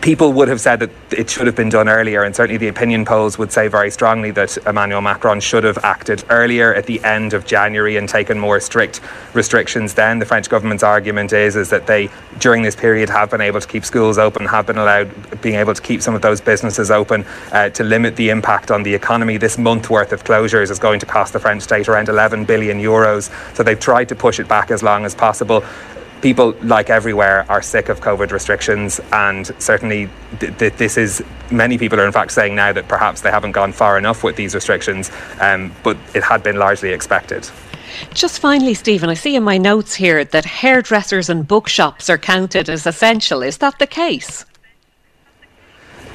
people 0.00 0.32
would 0.32 0.48
have 0.48 0.60
said 0.60 0.80
that 0.80 0.90
it 1.10 1.28
should 1.28 1.46
have 1.46 1.56
been 1.56 1.68
done 1.68 1.88
earlier, 1.88 2.22
and 2.22 2.34
certainly 2.34 2.58
the 2.58 2.68
opinion 2.68 3.04
polls 3.04 3.38
would 3.38 3.52
say 3.52 3.68
very 3.68 3.90
strongly 3.90 4.30
that 4.32 4.56
Emmanuel 4.66 5.00
Macron 5.00 5.40
should 5.40 5.64
have 5.64 5.78
acted 5.78 6.24
earlier 6.30 6.74
at 6.74 6.86
the 6.86 7.02
end 7.04 7.34
of 7.34 7.46
January 7.46 7.96
and 7.96 8.08
taken 8.08 8.38
more 8.38 8.60
strict 8.60 9.00
restrictions 9.34 9.94
then. 9.94 10.18
The 10.18 10.26
French 10.26 10.48
government's 10.48 10.82
argument 10.82 11.32
is, 11.32 11.56
is 11.56 11.70
that 11.70 11.86
they, 11.86 12.10
during 12.38 12.62
this 12.62 12.76
period, 12.76 13.08
have 13.10 13.30
been 13.30 13.40
able 13.40 13.60
to 13.60 13.66
keep 13.66 13.84
schools 13.84 14.18
open, 14.18 14.46
have 14.46 14.66
been 14.66 14.78
allowed, 14.78 15.40
being 15.40 15.56
able 15.56 15.74
to 15.74 15.82
keep 15.82 16.02
some 16.02 16.14
of 16.14 16.22
those 16.22 16.40
businesses 16.40 16.90
open 16.90 17.24
uh, 17.52 17.68
to 17.70 17.84
limit 17.84 18.16
the 18.16 18.30
impact 18.30 18.70
on 18.70 18.82
the 18.82 18.94
economy. 18.94 19.36
This 19.36 19.58
month 19.58 19.90
worth 19.90 20.12
of 20.12 20.24
closures 20.24 20.70
is 20.70 20.78
going 20.78 21.00
to 21.00 21.06
cost 21.06 21.32
the 21.32 21.40
French 21.40 21.62
state 21.62 21.88
around 21.88 22.08
11 22.08 22.44
billion 22.44 22.80
euros. 22.80 23.30
So 23.54 23.62
they've 23.62 23.78
tried 23.78 24.08
to 24.10 24.14
push 24.14 24.40
it 24.40 24.48
back 24.48 24.70
as 24.70 24.82
long 24.82 25.04
as 25.04 25.14
possible 25.14 25.64
people, 26.22 26.54
like 26.62 26.90
everywhere, 26.90 27.46
are 27.48 27.62
sick 27.62 27.88
of 27.88 28.00
COVID 28.00 28.30
restrictions, 28.30 29.00
and 29.12 29.46
certainly 29.58 30.08
th- 30.38 30.56
th- 30.58 30.74
this 30.74 30.96
is 30.96 31.22
many 31.50 31.78
people 31.78 32.00
are 32.00 32.06
in 32.06 32.12
fact 32.12 32.32
saying 32.32 32.54
now 32.54 32.72
that 32.72 32.88
perhaps 32.88 33.22
they 33.22 33.30
haven't 33.30 33.52
gone 33.52 33.72
far 33.72 33.98
enough 33.98 34.22
with 34.22 34.36
these 34.36 34.54
restrictions, 34.54 35.10
um, 35.40 35.72
but 35.82 35.96
it 36.14 36.22
had 36.22 36.42
been 36.42 36.56
largely 36.56 36.90
expected. 36.90 37.48
Just 38.14 38.38
finally, 38.38 38.74
Stephen, 38.74 39.10
I 39.10 39.14
see 39.14 39.34
in 39.34 39.42
my 39.42 39.58
notes 39.58 39.94
here 39.94 40.24
that 40.24 40.44
hairdressers 40.44 41.28
and 41.28 41.46
bookshops 41.46 42.08
are 42.08 42.18
counted 42.18 42.68
as 42.68 42.86
essential. 42.86 43.42
Is 43.42 43.58
that 43.58 43.78
the 43.78 43.86
case? 43.86 44.44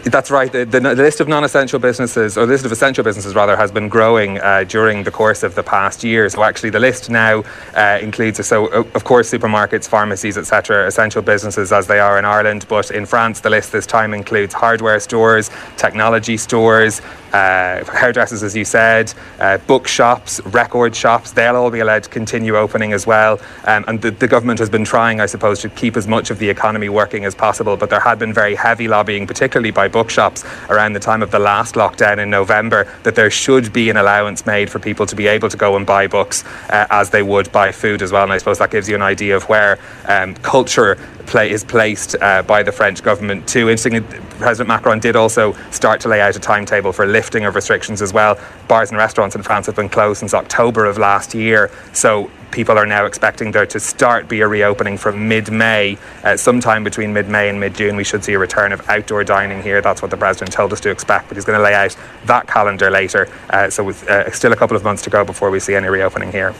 That's 0.05 0.29
right. 0.29 0.51
The, 0.51 0.65
the, 0.65 0.79
the, 0.79 0.95
list 0.95 1.19
of 1.19 1.27
non-essential 1.27 1.79
businesses, 1.79 2.37
or 2.37 2.45
the 2.45 2.51
list 2.51 2.63
of 2.63 2.71
essential 2.71 3.03
businesses 3.03 3.33
rather, 3.33 3.57
has 3.57 3.71
been 3.71 3.89
growing 3.89 4.39
uh, 4.39 4.63
during 4.63 5.01
the 5.01 5.09
course 5.09 5.41
of 5.41 5.55
the 5.55 5.63
past 5.63 6.03
year. 6.03 6.29
So 6.29 6.43
actually, 6.43 6.69
the 6.69 6.79
list 6.79 7.09
now 7.09 7.43
uh, 7.73 7.97
includes, 7.99 8.45
so 8.45 8.67
of 8.67 9.03
course, 9.03 9.31
supermarkets, 9.31 9.89
pharmacies, 9.89 10.37
etc., 10.37 10.85
essential 10.85 11.23
businesses 11.23 11.71
as 11.71 11.87
they 11.87 11.99
are 11.99 12.19
in 12.19 12.25
Ireland. 12.25 12.67
But 12.69 12.91
in 12.91 13.07
France, 13.07 13.39
the 13.39 13.49
list 13.49 13.71
this 13.71 13.87
time 13.87 14.13
includes 14.13 14.53
hardware 14.53 14.99
stores, 14.99 15.49
technology 15.75 16.37
stores, 16.37 17.01
uh, 17.35 17.83
hairdressers, 17.91 18.43
as 18.43 18.55
you 18.55 18.63
said, 18.63 19.13
uh, 19.39 19.57
bookshops, 19.67 20.39
record 20.45 20.95
shops, 20.95 21.31
they'll 21.31 21.57
all 21.57 21.69
be 21.69 21.81
allowed 21.81 22.03
to 22.03 22.09
continue 22.09 22.55
opening 22.55 22.93
as 22.93 23.05
well. 23.05 23.41
Um, 23.65 23.83
and 23.89 24.01
the, 24.01 24.11
the, 24.11 24.27
government 24.27 24.59
has 24.59 24.69
been 24.69 24.85
trying, 24.85 25.19
I 25.19 25.25
suppose, 25.25 25.59
to 25.61 25.69
keep 25.69 25.97
as 25.97 26.07
much 26.07 26.31
of 26.31 26.39
the 26.39 26.49
economy 26.49 26.87
working 26.87 27.25
as 27.25 27.35
possible. 27.35 27.75
But 27.75 27.89
there 27.89 27.99
had 27.99 28.19
been 28.19 28.33
very 28.33 28.55
heavy 28.55 28.87
lobbying, 28.87 29.27
particularly 29.27 29.71
by 29.71 29.89
bookshops, 29.95 30.43
around 30.69 30.91
the 30.91 30.99
time 30.99 31.23
of 31.23 31.31
the 31.31 31.39
last 31.39 31.75
lockdown 31.75 32.17
in 32.17 32.29
November, 32.29 32.81
that 33.03 33.15
there 33.15 33.31
should 33.31 33.71
be 33.71 33.89
an 33.89 33.95
allowance 33.95 34.45
made 34.45 34.69
for 34.69 34.77
people 34.77 35.05
to 35.05 35.15
be 35.15 35.25
able 35.25 35.47
to 35.47 35.55
go 35.55 35.77
and 35.77 35.85
buy 35.85 36.05
books 36.05 36.43
uh, 36.69 36.85
as 36.89 37.09
they 37.11 37.23
would 37.23 37.49
buy 37.53 37.71
food 37.71 38.01
as 38.01 38.11
well. 38.11 38.23
And 38.23 38.33
I 38.33 38.37
suppose 38.37 38.59
that 38.59 38.71
gives 38.71 38.89
you 38.89 38.95
an 38.95 39.01
idea 39.01 39.37
of 39.37 39.43
where 39.47 39.79
um, 40.09 40.35
culture 40.55 40.97
play 41.27 41.49
is 41.49 41.63
placed 41.63 42.15
uh, 42.21 42.43
by 42.43 42.61
the 42.61 42.73
French 42.73 43.01
government 43.01 43.47
too. 43.47 43.69
Interestingly, 43.69 44.01
President 44.37 44.67
Macron 44.67 44.99
did 44.99 45.15
also 45.15 45.53
start 45.71 46.01
to 46.01 46.09
lay 46.09 46.19
out 46.19 46.35
a 46.35 46.39
timetable 46.39 46.91
for 46.91 47.05
lifting 47.05 47.45
of 47.45 47.55
restrictions 47.55 48.01
as 48.01 48.11
well. 48.11 48.37
Bars 48.67 48.89
and 48.89 48.97
restaurants 48.97 49.35
in 49.35 49.43
France 49.43 49.65
have 49.65 49.77
been 49.77 49.89
closed 49.89 50.19
since 50.19 50.33
October 50.33 50.85
of 50.85 50.97
last 50.97 51.33
year, 51.33 51.71
so 51.93 52.29
people 52.51 52.77
are 52.77 52.85
now 52.85 53.05
expecting 53.05 53.51
there 53.51 53.65
to 53.65 53.79
start 53.79 54.27
be 54.27 54.41
a 54.41 54.47
reopening 54.47 54.97
from 54.97 55.27
mid-May. 55.27 55.97
Uh, 56.23 56.37
sometime 56.37 56.83
between 56.83 57.13
mid-May 57.13 57.49
and 57.49 57.59
mid-June, 57.59 57.95
we 57.95 58.03
should 58.03 58.23
see 58.23 58.33
a 58.33 58.39
return 58.39 58.71
of 58.71 58.87
outdoor 58.89 59.23
dining 59.23 59.61
here. 59.61 59.81
That's 59.81 60.01
what 60.01 60.11
the 60.11 60.17
president 60.17 60.51
told 60.51 60.73
us 60.73 60.79
to 60.81 60.89
expect, 60.89 61.27
but 61.27 61.37
he's 61.37 61.45
going 61.45 61.57
to 61.57 61.63
lay 61.63 61.73
out 61.73 61.95
that 62.25 62.47
calendar 62.47 62.89
later. 62.89 63.29
Uh, 63.49 63.69
so 63.69 63.83
with 63.83 64.07
uh, 64.09 64.29
still 64.31 64.53
a 64.53 64.55
couple 64.55 64.77
of 64.77 64.83
months 64.83 65.01
to 65.03 65.09
go 65.09 65.23
before 65.23 65.49
we 65.49 65.59
see 65.59 65.75
any 65.75 65.87
reopening 65.87 66.31
here. 66.31 66.53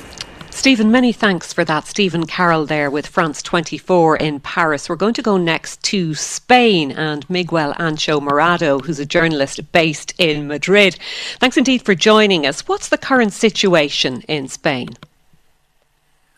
Stephen, 0.55 0.89
many 0.89 1.11
thanks 1.11 1.51
for 1.51 1.65
that. 1.65 1.85
Stephen 1.85 2.25
Carroll 2.25 2.65
there 2.65 2.89
with 2.89 3.05
France 3.05 3.43
24 3.43 4.15
in 4.15 4.39
Paris. 4.39 4.87
We're 4.87 4.95
going 4.95 5.13
to 5.15 5.21
go 5.21 5.35
next 5.35 5.83
to 5.83 6.15
Spain 6.15 6.93
and 6.93 7.29
Miguel 7.29 7.73
Ancho 7.73 8.25
Morado, 8.25 8.81
who's 8.83 8.97
a 8.97 9.05
journalist 9.05 9.69
based 9.73 10.13
in 10.17 10.47
Madrid. 10.47 10.97
Thanks 11.39 11.57
indeed 11.57 11.81
for 11.81 11.93
joining 11.93 12.45
us. 12.45 12.67
What's 12.69 12.87
the 12.87 12.97
current 12.97 13.33
situation 13.33 14.21
in 14.29 14.47
Spain? 14.47 14.95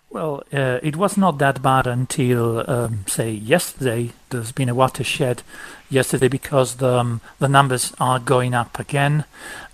Well, 0.09 0.43
uh, 0.53 0.79
it 0.81 0.95
was 0.95 1.17
not 1.17 1.37
that 1.39 1.61
bad 1.61 1.85
until, 1.85 2.63
um, 2.69 3.03
say, 3.07 3.31
yesterday. 3.31 4.11
There's 4.29 4.51
been 4.51 4.69
a 4.69 4.75
watershed 4.75 5.41
yesterday 5.89 6.27
because 6.27 6.75
the, 6.75 6.99
um, 6.99 7.21
the 7.39 7.47
numbers 7.47 7.93
are 7.99 8.19
going 8.19 8.53
up 8.53 8.79
again. 8.79 9.23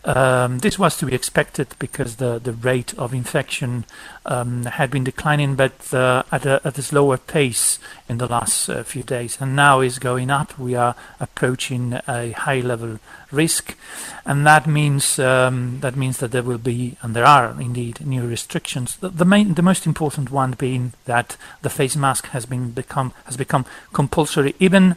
Um, 0.05 0.59
this 0.59 0.77
was 0.77 0.97
to 0.97 1.05
be 1.05 1.15
expected 1.15 1.69
because 1.79 2.17
the, 2.17 2.37
the 2.37 2.51
rate 2.51 2.93
of 2.97 3.13
infection 3.13 3.85
um, 4.25 4.65
had 4.65 4.91
been 4.91 5.05
declining, 5.05 5.55
but 5.55 5.93
uh, 5.93 6.23
at, 6.29 6.45
a, 6.45 6.59
at 6.65 6.77
a 6.77 6.81
slower 6.81 7.17
pace 7.17 7.79
in 8.09 8.17
the 8.17 8.27
last 8.27 8.67
uh, 8.69 8.83
few 8.83 9.01
days, 9.01 9.37
and 9.39 9.55
now 9.55 9.79
is 9.79 9.99
going 9.99 10.29
up. 10.29 10.59
We 10.59 10.75
are 10.75 10.95
approaching 11.21 11.99
a 12.05 12.31
high 12.31 12.59
level 12.59 12.99
risk, 13.31 13.77
and 14.25 14.45
that 14.45 14.67
means 14.67 15.19
um, 15.19 15.79
that 15.79 15.95
means 15.95 16.17
that 16.17 16.31
there 16.31 16.43
will 16.43 16.57
be, 16.57 16.97
and 17.01 17.15
there 17.15 17.25
are 17.25 17.55
indeed, 17.59 18.05
new 18.05 18.27
restrictions. 18.27 18.97
The, 18.97 19.07
the, 19.07 19.25
main, 19.25 19.53
the 19.53 19.61
most 19.61 19.85
important 19.85 20.31
one 20.31 20.51
being 20.51 20.93
that 21.05 21.37
the 21.61 21.69
face 21.69 21.95
mask 21.95 22.27
has 22.27 22.45
been 22.45 22.71
become 22.71 23.13
has 23.23 23.37
become 23.37 23.65
compulsory, 23.93 24.42
even 24.59 24.91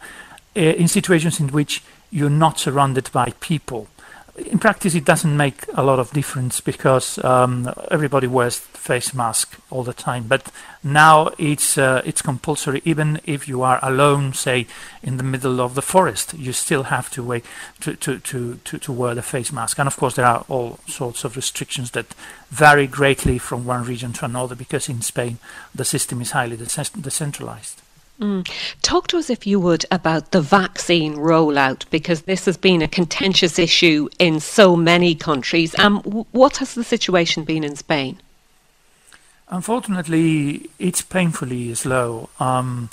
uh, 0.57 0.61
in 0.61 0.89
situations 0.89 1.41
in 1.41 1.49
which 1.49 1.83
you're 2.11 2.31
not 2.31 2.59
surrounded 2.59 3.11
by 3.13 3.33
people 3.41 3.89
in 4.37 4.59
practice, 4.59 4.95
it 4.95 5.05
doesn't 5.05 5.37
make 5.37 5.65
a 5.75 5.83
lot 5.83 5.99
of 5.99 6.13
difference 6.13 6.61
because 6.61 7.23
um, 7.25 7.73
everybody 7.91 8.27
wears 8.27 8.59
face 8.59 9.15
mask 9.15 9.59
all 9.71 9.83
the 9.83 9.95
time. 9.95 10.25
But 10.29 10.53
now 10.85 11.31
it's 11.39 11.79
uh, 11.79 12.03
it's 12.05 12.23
compulsory, 12.23 12.83
even 12.85 13.21
if 13.25 13.49
you 13.49 13.63
are 13.63 13.79
alone, 13.83 14.35
say 14.35 14.67
in 15.03 15.17
the 15.17 15.23
middle 15.23 15.61
of 15.61 15.75
the 15.75 15.83
forest, 15.83 16.35
you 16.35 16.53
still 16.53 16.85
have 16.85 17.11
to 17.11 17.23
wear 17.23 17.43
to, 17.81 17.95
to, 17.97 18.19
to, 18.19 18.57
to, 18.65 18.79
to 18.79 18.93
wear 18.93 19.15
the 19.15 19.23
face 19.23 19.53
mask. 19.53 19.79
And 19.79 19.87
of 19.87 19.97
course, 19.97 20.17
there 20.17 20.27
are 20.27 20.45
all 20.49 20.79
sorts 20.87 21.25
of 21.25 21.37
restrictions 21.37 21.93
that 21.93 22.15
vary 22.51 22.87
greatly 22.87 23.39
from 23.39 23.65
one 23.65 23.85
region 23.85 24.13
to 24.15 24.27
another 24.27 24.55
because 24.55 24.89
in 24.89 25.01
Spain 25.01 25.39
the 25.75 25.85
system 25.85 26.21
is 26.21 26.33
highly 26.33 26.57
decentralized. 26.57 27.83
Mm. 28.21 28.49
Talk 28.81 29.09
to 29.09 29.19
us, 29.19 29.29
if 29.29 29.47
you 29.47 29.61
would, 29.61 29.85
about 29.91 30.31
the 30.31 30.41
vaccine 30.41 31.17
rollout, 31.17 31.89
because 31.91 32.23
this 32.23 32.47
has 32.47 32.57
been 32.57 32.81
a 32.81 32.89
contentious 32.89 33.59
issue 33.59 34.09
in 34.19 34.41
so 34.41 34.75
many 34.75 35.15
countries. 35.15 35.79
Um, 35.79 36.01
what 36.33 36.57
has 36.59 36.75
the 36.75 36.85
situation 36.85 37.45
been 37.45 37.63
in 37.63 37.77
Spain? 37.77 38.19
Unfortunately, 39.49 40.71
it's 40.79 41.03
painfully 41.03 41.75
slow. 41.75 42.31
Um, 42.41 42.89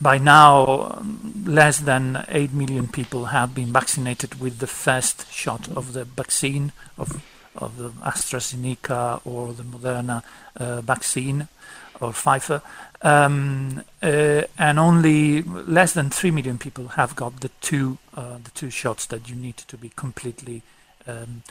by 0.00 0.18
now, 0.18 1.02
less 1.44 1.78
than 1.78 2.24
8 2.28 2.52
million 2.52 2.86
people 2.86 3.26
have 3.26 3.54
been 3.54 3.72
vaccinated 3.72 4.40
with 4.40 4.58
the 4.58 4.66
first 4.66 5.32
shot 5.32 5.68
of 5.70 5.94
the 5.94 6.04
vaccine, 6.04 6.72
of, 6.98 7.22
of 7.56 7.78
the 7.78 7.90
AstraZeneca 7.90 9.22
or 9.24 9.54
the 9.54 9.62
Moderna 9.62 10.22
uh, 10.56 10.82
vaccine 10.82 11.48
or 12.00 12.10
Pfizer 12.10 12.62
um, 13.02 13.82
uh, 14.02 14.42
and 14.58 14.78
only 14.78 15.42
less 15.42 15.92
than 15.92 16.10
three 16.10 16.30
million 16.30 16.58
people 16.58 16.88
have 16.88 17.16
got 17.16 17.40
the 17.40 17.50
two 17.60 17.98
uh, 18.14 18.38
the 18.42 18.50
two 18.54 18.70
shots 18.70 19.06
that 19.06 19.28
you 19.28 19.36
need 19.36 19.56
to 19.56 19.76
be 19.76 19.90
completely 19.96 20.62
um, 21.06 21.42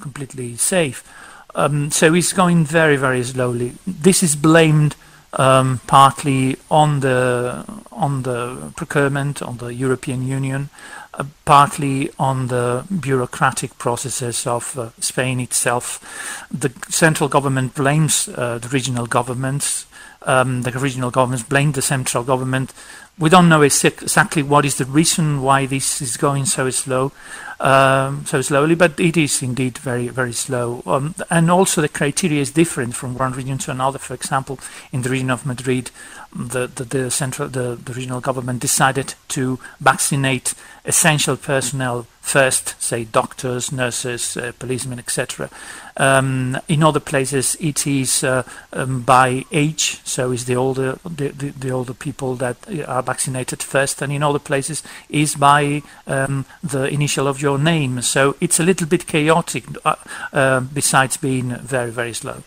completely 0.00 0.56
safe. 0.56 1.08
Um, 1.54 1.90
so 1.90 2.14
it's 2.14 2.32
going 2.32 2.64
very 2.64 2.96
very 2.96 3.22
slowly. 3.22 3.74
This 3.86 4.22
is 4.22 4.36
blamed 4.36 4.96
um, 5.34 5.80
partly 5.86 6.56
on 6.70 7.00
the 7.00 7.64
on 7.92 8.22
the 8.22 8.72
procurement 8.76 9.42
on 9.42 9.58
the 9.58 9.74
European 9.74 10.26
Union, 10.26 10.70
uh, 11.14 11.24
partly 11.44 12.10
on 12.18 12.48
the 12.48 12.84
bureaucratic 13.00 13.76
processes 13.78 14.46
of 14.46 14.78
uh, 14.78 14.90
Spain 15.00 15.40
itself. 15.40 16.46
The 16.50 16.72
central 16.88 17.28
government 17.28 17.74
blames 17.74 18.28
uh, 18.28 18.58
the 18.58 18.68
regional 18.68 19.06
governments 19.06 19.86
um, 20.22 20.62
the 20.62 20.72
regional 20.72 21.10
governments 21.10 21.44
blame 21.44 21.72
the 21.72 21.82
central 21.82 22.24
government. 22.24 22.72
We 23.18 23.30
don't 23.30 23.48
know 23.48 23.62
exactly 23.62 24.44
what 24.44 24.64
is 24.64 24.76
the 24.76 24.84
reason 24.84 25.42
why 25.42 25.66
this 25.66 26.00
is 26.00 26.16
going 26.16 26.46
so 26.46 26.70
slow, 26.70 27.10
um, 27.58 28.24
so 28.26 28.40
slowly, 28.42 28.76
but 28.76 29.00
it 29.00 29.16
is 29.16 29.42
indeed 29.42 29.78
very, 29.78 30.06
very 30.06 30.32
slow. 30.32 30.84
Um, 30.86 31.16
and 31.28 31.50
also 31.50 31.80
the 31.80 31.88
criteria 31.88 32.40
is 32.40 32.52
different 32.52 32.94
from 32.94 33.18
one 33.18 33.32
region 33.32 33.58
to 33.58 33.72
another. 33.72 33.98
For 33.98 34.14
example, 34.14 34.60
in 34.92 35.02
the 35.02 35.10
region 35.10 35.30
of 35.30 35.44
Madrid, 35.44 35.90
the, 36.34 36.68
the, 36.68 36.84
the 36.84 37.10
central, 37.10 37.48
the, 37.48 37.76
the 37.82 37.92
regional 37.92 38.20
government 38.20 38.60
decided 38.60 39.14
to 39.28 39.58
vaccinate 39.80 40.54
essential 40.84 41.36
personnel 41.36 42.06
first, 42.20 42.80
say 42.80 43.04
doctors, 43.04 43.72
nurses, 43.72 44.36
uh, 44.36 44.52
policemen, 44.58 44.98
etc. 44.98 45.48
Um, 45.96 46.58
in 46.68 46.82
other 46.82 47.00
places, 47.00 47.56
it 47.58 47.86
is 47.86 48.22
uh, 48.22 48.42
um, 48.72 49.02
by 49.02 49.44
age, 49.50 50.00
so 50.04 50.30
it's 50.32 50.44
the 50.44 50.54
older 50.54 50.98
the, 51.04 51.30
the, 51.30 51.50
the, 51.50 51.70
older 51.70 51.94
people 51.94 52.36
that 52.36 52.56
are 52.86 53.02
vaccinated 53.10 53.62
first, 53.62 54.02
and 54.02 54.12
in 54.12 54.22
other 54.22 54.42
places 54.50 54.82
is 55.08 55.34
by 55.34 55.82
um, 56.06 56.44
the 56.62 56.84
initial 56.98 57.26
of 57.26 57.40
your 57.40 57.58
name. 57.58 58.02
So 58.02 58.36
it's 58.40 58.60
a 58.60 58.64
little 58.70 58.88
bit 58.94 59.06
chaotic, 59.06 59.64
uh, 59.84 59.96
uh 60.32 60.60
besides 60.60 61.16
being 61.28 61.48
very 61.76 61.90
very 61.90 62.14
slow. 62.14 62.38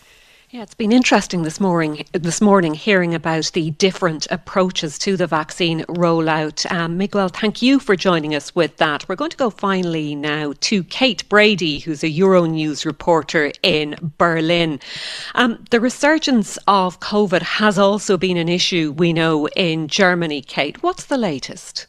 Yeah, 0.54 0.64
it's 0.64 0.76
been 0.76 0.92
interesting 0.92 1.44
this 1.44 1.62
morning. 1.62 2.06
This 2.12 2.42
morning, 2.42 2.74
hearing 2.74 3.16
about 3.16 3.54
the 3.54 3.72
different 3.72 4.28
approaches 4.30 4.98
to 4.98 5.16
the 5.16 5.26
vaccine 5.26 5.86
rollout. 5.86 6.70
Um, 6.70 6.98
Miguel, 6.98 7.30
thank 7.30 7.62
you 7.62 7.80
for 7.80 7.96
joining 7.96 8.36
us 8.36 8.54
with 8.54 8.76
that. 8.76 9.08
We're 9.08 9.16
going 9.16 9.32
to 9.32 9.38
go 9.38 9.50
finally 9.50 10.14
now 10.14 10.54
to 10.60 10.84
Kate 10.84 11.28
Brady, 11.30 11.80
who's 11.80 12.04
a 12.04 12.12
Euronews 12.12 12.84
reporter 12.84 13.54
in 13.64 13.96
Berlin. 14.18 14.82
Um, 15.36 15.64
the 15.70 15.80
resurgence 15.80 16.58
of 16.68 17.00
COVID 17.00 17.44
has 17.44 17.80
also 17.80 18.18
been 18.18 18.36
an 18.36 18.50
issue 18.50 18.94
we 18.98 19.14
know 19.14 19.48
in 19.56 19.88
Germany. 19.88 20.42
Kate, 20.42 20.84
what's 20.84 21.06
the 21.06 21.18
latest? 21.18 21.88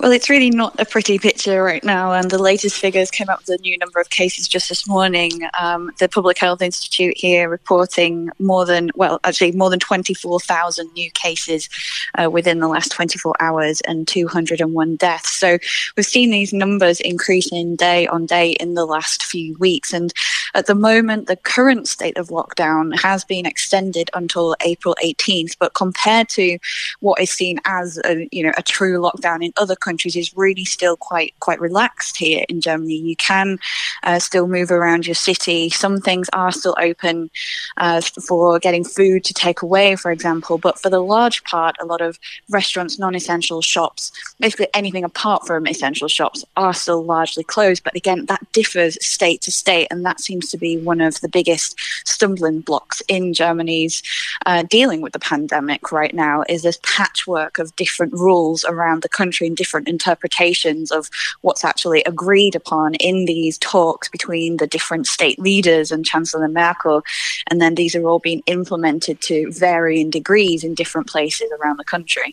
Well, 0.00 0.12
it's 0.12 0.28
really 0.28 0.50
not 0.50 0.78
a 0.78 0.84
pretty 0.84 1.18
picture 1.18 1.62
right 1.62 1.82
now, 1.82 2.12
and 2.12 2.30
the 2.30 2.40
latest 2.40 2.78
figures 2.78 3.10
came 3.10 3.28
up 3.28 3.40
with 3.40 3.58
a 3.58 3.62
new 3.62 3.78
number 3.78 3.98
of 3.98 4.10
cases 4.10 4.46
just 4.46 4.68
this 4.68 4.86
morning. 4.86 5.48
Um, 5.58 5.90
the 5.98 6.08
Public 6.08 6.38
Health 6.38 6.60
Institute 6.60 7.16
here 7.16 7.48
reporting 7.48 8.30
more 8.38 8.66
than, 8.66 8.90
well, 8.94 9.20
actually 9.24 9.52
more 9.52 9.70
than 9.70 9.78
24,000 9.78 10.92
new 10.92 11.10
cases 11.12 11.68
uh, 12.14 12.30
within 12.30 12.60
the 12.60 12.68
last 12.68 12.92
24 12.92 13.34
hours 13.40 13.80
and 13.82 14.06
201 14.06 14.96
deaths. 14.96 15.32
So 15.32 15.58
we've 15.96 16.06
seen 16.06 16.30
these 16.30 16.52
numbers 16.52 17.00
increasing 17.00 17.76
day 17.76 18.06
on 18.06 18.26
day 18.26 18.50
in 18.52 18.74
the 18.74 18.84
last 18.84 19.24
few 19.24 19.56
weeks, 19.58 19.92
and 19.92 20.12
at 20.54 20.66
the 20.66 20.74
moment, 20.74 21.26
the 21.26 21.36
current 21.36 21.88
state 21.88 22.16
of 22.16 22.28
lockdown 22.28 22.98
has 23.00 23.24
been 23.24 23.46
extended 23.46 24.10
until 24.14 24.56
April 24.60 24.96
18th, 25.02 25.56
but 25.58 25.74
compared 25.74 26.28
to 26.30 26.58
what 27.00 27.20
is 27.20 27.30
seen 27.30 27.60
as 27.64 27.98
a, 28.04 28.28
you 28.30 28.42
know 28.42 28.52
a 28.56 28.62
true 28.62 29.00
lockdown 29.00 29.25
in 29.34 29.52
other 29.56 29.76
countries 29.76 30.16
is 30.16 30.36
really 30.36 30.64
still 30.64 30.96
quite 30.96 31.34
quite 31.40 31.60
relaxed 31.60 32.16
here 32.16 32.44
in 32.48 32.60
Germany. 32.60 32.96
You 32.96 33.16
can 33.16 33.58
uh, 34.02 34.18
still 34.18 34.46
move 34.46 34.70
around 34.70 35.06
your 35.06 35.14
city. 35.14 35.70
Some 35.70 36.00
things 36.00 36.28
are 36.32 36.52
still 36.52 36.76
open 36.78 37.30
uh, 37.76 38.00
for 38.00 38.58
getting 38.58 38.84
food 38.84 39.24
to 39.24 39.34
take 39.34 39.62
away, 39.62 39.96
for 39.96 40.10
example. 40.10 40.58
But 40.58 40.78
for 40.78 40.90
the 40.90 41.00
large 41.00 41.42
part, 41.44 41.76
a 41.80 41.84
lot 41.84 42.00
of 42.00 42.18
restaurants, 42.48 42.98
non-essential 42.98 43.62
shops, 43.62 44.12
basically 44.40 44.68
anything 44.74 45.04
apart 45.04 45.46
from 45.46 45.66
essential 45.66 46.08
shops, 46.08 46.44
are 46.56 46.74
still 46.74 47.04
largely 47.04 47.44
closed. 47.44 47.82
But 47.84 47.96
again, 47.96 48.26
that 48.26 48.40
differs 48.52 48.96
state 49.04 49.40
to 49.42 49.52
state, 49.52 49.88
and 49.90 50.04
that 50.04 50.20
seems 50.20 50.50
to 50.50 50.58
be 50.58 50.78
one 50.78 51.00
of 51.00 51.20
the 51.20 51.28
biggest 51.28 51.78
stumbling 52.04 52.60
blocks 52.60 53.02
in 53.08 53.32
Germany's 53.34 54.02
uh, 54.46 54.62
dealing 54.62 55.00
with 55.00 55.12
the 55.12 55.18
pandemic 55.18 55.92
right 55.92 56.14
now. 56.14 56.44
Is 56.48 56.62
this 56.62 56.78
patchwork 56.82 57.58
of 57.58 57.74
different 57.76 58.12
rules 58.12 58.64
around 58.64 59.02
the 59.02 59.08
country 59.16 59.46
and 59.46 59.56
different 59.56 59.88
interpretations 59.88 60.90
of 60.90 61.08
what's 61.40 61.64
actually 61.64 62.02
agreed 62.04 62.54
upon 62.54 62.94
in 62.96 63.24
these 63.24 63.58
talks 63.58 64.08
between 64.08 64.58
the 64.58 64.66
different 64.66 65.06
state 65.06 65.38
leaders 65.38 65.90
and 65.90 66.04
Chancellor 66.04 66.48
Merkel. 66.48 67.02
And 67.48 67.60
then 67.60 67.74
these 67.74 67.94
are 67.96 68.06
all 68.06 68.18
being 68.18 68.42
implemented 68.46 69.20
to 69.22 69.50
varying 69.50 70.10
degrees 70.10 70.62
in 70.62 70.74
different 70.74 71.08
places 71.08 71.50
around 71.58 71.78
the 71.78 71.84
country. 71.84 72.32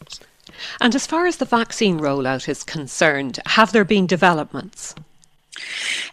And 0.82 0.94
as 0.94 1.08
far 1.08 1.26
as 1.26 1.38
the 1.38 1.46
vaccine 1.46 2.00
rollout 2.00 2.48
is 2.48 2.64
concerned, 2.64 3.40
have 3.46 3.72
there 3.72 3.86
been 3.86 4.08
developments? 4.08 4.94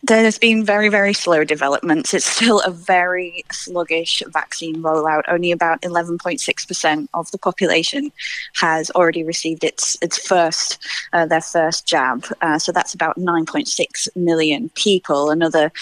There 0.03 0.23
has 0.23 0.39
been 0.39 0.65
very, 0.65 0.89
very 0.89 1.13
slow 1.13 1.45
developments. 1.45 2.15
It's 2.15 2.25
still 2.25 2.61
a 2.61 2.71
very 2.71 3.45
sluggish 3.51 4.23
vaccine 4.29 4.83
rollout. 4.83 5.23
Only 5.29 5.53
about 5.53 5.81
11.6% 5.83 7.09
of 7.15 7.31
the 7.31 7.39
population 7.39 8.13
has 8.55 8.91
already 8.93 9.23
received 9.25 9.65
its 9.65 9.97
its 10.03 10.19
first 10.19 10.79
uh, 11.13 11.27
their 11.27 11.41
first 11.41 11.87
jab. 11.87 12.25
Uh, 12.41 12.59
so 12.59 12.73
that's 12.73 12.95
about 12.95 13.17
9.6 13.17 14.09
million 14.17 14.69
people. 14.71 15.31
Another 15.31 15.73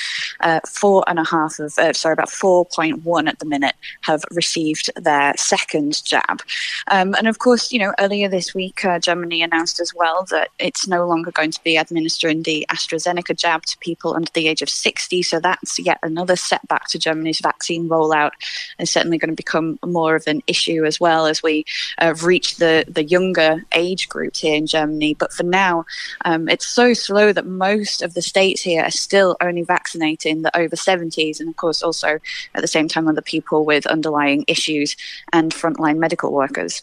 uh, 0.41 0.61
four 0.69 1.05
and 1.07 1.19
a 1.19 1.25
half 1.25 1.59
of 1.59 1.79
uh, 1.79 1.93
sorry, 1.93 2.13
about 2.13 2.29
4.1 2.29 3.29
at 3.29 3.39
the 3.39 3.47
minute 3.47 3.75
have 4.03 4.23
received 4.33 4.91
their 4.97 5.35
second 5.37 6.05
jab. 6.05 6.43
Um, 6.89 7.15
and 7.15 7.29
of 7.29 7.39
course, 7.39 7.73
you 7.73 7.79
know, 7.79 7.93
earlier 7.99 8.29
this 8.29 8.55
week, 8.55 8.85
uh, 8.85 8.99
Germany 8.99 9.43
announced 9.43 9.81
as 9.81 9.95
well 9.95 10.27
that 10.31 10.51
it's 10.59 10.87
no 10.87 11.07
longer 11.07 11.31
going 11.31 11.51
to 11.51 11.63
be 11.63 11.77
administering 11.77 12.43
the 12.43 12.67
AstraZeneca 12.71 13.37
jab 13.37 13.48
to 13.57 13.79
people 13.79 14.15
under 14.15 14.31
the 14.33 14.49
age 14.49 14.63
of 14.63 14.69
60. 14.69 15.23
So 15.23 15.41
that's 15.41 15.79
yet 15.79 15.99
another 16.03 16.37
setback 16.37 16.89
to 16.89 16.99
Germany's 16.99 17.41
vaccine 17.41 17.89
rollout 17.89 18.33
and 18.79 18.89
certainly 18.89 19.19
going 19.19 19.31
to 19.31 19.37
become 19.37 19.79
more 19.85 20.15
of 20.15 20.27
an 20.27 20.43
issue 20.47 20.85
as 20.85 21.01
well 21.01 21.27
as 21.27 21.43
we 21.43 21.65
uh, 21.99 22.15
reach 22.23 22.57
the, 22.57 22.85
the 22.89 23.05
younger 23.05 23.65
age 23.73 24.09
groups 24.09 24.41
here 24.41 24.55
in 24.55 24.67
Germany. 24.67 25.15
But 25.15 25.33
for 25.33 25.45
now, 25.45 25.87
um, 26.25 26.49
it's 26.49 26.67
so 26.67 26.95
slow 26.95 27.33
that 27.33 27.47
most 27.47 28.03
of 28.03 28.15
the 28.15 28.23
states 28.23 28.63
here 28.63 28.83
are 28.83 28.91
still 28.91 29.37
only 29.41 29.63
vaccinating 29.63 30.43
the 30.43 30.57
over 30.57 30.77
70s 30.77 31.41
and, 31.41 31.49
of 31.49 31.57
course, 31.57 31.83
also 31.83 32.19
at 32.55 32.61
the 32.61 32.69
same 32.69 32.89
time 32.89 33.09
other 33.09 33.23
people 33.23 33.65
with 33.65 33.87
underlying 33.87 34.45
issues 34.47 34.97
and 35.33 35.53
frontline 35.53 35.99
medical 35.99 36.33
workers. 36.33 36.83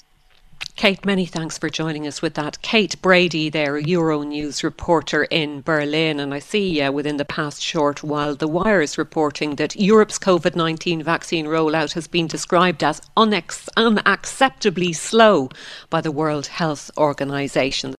Kate, 0.76 1.06
many 1.06 1.26
thanks 1.26 1.58
for 1.58 1.70
joining 1.70 2.06
us 2.06 2.22
with 2.22 2.34
that. 2.34 2.62
Kate 2.62 3.02
Brady, 3.02 3.50
there, 3.50 3.82
Euronews 3.82 4.64
reporter 4.64 5.24
in 5.26 5.62
Berlin. 5.62 6.20
And 6.20 6.34
I 6.34 6.40
see 6.40 6.82
uh, 6.82 6.92
within 6.92 7.18
the 7.18 7.26
past 7.26 7.62
short 7.62 8.04
while, 8.04 8.36
The 8.36 8.48
Wire 8.48 8.82
is 8.82 8.98
reporting 8.98 9.56
that 9.56 9.76
Europe's 9.76 10.20
COVID 10.20 10.56
19 10.56 11.02
vaccine 11.02 11.46
rollout 11.46 11.94
has 11.94 12.08
been 12.08 12.28
described 12.28 12.84
as 12.84 13.02
unex- 13.16 13.70
unacceptably 13.78 14.96
slow 14.96 15.50
by 15.90 16.02
the 16.02 16.12
World 16.12 16.48
Health 16.48 16.92
Organization. 16.98 17.96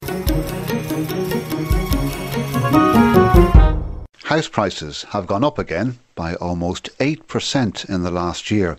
House 4.26 4.48
prices 4.48 5.04
have 5.10 5.28
gone 5.28 5.44
up 5.44 5.56
again 5.56 5.98
by 6.16 6.34
almost 6.34 6.90
8% 6.98 7.88
in 7.88 8.02
the 8.02 8.10
last 8.10 8.50
year. 8.50 8.76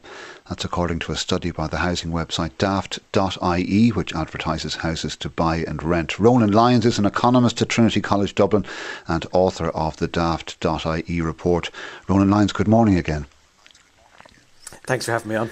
That's 0.50 0.64
according 0.64 1.00
to 1.00 1.12
a 1.12 1.18
study 1.18 1.52
by 1.52 1.68
the 1.68 1.80
housing 1.80 2.12
website 2.12 2.52
daft.ie, 2.58 3.90
which 3.90 4.16
advertises 4.16 4.76
houses 4.76 5.18
to 5.18 5.30
buy 5.30 5.58
and 5.58 5.84
rent. 5.84 6.20
Ronan 6.20 6.52
Lyons 6.52 6.86
is 6.86 6.98
an 6.98 7.06
economist 7.06 7.62
at 7.62 7.68
Trinity 7.68 8.00
College 8.00 8.34
Dublin 8.34 8.66
and 9.08 9.26
author 9.34 9.68
of 9.70 9.98
the 9.98 10.08
daft.ie 10.08 11.22
report. 11.22 11.70
Ronan 12.08 12.30
Lyons, 12.30 12.54
good 12.54 12.68
morning 12.68 12.98
again. 12.98 13.26
Thanks 14.86 15.06
for 15.06 15.12
having 15.12 15.30
me 15.30 15.36
on. 15.36 15.50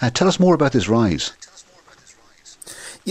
Uh, 0.00 0.10
tell 0.10 0.28
us 0.28 0.40
more 0.40 0.54
about 0.54 0.72
this 0.72 0.88
rise. 0.88 1.32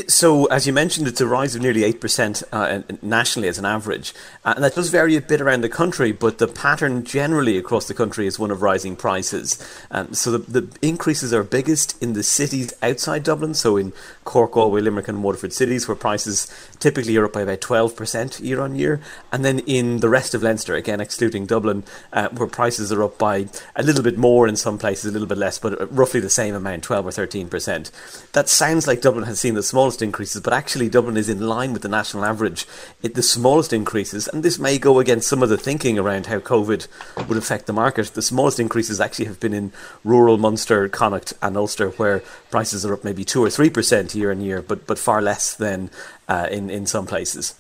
So, 0.08 0.46
as 0.46 0.68
you 0.68 0.74
mentioned, 0.74 1.08
it's 1.08 1.22
a 1.22 1.28
rise 1.28 1.56
of 1.56 1.62
nearly 1.62 1.82
8% 1.82 2.44
uh, 2.52 2.82
nationally 3.02 3.48
as 3.48 3.58
an 3.58 3.66
average. 3.66 4.14
Uh, 4.44 4.54
and 4.56 4.64
that 4.64 4.76
does 4.76 4.90
vary 4.90 5.16
a 5.16 5.22
bit 5.22 5.42
around 5.42 5.62
the 5.62 5.70
country, 5.70 6.12
but 6.12 6.38
the 6.38 6.48
pattern 6.48 7.04
generally 7.04 7.58
across 7.58 7.88
the 7.88 7.94
country 7.94 8.28
is 8.28 8.38
one 8.38 8.52
of 8.52 8.62
rising 8.62 8.96
prices. 8.96 9.58
Um, 9.90 10.14
so, 10.14 10.32
the, 10.32 10.62
the 10.62 10.78
increases 10.88 11.34
are 11.34 11.44
biggest 11.44 12.02
in 12.02 12.14
the 12.14 12.24
cities 12.24 12.74
outside 12.82 13.24
Dublin, 13.24 13.54
so 13.54 13.78
in 13.78 13.94
Cork, 14.24 14.52
Galway, 14.52 14.82
Limerick, 14.82 15.08
and 15.08 15.24
Waterford 15.24 15.54
cities, 15.54 15.88
where 15.88 15.96
prices 15.96 16.52
typically 16.80 17.16
are 17.18 17.26
up 17.26 17.34
by 17.34 17.42
about 17.42 17.62
12% 17.62 18.44
year 18.44 18.62
on 18.62 18.76
year. 18.76 19.00
And 19.32 19.44
then 19.46 19.60
in 19.60 20.02
the 20.02 20.10
rest 20.10 20.34
of 20.34 20.44
Leinster, 20.44 20.76
again, 20.76 21.00
excluding 21.00 21.46
Dublin, 21.46 21.84
uh, 22.14 22.30
where 22.30 22.48
prices 22.48 22.92
are 22.92 23.04
up 23.04 23.18
by 23.18 23.48
a 23.76 23.84
little 23.84 24.04
bit 24.04 24.18
more 24.18 24.48
in 24.48 24.56
some 24.58 24.78
places, 24.78 25.06
a 25.06 25.12
little 25.12 25.28
bit 25.28 25.38
less, 25.38 25.58
but 25.60 25.96
roughly 25.96 26.20
the 26.20 26.30
same 26.30 26.54
amount, 26.54 26.84
12 26.84 27.08
or 27.08 27.10
13%. 27.10 28.32
That 28.34 28.50
sounds 28.50 28.86
like 28.86 29.02
Dublin 29.02 29.26
has 29.26 29.40
seen 29.40 29.56
the 29.56 29.64
small 29.64 29.87
smallest 29.88 30.02
increases, 30.02 30.42
but 30.42 30.52
actually 30.52 30.90
Dublin 30.90 31.16
is 31.16 31.30
in 31.30 31.40
line 31.40 31.72
with 31.72 31.82
the 31.82 31.88
national 31.88 32.26
average. 32.26 32.68
It, 33.02 33.16
the 33.16 33.24
smallest 33.24 33.72
increases, 33.72 34.28
and 34.28 34.44
this 34.44 34.60
may 34.60 34.78
go 34.78 35.00
against 35.00 35.30
some 35.30 35.42
of 35.42 35.48
the 35.48 35.58
thinking 35.58 35.98
around 35.98 36.26
how 36.26 36.40
COVID 36.40 36.88
would 37.30 37.38
affect 37.38 37.68
the 37.68 37.74
market. 37.74 38.08
The 38.08 38.22
smallest 38.22 38.60
increases 38.60 39.00
actually 39.00 39.28
have 39.28 39.40
been 39.40 39.54
in 39.54 39.72
rural 40.04 40.38
Munster, 40.38 40.90
Connacht, 40.90 41.32
and 41.42 41.56
Ulster, 41.56 41.92
where 41.92 42.22
prices 42.52 42.86
are 42.86 42.94
up 42.94 43.06
maybe 43.06 43.24
two 43.24 43.42
or 43.42 43.50
three 43.50 43.70
percent 43.70 44.14
year 44.14 44.30
on 44.30 44.42
year, 44.42 44.62
but 44.62 44.86
but 44.86 45.00
far 45.00 45.22
less 45.22 45.56
than 45.56 45.90
uh, 46.28 46.50
in 46.52 46.70
in 46.70 46.86
some 46.86 47.06
places. 47.06 47.56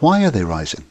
Why 0.00 0.24
are 0.24 0.32
they 0.32 0.42
rising? 0.42 0.84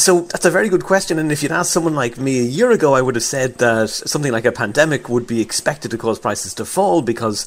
So 0.00 0.20
that's 0.20 0.46
a 0.46 0.50
very 0.50 0.70
good 0.70 0.84
question. 0.84 1.18
And 1.18 1.30
if 1.30 1.42
you'd 1.42 1.52
asked 1.52 1.72
someone 1.72 1.94
like 1.94 2.16
me 2.16 2.38
a 2.38 2.50
year 2.58 2.70
ago, 2.70 2.94
I 2.94 3.02
would 3.02 3.16
have 3.16 3.24
said 3.24 3.58
that 3.58 3.90
something 3.90 4.32
like 4.32 4.46
a 4.46 4.52
pandemic 4.52 5.10
would 5.10 5.26
be 5.26 5.42
expected 5.42 5.90
to 5.90 5.98
cause 5.98 6.18
prices 6.18 6.54
to 6.54 6.64
fall 6.64 7.02
because 7.02 7.46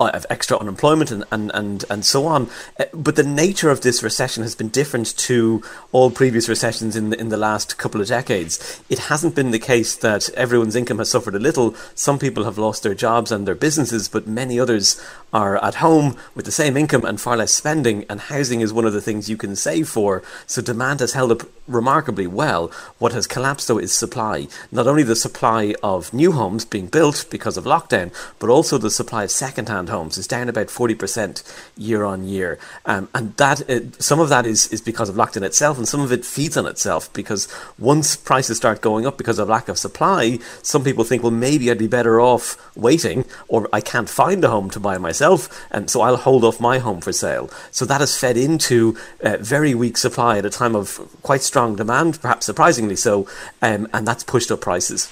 of 0.00 0.26
extra 0.28 0.58
unemployment 0.58 1.10
and, 1.10 1.24
and, 1.30 1.50
and, 1.54 1.84
and 1.88 2.04
so 2.04 2.26
on. 2.26 2.48
Uh, 2.78 2.84
but 2.92 3.16
the 3.16 3.22
nature 3.22 3.70
of 3.70 3.80
this 3.80 4.02
recession 4.02 4.42
has 4.42 4.54
been 4.54 4.68
different 4.68 5.16
to 5.16 5.62
all 5.92 6.10
previous 6.10 6.48
recessions 6.48 6.96
in 6.96 7.10
the, 7.10 7.20
in 7.20 7.28
the 7.28 7.36
last 7.36 7.78
couple 7.78 8.00
of 8.00 8.08
decades. 8.08 8.82
It 8.88 8.98
hasn't 8.98 9.34
been 9.34 9.50
the 9.50 9.58
case 9.58 9.96
that 9.96 10.28
everyone's 10.30 10.76
income 10.76 10.98
has 10.98 11.10
suffered 11.10 11.34
a 11.34 11.38
little. 11.38 11.74
Some 11.94 12.18
people 12.18 12.44
have 12.44 12.58
lost 12.58 12.82
their 12.82 12.94
jobs 12.94 13.30
and 13.30 13.46
their 13.46 13.54
businesses, 13.54 14.08
but 14.08 14.26
many 14.26 14.58
others 14.58 15.00
are 15.32 15.62
at 15.64 15.76
home 15.76 16.16
with 16.34 16.44
the 16.44 16.52
same 16.52 16.76
income 16.76 17.04
and 17.04 17.20
far 17.20 17.36
less 17.36 17.52
spending. 17.52 18.04
And 18.08 18.20
housing 18.20 18.60
is 18.60 18.72
one 18.72 18.84
of 18.84 18.92
the 18.92 19.00
things 19.00 19.30
you 19.30 19.36
can 19.36 19.56
save 19.56 19.88
for. 19.88 20.22
So 20.46 20.62
demand 20.62 21.00
has 21.00 21.12
held 21.12 21.32
up 21.32 21.42
remarkably 21.66 22.26
well. 22.26 22.68
What 22.98 23.12
has 23.12 23.26
collapsed, 23.26 23.68
though, 23.68 23.78
is 23.78 23.92
supply. 23.92 24.48
Not 24.70 24.86
only 24.86 25.02
the 25.02 25.16
supply 25.16 25.74
of 25.82 26.12
new 26.12 26.32
homes 26.32 26.64
being 26.64 26.86
built 26.86 27.26
because 27.30 27.56
of 27.56 27.64
lockdown, 27.64 28.12
but 28.38 28.50
also 28.50 28.78
the 28.78 28.90
supply 28.90 29.24
of 29.24 29.30
second-hand 29.30 29.83
homes 29.88 30.18
is 30.18 30.26
down 30.26 30.48
about 30.48 30.68
40% 30.68 31.42
year 31.76 32.04
on 32.04 32.24
year. 32.24 32.58
Um, 32.86 33.08
and 33.14 33.36
that 33.36 33.68
uh, 33.68 33.80
some 33.98 34.20
of 34.20 34.28
that 34.28 34.46
is, 34.46 34.66
is 34.68 34.80
because 34.80 35.08
of 35.08 35.16
lockdown 35.16 35.42
itself, 35.42 35.78
and 35.78 35.88
some 35.88 36.00
of 36.00 36.12
it 36.12 36.24
feeds 36.24 36.56
on 36.56 36.66
itself 36.66 37.12
because 37.12 37.48
once 37.78 38.16
prices 38.16 38.56
start 38.56 38.80
going 38.80 39.06
up 39.06 39.18
because 39.18 39.38
of 39.38 39.48
lack 39.48 39.68
of 39.68 39.78
supply, 39.78 40.38
some 40.62 40.84
people 40.84 41.04
think, 41.04 41.22
well, 41.22 41.32
maybe 41.32 41.70
I'd 41.70 41.78
be 41.78 41.86
better 41.86 42.20
off 42.20 42.56
waiting, 42.76 43.24
or 43.48 43.68
I 43.72 43.80
can't 43.80 44.08
find 44.08 44.42
a 44.44 44.50
home 44.50 44.70
to 44.70 44.80
buy 44.80 44.98
myself, 44.98 45.48
and 45.70 45.90
so 45.90 46.00
I'll 46.00 46.16
hold 46.16 46.44
off 46.44 46.60
my 46.60 46.78
home 46.78 47.00
for 47.00 47.12
sale. 47.12 47.50
So 47.70 47.84
that 47.84 48.00
has 48.00 48.18
fed 48.18 48.36
into 48.36 48.96
uh, 49.22 49.38
very 49.40 49.74
weak 49.74 49.96
supply 49.96 50.38
at 50.38 50.46
a 50.46 50.50
time 50.50 50.74
of 50.74 51.00
quite 51.22 51.42
strong 51.42 51.76
demand, 51.76 52.20
perhaps 52.20 52.46
surprisingly 52.46 52.96
so, 52.96 53.28
um, 53.62 53.88
and 53.92 54.06
that's 54.06 54.24
pushed 54.24 54.50
up 54.50 54.60
prices. 54.60 55.10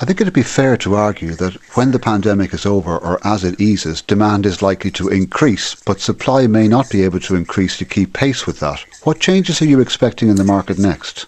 I 0.00 0.04
think 0.04 0.20
it'd 0.20 0.32
be 0.32 0.44
fair 0.44 0.76
to 0.76 0.94
argue 0.94 1.34
that 1.34 1.54
when 1.74 1.90
the 1.90 1.98
pandemic 1.98 2.54
is 2.54 2.64
over 2.64 2.96
or 2.96 3.18
as 3.26 3.42
it 3.42 3.60
eases, 3.60 4.00
demand 4.00 4.46
is 4.46 4.62
likely 4.62 4.92
to 4.92 5.08
increase, 5.08 5.74
but 5.74 6.00
supply 6.00 6.46
may 6.46 6.68
not 6.68 6.88
be 6.88 7.02
able 7.02 7.18
to 7.20 7.34
increase 7.34 7.76
to 7.78 7.84
keep 7.84 8.12
pace 8.12 8.46
with 8.46 8.60
that. 8.60 8.84
What 9.02 9.18
changes 9.18 9.60
are 9.60 9.66
you 9.66 9.80
expecting 9.80 10.28
in 10.28 10.36
the 10.36 10.44
market 10.44 10.78
next? 10.78 11.26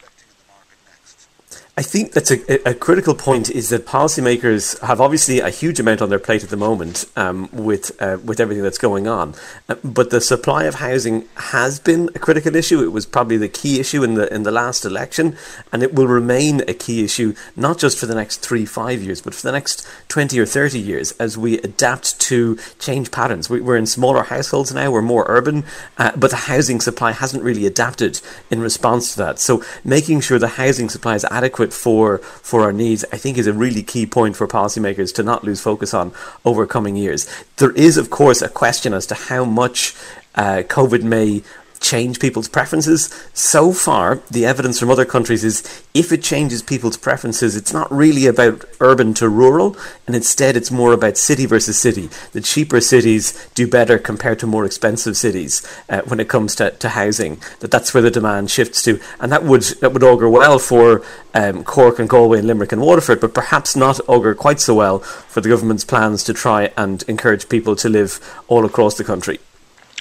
I 1.80 1.82
think 1.82 2.12
that's 2.12 2.30
a, 2.30 2.68
a, 2.68 2.74
critical 2.74 3.14
point 3.14 3.48
is 3.48 3.70
that 3.70 3.86
policymakers 3.86 4.78
have 4.80 5.00
obviously 5.00 5.40
a 5.40 5.48
huge 5.48 5.80
amount 5.80 6.02
on 6.02 6.10
their 6.10 6.18
plate 6.18 6.44
at 6.44 6.50
the 6.50 6.56
moment 6.58 7.06
um, 7.16 7.48
with 7.54 7.90
uh, 8.02 8.18
with 8.22 8.38
everything 8.38 8.62
that's 8.62 8.76
going 8.76 9.08
on. 9.08 9.34
Uh, 9.66 9.76
but 9.82 10.10
the 10.10 10.20
supply 10.20 10.64
of 10.64 10.74
housing 10.74 11.26
has 11.36 11.80
been 11.80 12.10
a 12.14 12.18
critical 12.18 12.54
issue. 12.54 12.82
It 12.82 12.92
was 12.92 13.06
probably 13.06 13.38
the 13.38 13.48
key 13.48 13.80
issue 13.80 14.04
in 14.04 14.12
the 14.12 14.30
in 14.30 14.42
the 14.42 14.50
last 14.50 14.84
election, 14.84 15.38
and 15.72 15.82
it 15.82 15.94
will 15.94 16.06
remain 16.06 16.60
a 16.68 16.74
key 16.74 17.02
issue 17.02 17.34
not 17.56 17.78
just 17.78 17.98
for 17.98 18.04
the 18.04 18.14
next 18.14 18.42
three 18.42 18.66
five 18.66 19.02
years, 19.02 19.22
but 19.22 19.34
for 19.34 19.40
the 19.40 19.52
next 19.52 19.88
twenty 20.08 20.38
or 20.38 20.44
thirty 20.44 20.78
years 20.78 21.12
as 21.12 21.38
we 21.38 21.60
adapt 21.60 22.20
to 22.20 22.58
change 22.78 23.10
patterns. 23.10 23.48
We, 23.48 23.62
are 23.62 23.76
in 23.78 23.86
smaller 23.86 24.24
households 24.24 24.74
now. 24.74 24.90
We're 24.90 25.00
more 25.00 25.24
urban, 25.28 25.64
uh, 25.96 26.12
but 26.14 26.28
the 26.28 26.44
housing 26.44 26.82
supply 26.82 27.12
hasn't 27.12 27.42
really 27.42 27.64
adapted 27.64 28.20
in 28.50 28.60
response 28.60 29.14
to 29.14 29.18
that. 29.20 29.38
So 29.38 29.64
making 29.82 30.20
sure 30.20 30.38
the 30.38 30.60
housing 30.60 30.90
supply 30.90 31.14
is 31.14 31.24
adequate 31.30 31.69
for 31.72 32.18
for 32.18 32.62
our 32.62 32.72
needs, 32.72 33.04
I 33.12 33.16
think 33.16 33.38
is 33.38 33.46
a 33.46 33.52
really 33.52 33.82
key 33.82 34.06
point 34.06 34.36
for 34.36 34.46
policymakers 34.46 35.14
to 35.14 35.22
not 35.22 35.44
lose 35.44 35.60
focus 35.60 35.94
on 35.94 36.12
over 36.44 36.66
coming 36.66 36.96
years. 36.96 37.28
There 37.56 37.72
is, 37.72 37.96
of 37.96 38.10
course, 38.10 38.42
a 38.42 38.48
question 38.48 38.94
as 38.94 39.06
to 39.06 39.14
how 39.14 39.44
much 39.44 39.94
uh, 40.34 40.62
COVID 40.66 41.02
may 41.02 41.42
change 41.80 42.20
people's 42.20 42.48
preferences. 42.48 43.08
So 43.32 43.72
far, 43.72 44.20
the 44.30 44.44
evidence 44.44 44.78
from 44.78 44.90
other 44.90 45.06
countries 45.06 45.42
is 45.42 45.84
if 45.94 46.12
it 46.12 46.22
changes 46.22 46.62
people's 46.62 46.96
preferences, 46.96 47.56
it's 47.56 47.72
not 47.72 47.90
really 47.90 48.26
about 48.26 48.64
urban 48.80 49.14
to 49.14 49.28
rural, 49.28 49.76
and 50.06 50.14
instead 50.14 50.56
it's 50.56 50.70
more 50.70 50.92
about 50.92 51.16
city 51.16 51.46
versus 51.46 51.78
city. 51.78 52.10
The 52.32 52.42
cheaper 52.42 52.80
cities 52.80 53.48
do 53.54 53.66
better 53.66 53.98
compared 53.98 54.38
to 54.40 54.46
more 54.46 54.64
expensive 54.64 55.16
cities 55.16 55.66
uh, 55.88 56.02
when 56.02 56.20
it 56.20 56.28
comes 56.28 56.54
to, 56.56 56.70
to 56.70 56.90
housing. 56.90 57.40
That 57.60 57.70
that's 57.70 57.92
where 57.94 58.02
the 58.02 58.10
demand 58.10 58.50
shifts 58.50 58.82
to, 58.82 59.00
and 59.18 59.32
that 59.32 59.42
would 59.42 59.62
that 59.80 59.92
would 59.92 60.04
augur 60.04 60.28
well 60.28 60.58
for 60.58 61.02
um, 61.34 61.64
Cork 61.64 61.98
and 61.98 62.08
Galway 62.08 62.38
and 62.38 62.46
Limerick 62.46 62.72
and 62.72 62.82
Waterford, 62.82 63.20
but 63.20 63.34
perhaps 63.34 63.74
not 63.74 64.00
augur 64.06 64.34
quite 64.34 64.60
so 64.60 64.74
well 64.74 64.98
for 64.98 65.40
the 65.40 65.48
government's 65.48 65.84
plans 65.84 66.22
to 66.24 66.34
try 66.34 66.70
and 66.76 67.02
encourage 67.08 67.48
people 67.48 67.74
to 67.76 67.88
live 67.88 68.20
all 68.48 68.64
across 68.64 68.96
the 68.96 69.04
country. 69.04 69.40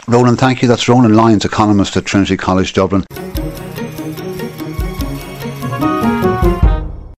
Ronan, 0.10 0.36
thank 0.38 0.64
you. 0.64 0.68
That's 0.68 0.89
Ronan 0.89 1.14
Lyons, 1.14 1.45
economist 1.45 1.95
at 1.95 2.03
Trinity 2.03 2.36
College 2.36 2.74
Dublin. 2.74 3.05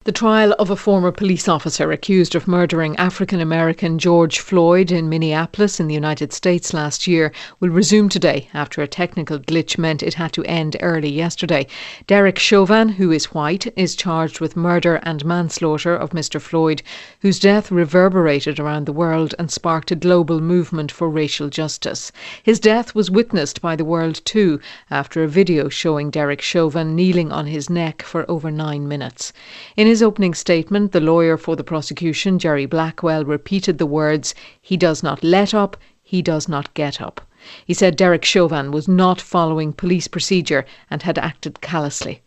The 0.04 0.12
trial 0.12 0.56
of 0.58 0.72
a 0.72 0.76
former 0.76 1.12
police 1.12 1.48
officer 1.48 1.92
accused 1.92 2.34
of 2.34 2.48
murdering 2.48 2.96
African 2.96 3.40
American 3.40 4.00
George 4.00 4.40
Floyd 4.40 4.92
in 4.92 5.10
Minneapolis 5.10 5.80
in 5.80 5.88
the 5.88 5.94
United 5.94 6.34
States 6.34 6.74
last 6.74 7.06
year 7.06 7.32
will 7.60 7.70
resume 7.70 8.10
today 8.10 8.50
after 8.52 8.82
a 8.82 8.88
technical 8.88 9.38
glitch 9.38 9.78
meant 9.78 10.02
it 10.02 10.16
had 10.16 10.34
to 10.34 10.44
end 10.46 10.76
early 10.82 11.12
yesterday. 11.12 11.68
Derek 12.08 12.40
Chauvin, 12.40 12.90
who 12.90 13.12
is 13.12 13.36
white, 13.36 13.72
is 13.78 13.96
charged 13.96 14.40
with 14.40 14.56
murder 14.56 14.96
and 15.04 15.24
manslaughter 15.24 15.96
of 15.96 16.10
Mr. 16.10 16.42
Floyd, 16.42 16.82
whose 17.20 17.40
death 17.40 17.70
reverberated 17.70 18.60
around 18.60 18.88
the 18.88 18.92
world 18.92 19.36
and 19.38 19.52
sparked 19.52 19.92
a 19.92 19.96
global 19.96 20.42
movement 20.42 20.92
for 20.92 21.12
racial 21.12 21.48
justice. 21.48 22.12
His 22.42 22.60
death 22.60 22.96
was 22.96 23.12
witnessed 23.12 23.62
by 23.62 23.76
the 23.76 23.86
world 23.86 24.26
too 24.26 24.60
after 24.90 25.24
a 25.24 25.28
video 25.28 25.70
showing 25.70 26.10
Derek 26.10 26.42
Chauvin 26.42 26.96
kneeling 26.96 27.32
on 27.32 27.46
his 27.46 27.70
neck 27.70 28.02
for 28.02 28.26
over 28.28 28.50
nine 28.50 28.88
minutes. 28.88 29.32
In 29.78 29.92
his 29.92 30.01
opening 30.02 30.34
statement, 30.34 30.92
the 30.92 31.00
lawyer 31.00 31.38
for 31.38 31.56
the 31.56 31.64
prosecution, 31.64 32.40
Jerry 32.40 32.66
Blackwell, 32.66 33.26
repeated 33.26 33.78
the 33.78 33.86
words, 33.86 34.36
He 34.62 34.78
does 34.78 35.04
not 35.04 35.24
let 35.24 35.54
up, 35.54 35.78
he 36.02 36.22
does 36.22 36.48
not 36.48 36.74
get 36.74 37.02
up. 37.02 37.22
He 37.66 37.74
said 37.74 37.96
Derek 37.96 38.26
Chauvin 38.26 38.72
was 38.72 38.88
not 38.88 39.20
following 39.22 39.74
police 39.74 40.08
procedure 40.08 40.66
and 40.90 41.04
had 41.04 41.18
acted 41.18 41.62
callously. 41.62 42.22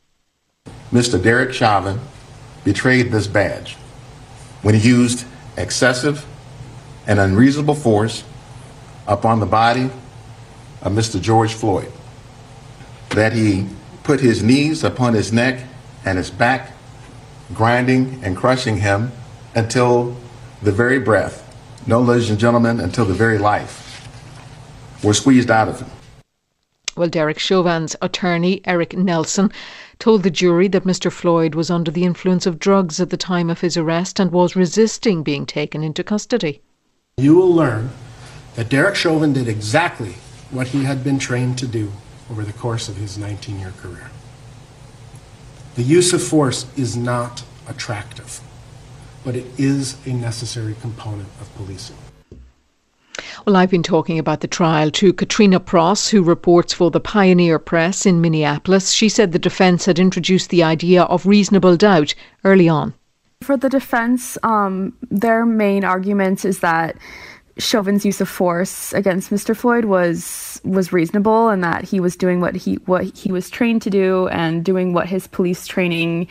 Mr. 0.92 1.22
Derek 1.22 1.52
Chauvin 1.52 2.00
betrayed 2.64 3.12
this 3.12 3.26
badge 3.26 3.74
when 4.62 4.74
he 4.74 4.88
used 4.88 5.26
excessive 5.56 6.24
and 7.06 7.20
unreasonable 7.20 7.74
force 7.74 8.24
upon 9.06 9.40
the 9.40 9.46
body 9.46 9.90
of 10.82 10.92
Mr. 10.92 11.20
George 11.20 11.52
Floyd, 11.52 11.92
that 13.10 13.32
he 13.32 13.66
put 14.02 14.20
his 14.20 14.42
knees 14.42 14.82
upon 14.82 15.14
his 15.14 15.32
neck 15.32 15.62
and 16.04 16.18
his 16.18 16.30
back 16.30 16.73
grinding 17.52 18.20
and 18.24 18.36
crushing 18.36 18.78
him 18.78 19.12
until 19.54 20.16
the 20.62 20.72
very 20.72 20.98
breath, 20.98 21.42
no, 21.86 22.00
ladies 22.00 22.30
and 22.30 22.38
gentlemen, 22.38 22.80
until 22.80 23.04
the 23.04 23.14
very 23.14 23.38
life 23.38 24.08
were 25.02 25.14
squeezed 25.14 25.50
out 25.50 25.68
of 25.68 25.80
him. 25.80 25.90
Well, 26.96 27.08
Derek 27.08 27.38
Chauvin's 27.38 27.96
attorney, 28.00 28.60
Eric 28.64 28.96
Nelson, 28.96 29.50
told 29.98 30.22
the 30.22 30.30
jury 30.30 30.68
that 30.68 30.84
Mr. 30.84 31.10
Floyd 31.10 31.54
was 31.54 31.70
under 31.70 31.90
the 31.90 32.04
influence 32.04 32.46
of 32.46 32.58
drugs 32.58 33.00
at 33.00 33.10
the 33.10 33.16
time 33.16 33.50
of 33.50 33.60
his 33.60 33.76
arrest 33.76 34.20
and 34.20 34.30
was 34.30 34.56
resisting 34.56 35.22
being 35.22 35.44
taken 35.44 35.82
into 35.82 36.04
custody. 36.04 36.62
You 37.16 37.34
will 37.34 37.52
learn 37.52 37.90
that 38.54 38.68
Derek 38.68 38.94
Chauvin 38.94 39.32
did 39.32 39.48
exactly 39.48 40.14
what 40.50 40.68
he 40.68 40.84
had 40.84 41.02
been 41.02 41.18
trained 41.18 41.58
to 41.58 41.66
do 41.66 41.92
over 42.30 42.44
the 42.44 42.52
course 42.52 42.88
of 42.88 42.96
his 42.96 43.18
19 43.18 43.58
year 43.58 43.72
career. 43.80 44.10
The 45.74 45.82
use 45.82 46.12
of 46.12 46.22
force 46.22 46.66
is 46.76 46.96
not 46.96 47.42
attractive, 47.68 48.40
but 49.24 49.34
it 49.34 49.46
is 49.58 49.96
a 50.06 50.12
necessary 50.12 50.76
component 50.80 51.28
of 51.40 51.52
policing. 51.56 51.96
Well, 53.44 53.56
I've 53.56 53.70
been 53.70 53.82
talking 53.82 54.20
about 54.20 54.40
the 54.40 54.46
trial 54.46 54.92
to 54.92 55.12
Katrina 55.12 55.58
Pross, 55.58 56.08
who 56.08 56.22
reports 56.22 56.72
for 56.72 56.92
the 56.92 57.00
Pioneer 57.00 57.58
Press 57.58 58.06
in 58.06 58.20
Minneapolis. 58.20 58.92
She 58.92 59.08
said 59.08 59.32
the 59.32 59.38
defence 59.38 59.84
had 59.84 59.98
introduced 59.98 60.50
the 60.50 60.62
idea 60.62 61.02
of 61.02 61.26
reasonable 61.26 61.76
doubt 61.76 62.14
early 62.44 62.68
on. 62.68 62.94
For 63.42 63.56
the 63.56 63.68
defence, 63.68 64.38
um, 64.44 64.96
their 65.10 65.44
main 65.44 65.84
argument 65.84 66.44
is 66.44 66.60
that 66.60 66.96
Chauvin's 67.58 68.04
use 68.04 68.20
of 68.20 68.28
force 68.28 68.92
against 68.92 69.30
Mr. 69.30 69.56
Floyd 69.56 69.84
was 69.84 70.60
was 70.64 70.92
reasonable 70.92 71.50
and 71.50 71.62
that 71.62 71.84
he 71.84 72.00
was 72.00 72.16
doing 72.16 72.40
what 72.40 72.56
he 72.56 72.74
what 72.86 73.04
he 73.04 73.30
was 73.30 73.48
trained 73.48 73.82
to 73.82 73.90
do 73.90 74.28
and 74.28 74.64
doing 74.64 74.92
what 74.92 75.06
his 75.06 75.26
police 75.26 75.66
training 75.66 76.26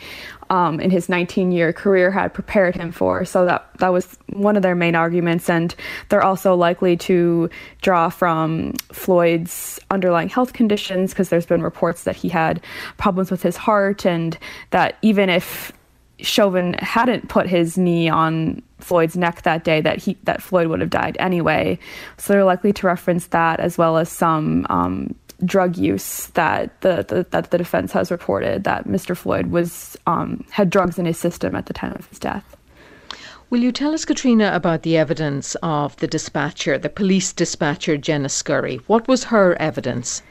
um, 0.50 0.80
in 0.80 0.90
his 0.90 1.08
19 1.08 1.50
year 1.52 1.72
career 1.72 2.10
had 2.10 2.34
prepared 2.34 2.74
him 2.74 2.92
for. 2.92 3.24
So 3.24 3.46
that 3.46 3.66
that 3.78 3.92
was 3.92 4.18
one 4.28 4.56
of 4.56 4.62
their 4.62 4.74
main 4.74 4.94
arguments, 4.94 5.48
and 5.48 5.74
they're 6.10 6.22
also 6.22 6.54
likely 6.54 6.96
to 6.98 7.48
draw 7.80 8.10
from 8.10 8.74
Floyd's 8.92 9.80
underlying 9.90 10.28
health 10.28 10.52
conditions 10.52 11.12
because 11.12 11.30
there's 11.30 11.46
been 11.46 11.62
reports 11.62 12.04
that 12.04 12.16
he 12.16 12.28
had 12.28 12.62
problems 12.98 13.30
with 13.30 13.42
his 13.42 13.56
heart, 13.56 14.04
and 14.04 14.38
that 14.70 14.98
even 15.00 15.30
if 15.30 15.72
Chauvin 16.20 16.74
hadn't 16.74 17.28
put 17.28 17.46
his 17.48 17.76
knee 17.76 18.08
on 18.08 18.62
Floyd's 18.78 19.16
neck 19.16 19.42
that 19.42 19.64
day, 19.64 19.80
that 19.80 19.98
he 19.98 20.16
that 20.24 20.42
Floyd 20.42 20.68
would 20.68 20.80
have 20.80 20.90
died 20.90 21.16
anyway. 21.18 21.78
So 22.18 22.32
they're 22.32 22.44
likely 22.44 22.72
to 22.72 22.86
reference 22.86 23.26
that 23.28 23.60
as 23.60 23.78
well 23.78 23.96
as 23.96 24.08
some 24.08 24.66
um, 24.70 25.14
drug 25.44 25.76
use 25.76 26.28
that 26.28 26.80
the, 26.82 27.04
the, 27.08 27.26
that 27.30 27.50
the 27.50 27.58
defense 27.58 27.92
has 27.92 28.10
reported 28.10 28.64
that 28.64 28.86
Mr. 28.86 29.16
Floyd 29.16 29.48
was 29.48 29.96
um, 30.06 30.44
had 30.50 30.70
drugs 30.70 30.98
in 30.98 31.06
his 31.06 31.18
system 31.18 31.54
at 31.54 31.66
the 31.66 31.72
time 31.72 31.94
of 31.98 32.06
his 32.08 32.18
death. 32.18 32.56
Will 33.50 33.60
you 33.60 33.72
tell 33.72 33.92
us, 33.92 34.04
Katrina, 34.04 34.50
about 34.54 34.82
the 34.82 34.96
evidence 34.96 35.54
of 35.62 35.96
the 35.98 36.06
dispatcher, 36.06 36.78
the 36.78 36.88
police 36.88 37.32
dispatcher 37.32 37.96
Jenna 37.96 38.28
Scurry? 38.28 38.76
What 38.86 39.06
was 39.06 39.24
her 39.24 39.54
evidence? 39.60 40.22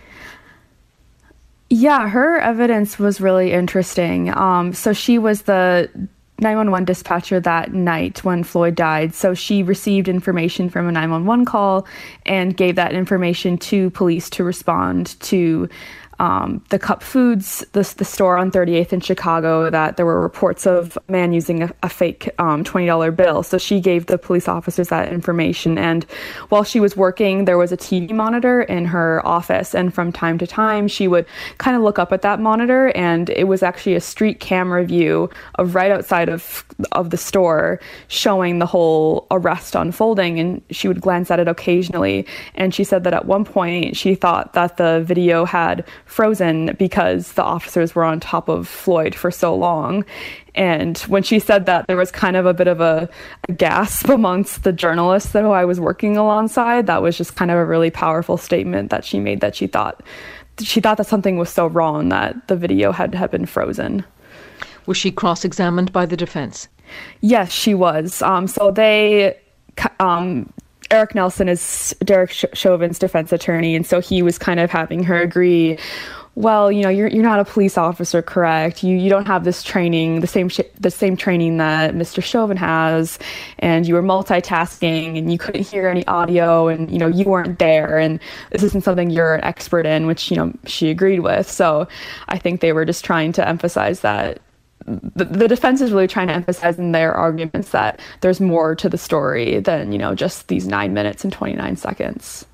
Yeah, 1.76 2.08
her 2.08 2.38
evidence 2.38 3.00
was 3.00 3.20
really 3.20 3.52
interesting. 3.52 4.30
Um, 4.30 4.74
so 4.74 4.94
she 4.94 5.18
was 5.18 5.42
the 5.42 5.90
911 6.38 6.86
dispatcher 6.86 7.40
that 7.40 7.74
night 7.74 8.24
when 8.24 8.44
Floyd 8.44 8.76
died. 8.76 9.16
So 9.16 9.34
she 9.34 9.64
received 9.64 10.08
information 10.08 10.70
from 10.70 10.88
a 10.88 10.92
911 10.92 11.46
call 11.46 11.88
and 12.28 12.56
gave 12.56 12.76
that 12.76 12.94
information 12.94 13.58
to 13.58 13.90
police 13.90 14.30
to 14.32 14.44
respond 14.44 15.20
to 15.22 15.68
um, 16.24 16.64
the 16.70 16.80
Cup 16.80 17.04
Foods, 17.04 17.66
the, 17.74 17.82
the 17.98 18.06
store 18.06 18.38
on 18.38 18.50
38th 18.50 18.94
in 18.94 19.02
Chicago, 19.02 19.70
that 19.70 19.98
there 19.98 20.06
were 20.06 20.22
reports 20.22 20.66
of 20.66 20.98
a 21.10 21.12
man 21.12 21.34
using 21.34 21.64
a, 21.64 21.74
a 21.84 21.90
fake 21.90 22.30
um, 22.40 22.64
$20 22.64 23.14
bill. 23.14 23.44
So 23.44 23.58
she 23.58 23.82
gave 23.82 24.06
the 24.06 24.18
police 24.18 24.48
officers 24.48 24.88
that 24.88 25.12
information. 25.12 25.78
And 25.78 26.06
while 26.48 26.64
she 26.64 26.80
was 26.80 26.96
working, 26.96 27.44
there 27.44 27.58
was 27.58 27.74
a 27.74 27.78
TV 27.78 28.12
monitor 28.12 28.62
in 28.62 28.86
her 28.86 29.22
office. 29.28 29.76
And 29.76 29.94
from 29.94 30.14
time 30.14 30.38
to 30.38 30.48
time, 30.48 30.88
she 30.88 31.10
would 31.10 31.26
kind 31.58 31.76
of 31.76 31.84
look 31.84 32.00
up 32.00 32.14
at 32.14 32.22
that 32.22 32.40
monitor, 32.40 32.94
and 32.96 33.30
it 33.30 33.50
was 33.50 33.62
actually 33.62 33.96
a 33.96 34.02
street 34.02 34.40
camera 34.40 34.86
view 34.86 35.30
of 35.56 35.76
right 35.76 35.92
outside 35.92 36.30
of, 36.30 36.64
of 36.94 37.10
the 37.10 37.18
store 37.18 37.82
showing 38.08 38.60
the 38.60 38.66
whole 38.66 39.28
arrest 39.30 39.76
unfolding. 39.76 40.40
And 40.40 40.62
she 40.72 40.88
would 40.88 41.02
glance 41.02 41.30
at 41.32 41.42
it 41.42 41.50
occasionally. 41.50 42.26
And 42.56 42.74
she 42.74 42.86
said 42.86 43.04
that 43.04 43.14
at 43.14 43.26
one 43.26 43.44
point, 43.44 43.98
she 43.98 44.16
thought 44.16 44.54
that 44.54 44.78
the 44.78 45.04
video 45.06 45.44
had 45.44 45.86
frozen 46.14 46.76
because 46.78 47.34
the 47.34 47.43
officers 47.43 47.95
were 47.95 48.03
on 48.03 48.20
top 48.20 48.47
of 48.47 48.68
Floyd 48.68 49.16
for 49.16 49.32
so 49.32 49.55
long. 49.55 50.05
And 50.55 50.97
when 50.99 51.24
she 51.24 51.39
said 51.39 51.66
that, 51.66 51.88
there 51.88 51.97
was 51.97 52.11
kind 52.11 52.36
of 52.36 52.45
a 52.45 52.53
bit 52.53 52.68
of 52.68 52.80
a, 52.80 53.09
a 53.49 53.51
gasp 53.51 54.07
amongst 54.09 54.64
the 54.64 54.72
journalists 54.72 55.32
that 55.32 55.43
I 55.43 55.66
was 55.66 55.80
working 55.80 56.16
alongside. 56.16 56.86
That 56.88 57.01
was 57.01 57.18
just 57.18 57.36
kind 57.36 57.49
of 57.49 57.57
a 57.57 57.66
really 57.66 57.89
powerful 57.89 58.38
statement 58.38 58.91
that 58.91 59.03
she 59.03 59.20
made 59.20 59.41
that 59.41 59.55
she 59.55 59.68
thought 59.68 60.03
she 60.59 60.80
thought 60.80 60.97
that 60.97 61.07
something 61.07 61.38
was 61.38 61.49
so 61.49 61.68
wrong 61.68 62.09
that 62.09 62.47
the 62.47 62.55
video 62.55 62.91
had, 62.91 63.16
had 63.16 63.32
been 63.32 63.45
frozen. 63.45 64.05
Was 64.86 64.97
she 64.97 65.11
cross 65.11 65.43
examined 65.43 65.91
by 65.91 66.05
the 66.05 66.18
defense? 66.18 66.68
Yes, 67.22 67.51
she 67.51 67.74
was. 67.74 68.22
Um, 68.22 68.47
so 68.47 68.72
they 68.72 69.38
um, 69.99 70.51
Eric 70.92 71.16
Nelson 71.16 71.50
is 71.50 71.96
Derek 72.04 72.32
Chauvin's 72.32 73.00
defense 73.00 73.32
attorney, 73.32 73.76
and 73.76 73.86
so 73.86 74.00
he 74.00 74.22
was 74.22 74.38
kind 74.38 74.60
of 74.60 74.70
having 74.70 75.04
her 75.04 75.22
agree. 75.22 75.78
Well, 76.36 76.72
you 76.72 76.82
know, 76.82 76.90
you're 76.90 77.08
you're 77.10 77.24
not 77.24 77.40
a 77.40 77.46
police 77.46 77.78
officer, 77.78 78.24
correct? 78.24 78.84
You 78.84 78.98
you 78.98 79.08
don't 79.10 79.28
have 79.28 79.44
this 79.44 79.62
training, 79.62 80.22
the 80.22 80.28
same 80.28 80.50
sh- 80.50 80.62
the 80.80 80.90
same 80.90 81.16
training 81.16 81.58
that 81.58 81.94
Mr. 81.94 82.24
Chauvin 82.24 82.58
has, 82.58 83.20
and 83.60 83.88
you 83.88 83.94
were 83.94 84.02
multitasking, 84.02 85.18
and 85.18 85.32
you 85.32 85.38
couldn't 85.38 85.68
hear 85.68 85.88
any 85.88 86.06
audio, 86.08 86.70
and 86.70 86.90
you 86.90 86.98
know 86.98 87.08
you 87.08 87.26
weren't 87.26 87.60
there, 87.60 88.00
and 88.00 88.20
this 88.50 88.64
isn't 88.64 88.84
something 88.84 89.12
you're 89.12 89.36
an 89.36 89.44
expert 89.44 89.86
in, 89.86 90.08
which 90.08 90.32
you 90.32 90.38
know 90.38 90.52
she 90.66 90.90
agreed 90.90 91.20
with. 91.20 91.50
So, 91.50 91.88
I 92.30 92.40
think 92.40 92.62
they 92.62 92.74
were 92.74 92.86
just 92.86 93.06
trying 93.06 93.32
to 93.34 93.48
emphasize 93.48 94.00
that 94.00 94.40
the, 94.86 95.26
the 95.26 95.48
defense 95.48 95.82
is 95.82 95.92
really 95.92 96.08
trying 96.08 96.28
to 96.28 96.34
emphasize 96.34 96.78
in 96.80 96.92
their 96.92 97.14
arguments 97.14 97.70
that 97.70 98.00
there's 98.22 98.40
more 98.40 98.76
to 98.76 98.90
the 98.90 98.98
story 98.98 99.60
than 99.60 99.92
you 99.92 99.98
know 99.98 100.16
just 100.16 100.48
these 100.48 100.68
nine 100.68 100.94
minutes 100.94 101.24
and 101.24 101.34
29 101.34 101.76
seconds 101.76 102.46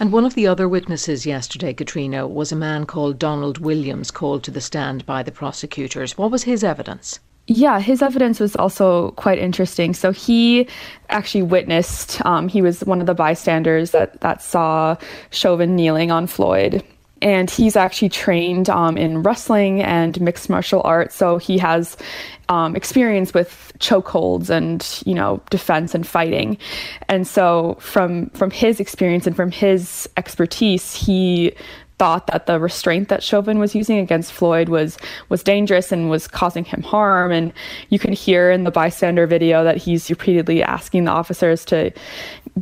and 0.00 0.12
one 0.12 0.24
of 0.24 0.34
the 0.34 0.46
other 0.46 0.68
witnesses 0.68 1.26
yesterday, 1.26 1.74
Katrina, 1.74 2.26
was 2.26 2.52
a 2.52 2.56
man 2.56 2.86
called 2.86 3.18
Donald 3.18 3.58
Williams, 3.58 4.12
called 4.12 4.44
to 4.44 4.50
the 4.52 4.60
stand 4.60 5.04
by 5.06 5.24
the 5.24 5.32
prosecutors. 5.32 6.16
What 6.16 6.30
was 6.30 6.44
his 6.44 6.62
evidence? 6.62 7.18
Yeah, 7.48 7.80
his 7.80 8.00
evidence 8.00 8.38
was 8.38 8.54
also 8.54 9.12
quite 9.12 9.38
interesting. 9.38 9.94
So 9.94 10.12
he 10.12 10.68
actually 11.08 11.42
witnessed, 11.42 12.24
um, 12.24 12.46
he 12.46 12.62
was 12.62 12.84
one 12.84 13.00
of 13.00 13.06
the 13.06 13.14
bystanders 13.14 13.90
that, 13.90 14.20
that 14.20 14.42
saw 14.42 14.96
Chauvin 15.30 15.74
kneeling 15.74 16.12
on 16.12 16.26
Floyd 16.26 16.84
and 17.20 17.50
he's 17.50 17.76
actually 17.76 18.08
trained 18.08 18.68
um, 18.68 18.96
in 18.96 19.22
wrestling 19.22 19.82
and 19.82 20.20
mixed 20.20 20.48
martial 20.48 20.82
arts. 20.84 21.14
So 21.14 21.38
he 21.38 21.58
has 21.58 21.96
um, 22.48 22.76
experience 22.76 23.34
with 23.34 23.72
chokeholds 23.78 24.50
and 24.50 24.86
you 25.04 25.14
know 25.14 25.40
defense 25.50 25.94
and 25.94 26.06
fighting. 26.06 26.58
And 27.08 27.26
so 27.26 27.76
from 27.80 28.30
from 28.30 28.50
his 28.50 28.80
experience 28.80 29.26
and 29.26 29.36
from 29.36 29.50
his 29.50 30.08
expertise, 30.16 30.94
he 30.94 31.54
thought 31.98 32.28
that 32.28 32.46
the 32.46 32.60
restraint 32.60 33.08
that 33.08 33.22
Chauvin 33.22 33.58
was 33.58 33.74
using 33.74 33.98
against 33.98 34.32
Floyd 34.32 34.68
was 34.68 34.96
was 35.28 35.42
dangerous 35.42 35.92
and 35.92 36.08
was 36.08 36.28
causing 36.28 36.64
him 36.64 36.82
harm. 36.82 37.32
And 37.32 37.52
you 37.90 37.98
can 37.98 38.12
hear 38.12 38.50
in 38.50 38.64
the 38.64 38.70
bystander 38.70 39.26
video 39.26 39.64
that 39.64 39.76
he's 39.76 40.08
repeatedly 40.08 40.62
asking 40.62 41.04
the 41.04 41.10
officers 41.10 41.64
to 41.66 41.92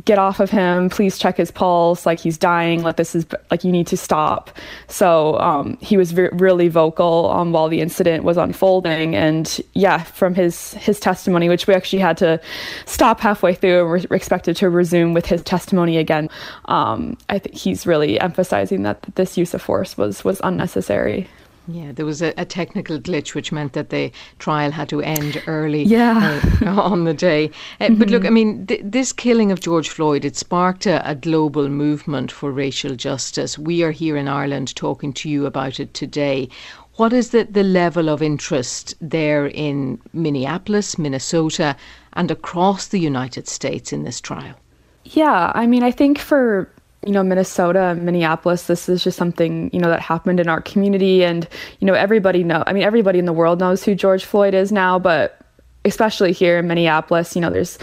get 0.05 0.17
off 0.17 0.39
of 0.39 0.49
him, 0.49 0.89
please 0.89 1.17
check 1.17 1.37
his 1.37 1.51
pulse, 1.51 2.05
like 2.05 2.19
he's 2.19 2.37
dying, 2.37 2.83
like 2.83 2.97
this 2.97 3.15
is 3.15 3.25
like 3.51 3.63
you 3.63 3.71
need 3.71 3.87
to 3.87 3.97
stop. 3.97 4.51
So 4.87 5.39
um, 5.39 5.77
he 5.81 5.97
was 5.97 6.13
re- 6.13 6.29
really 6.33 6.67
vocal 6.67 7.29
um, 7.31 7.51
while 7.51 7.69
the 7.69 7.81
incident 7.81 8.23
was 8.23 8.37
unfolding. 8.37 9.15
And 9.15 9.61
yeah, 9.73 10.03
from 10.03 10.35
his 10.35 10.73
his 10.73 10.99
testimony, 10.99 11.49
which 11.49 11.67
we 11.67 11.73
actually 11.73 11.99
had 11.99 12.17
to 12.17 12.39
stop 12.85 13.19
halfway 13.19 13.53
through 13.53 13.81
and 13.81 14.09
we're 14.09 14.15
expected 14.15 14.55
to 14.57 14.69
resume 14.69 15.13
with 15.13 15.25
his 15.25 15.41
testimony 15.43 15.97
again. 15.97 16.29
Um, 16.65 17.17
I 17.29 17.39
think 17.39 17.55
he's 17.55 17.85
really 17.87 18.19
emphasizing 18.19 18.83
that 18.83 19.01
this 19.15 19.37
use 19.37 19.53
of 19.53 19.61
force 19.61 19.97
was 19.97 20.23
was 20.23 20.41
unnecessary. 20.43 21.27
Yeah, 21.69 21.91
there 21.91 22.05
was 22.05 22.21
a, 22.21 22.33
a, 22.37 22.45
technical 22.45 22.97
glitch 22.97 23.35
which 23.35 23.51
meant 23.51 23.73
that 23.73 23.89
the 23.89 24.11
trial 24.39 24.71
had 24.71 24.87
to 24.89 25.01
end 25.01 25.43
early 25.47 25.83
yeah. 25.83 26.41
uh, 26.61 26.81
on 26.81 27.03
the 27.03 27.13
day. 27.13 27.51
Uh, 27.81 27.85
mm-hmm. 27.85 27.95
But 27.95 28.09
look, 28.09 28.25
I 28.25 28.29
mean, 28.29 28.65
th- 28.67 28.81
this 28.85 29.11
killing 29.11 29.51
of 29.51 29.59
George 29.59 29.89
Floyd, 29.89 30.23
it 30.23 30.37
sparked 30.37 30.85
a, 30.85 31.07
a, 31.09 31.13
global 31.13 31.67
movement 31.67 32.31
for 32.31 32.51
racial 32.51 32.95
justice. 32.95 33.59
We 33.59 33.83
are 33.83 33.91
here 33.91 34.15
in 34.15 34.29
Ireland 34.29 34.75
talking 34.77 35.11
to 35.13 35.29
you 35.29 35.45
about 35.45 35.79
it 35.79 35.93
today. 35.93 36.47
What 36.95 37.11
is 37.11 37.29
the, 37.31 37.43
the 37.43 37.63
level 37.63 38.09
of 38.09 38.21
interest 38.21 38.95
there 39.01 39.47
in 39.47 39.99
Minneapolis, 40.13 40.97
Minnesota, 40.97 41.75
and 42.13 42.31
across 42.31 42.87
the 42.87 42.99
United 42.99 43.47
States 43.47 43.91
in 43.91 44.03
this 44.03 44.21
trial? 44.21 44.55
Yeah, 45.03 45.51
I 45.53 45.67
mean, 45.67 45.83
I 45.83 45.91
think 45.91 46.17
for 46.17 46.71
you 47.05 47.11
know 47.11 47.23
Minnesota 47.23 47.95
Minneapolis 47.99 48.67
this 48.67 48.89
is 48.89 49.03
just 49.03 49.17
something 49.17 49.69
you 49.73 49.79
know 49.79 49.89
that 49.89 50.01
happened 50.01 50.39
in 50.39 50.49
our 50.49 50.61
community. 50.61 51.23
And 51.23 51.47
you 51.79 51.87
know 51.87 51.93
everybody 51.93 52.43
know 52.43 52.63
I 52.67 52.73
mean 52.73 52.83
everybody 52.83 53.19
in 53.19 53.25
the 53.25 53.33
world 53.33 53.59
knows 53.59 53.83
who 53.83 53.95
George 53.95 54.25
Floyd 54.25 54.53
is 54.53 54.71
now 54.71 54.99
but 54.99 55.39
especially 55.85 56.33
here 56.33 56.59
in 56.59 56.67
Minneapolis 56.67 57.35
you 57.35 57.41
know 57.41 57.49
there's 57.49 57.77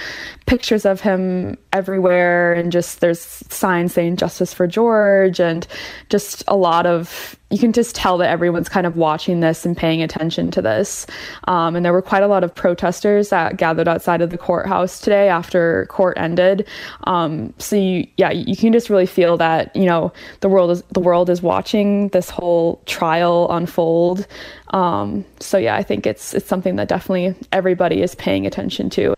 pictures 0.47 0.85
of 0.85 1.01
him 1.01 1.57
everywhere 1.73 2.53
and 2.53 2.71
just 2.71 3.01
there's 3.01 3.21
signs 3.21 3.95
saying 3.95 4.17
justice 4.17 4.53
for 4.53 4.67
George 4.67 5.41
and 5.41 5.67
just 6.11 6.45
a 6.49 6.57
lot 6.57 6.87
of 6.87 7.37
you 7.51 7.59
can 7.59 7.73
just 7.73 7.95
tell 7.95 8.19
that 8.19 8.29
everyone's 8.31 8.69
kind 8.69 8.87
of 8.87 8.97
watching 8.97 9.41
this 9.41 9.65
and 9.65 9.77
paying 9.77 10.03
attention 10.03 10.51
to 10.51 10.63
this. 10.63 11.07
Um, 11.45 11.77
and 11.77 11.85
there 11.85 11.93
were 11.93 12.03
quite 12.03 12.23
a 12.23 12.27
lot 12.27 12.43
of 12.43 12.55
protesters 12.55 13.29
that 13.29 13.57
gathered 13.57 13.87
outside 13.87 14.23
of 14.23 14.31
the 14.31 14.39
courthouse 14.39 15.01
today 15.01 15.29
after 15.29 15.87
court 15.87 16.19
ended. 16.19 16.67
Um, 17.05 17.53
so 17.59 17.77
you, 17.77 18.09
yeah, 18.17 18.33
you 18.33 18.57
can 18.57 18.73
just 18.73 18.91
really 18.91 19.07
feel 19.07 19.37
that 19.37 19.75
you 19.77 19.85
know 19.85 20.13
the 20.41 20.49
world 20.49 20.71
is 20.71 20.83
the 20.93 21.01
world 21.01 21.31
is 21.31 21.43
watching 21.43 22.09
this 22.09 22.31
whole 22.31 22.83
trial 22.87 23.51
unfold. 23.51 24.27
Um, 24.71 25.25
so 25.39 25.59
yeah, 25.59 25.77
I 25.77 25.83
think 25.83 26.07
it's 26.07 26.35
it's 26.35 26.47
something 26.49 26.77
that 26.77 26.89
definitely 26.89 27.35
everybody 27.53 28.03
is 28.03 28.15
paying 28.15 28.47
attention 28.47 28.91
to. 28.91 29.15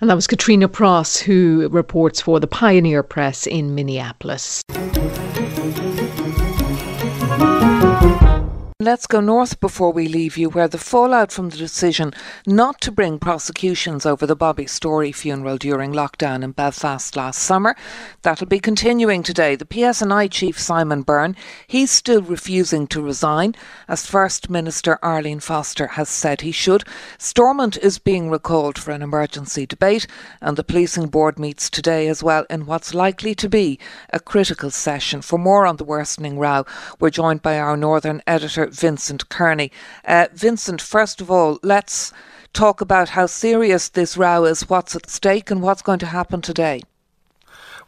And 0.00 0.08
that 0.10 0.14
was 0.14 0.26
Katrina 0.26 0.68
Pross, 0.68 1.18
who 1.18 1.68
reports 1.70 2.20
for 2.20 2.40
the 2.40 2.46
Pioneer 2.46 3.02
Press 3.02 3.46
in 3.46 3.74
Minneapolis. 3.74 4.62
Música 7.38 7.87
Let's 8.80 9.08
go 9.08 9.18
north 9.18 9.58
before 9.58 9.92
we 9.92 10.06
leave 10.06 10.36
you, 10.36 10.50
where 10.50 10.68
the 10.68 10.78
fallout 10.78 11.32
from 11.32 11.48
the 11.48 11.56
decision 11.56 12.14
not 12.46 12.80
to 12.82 12.92
bring 12.92 13.18
prosecutions 13.18 14.06
over 14.06 14.24
the 14.24 14.36
Bobby 14.36 14.68
Storey 14.68 15.10
funeral 15.10 15.58
during 15.58 15.92
lockdown 15.92 16.44
in 16.44 16.52
Belfast 16.52 17.16
last 17.16 17.42
summer, 17.42 17.74
that'll 18.22 18.46
be 18.46 18.60
continuing 18.60 19.24
today. 19.24 19.56
The 19.56 19.64
PSNI 19.64 20.30
chief 20.30 20.60
Simon 20.60 21.02
Byrne, 21.02 21.34
he's 21.66 21.90
still 21.90 22.22
refusing 22.22 22.86
to 22.86 23.02
resign, 23.02 23.56
as 23.88 24.06
First 24.06 24.48
Minister 24.48 24.96
Arlene 25.02 25.40
Foster 25.40 25.88
has 25.88 26.08
said 26.08 26.42
he 26.42 26.52
should. 26.52 26.84
Stormont 27.18 27.78
is 27.78 27.98
being 27.98 28.30
recalled 28.30 28.78
for 28.78 28.92
an 28.92 29.02
emergency 29.02 29.66
debate, 29.66 30.06
and 30.40 30.56
the 30.56 30.62
policing 30.62 31.08
board 31.08 31.36
meets 31.36 31.68
today 31.68 32.06
as 32.06 32.22
well 32.22 32.46
in 32.48 32.64
what's 32.64 32.94
likely 32.94 33.34
to 33.34 33.48
be 33.48 33.80
a 34.10 34.20
critical 34.20 34.70
session. 34.70 35.20
For 35.20 35.36
more 35.36 35.66
on 35.66 35.78
the 35.78 35.84
worsening 35.84 36.38
row, 36.38 36.64
we're 37.00 37.10
joined 37.10 37.42
by 37.42 37.58
our 37.58 37.76
northern 37.76 38.22
editor. 38.24 38.67
Vincent 38.68 39.28
Kearney. 39.28 39.72
Uh, 40.04 40.26
Vincent, 40.32 40.80
first 40.80 41.20
of 41.20 41.30
all, 41.30 41.58
let's 41.62 42.12
talk 42.52 42.80
about 42.80 43.10
how 43.10 43.26
serious 43.26 43.88
this 43.88 44.16
row 44.16 44.44
is, 44.44 44.68
what's 44.68 44.96
at 44.96 45.10
stake, 45.10 45.50
and 45.50 45.62
what's 45.62 45.82
going 45.82 45.98
to 46.00 46.06
happen 46.06 46.40
today. 46.40 46.82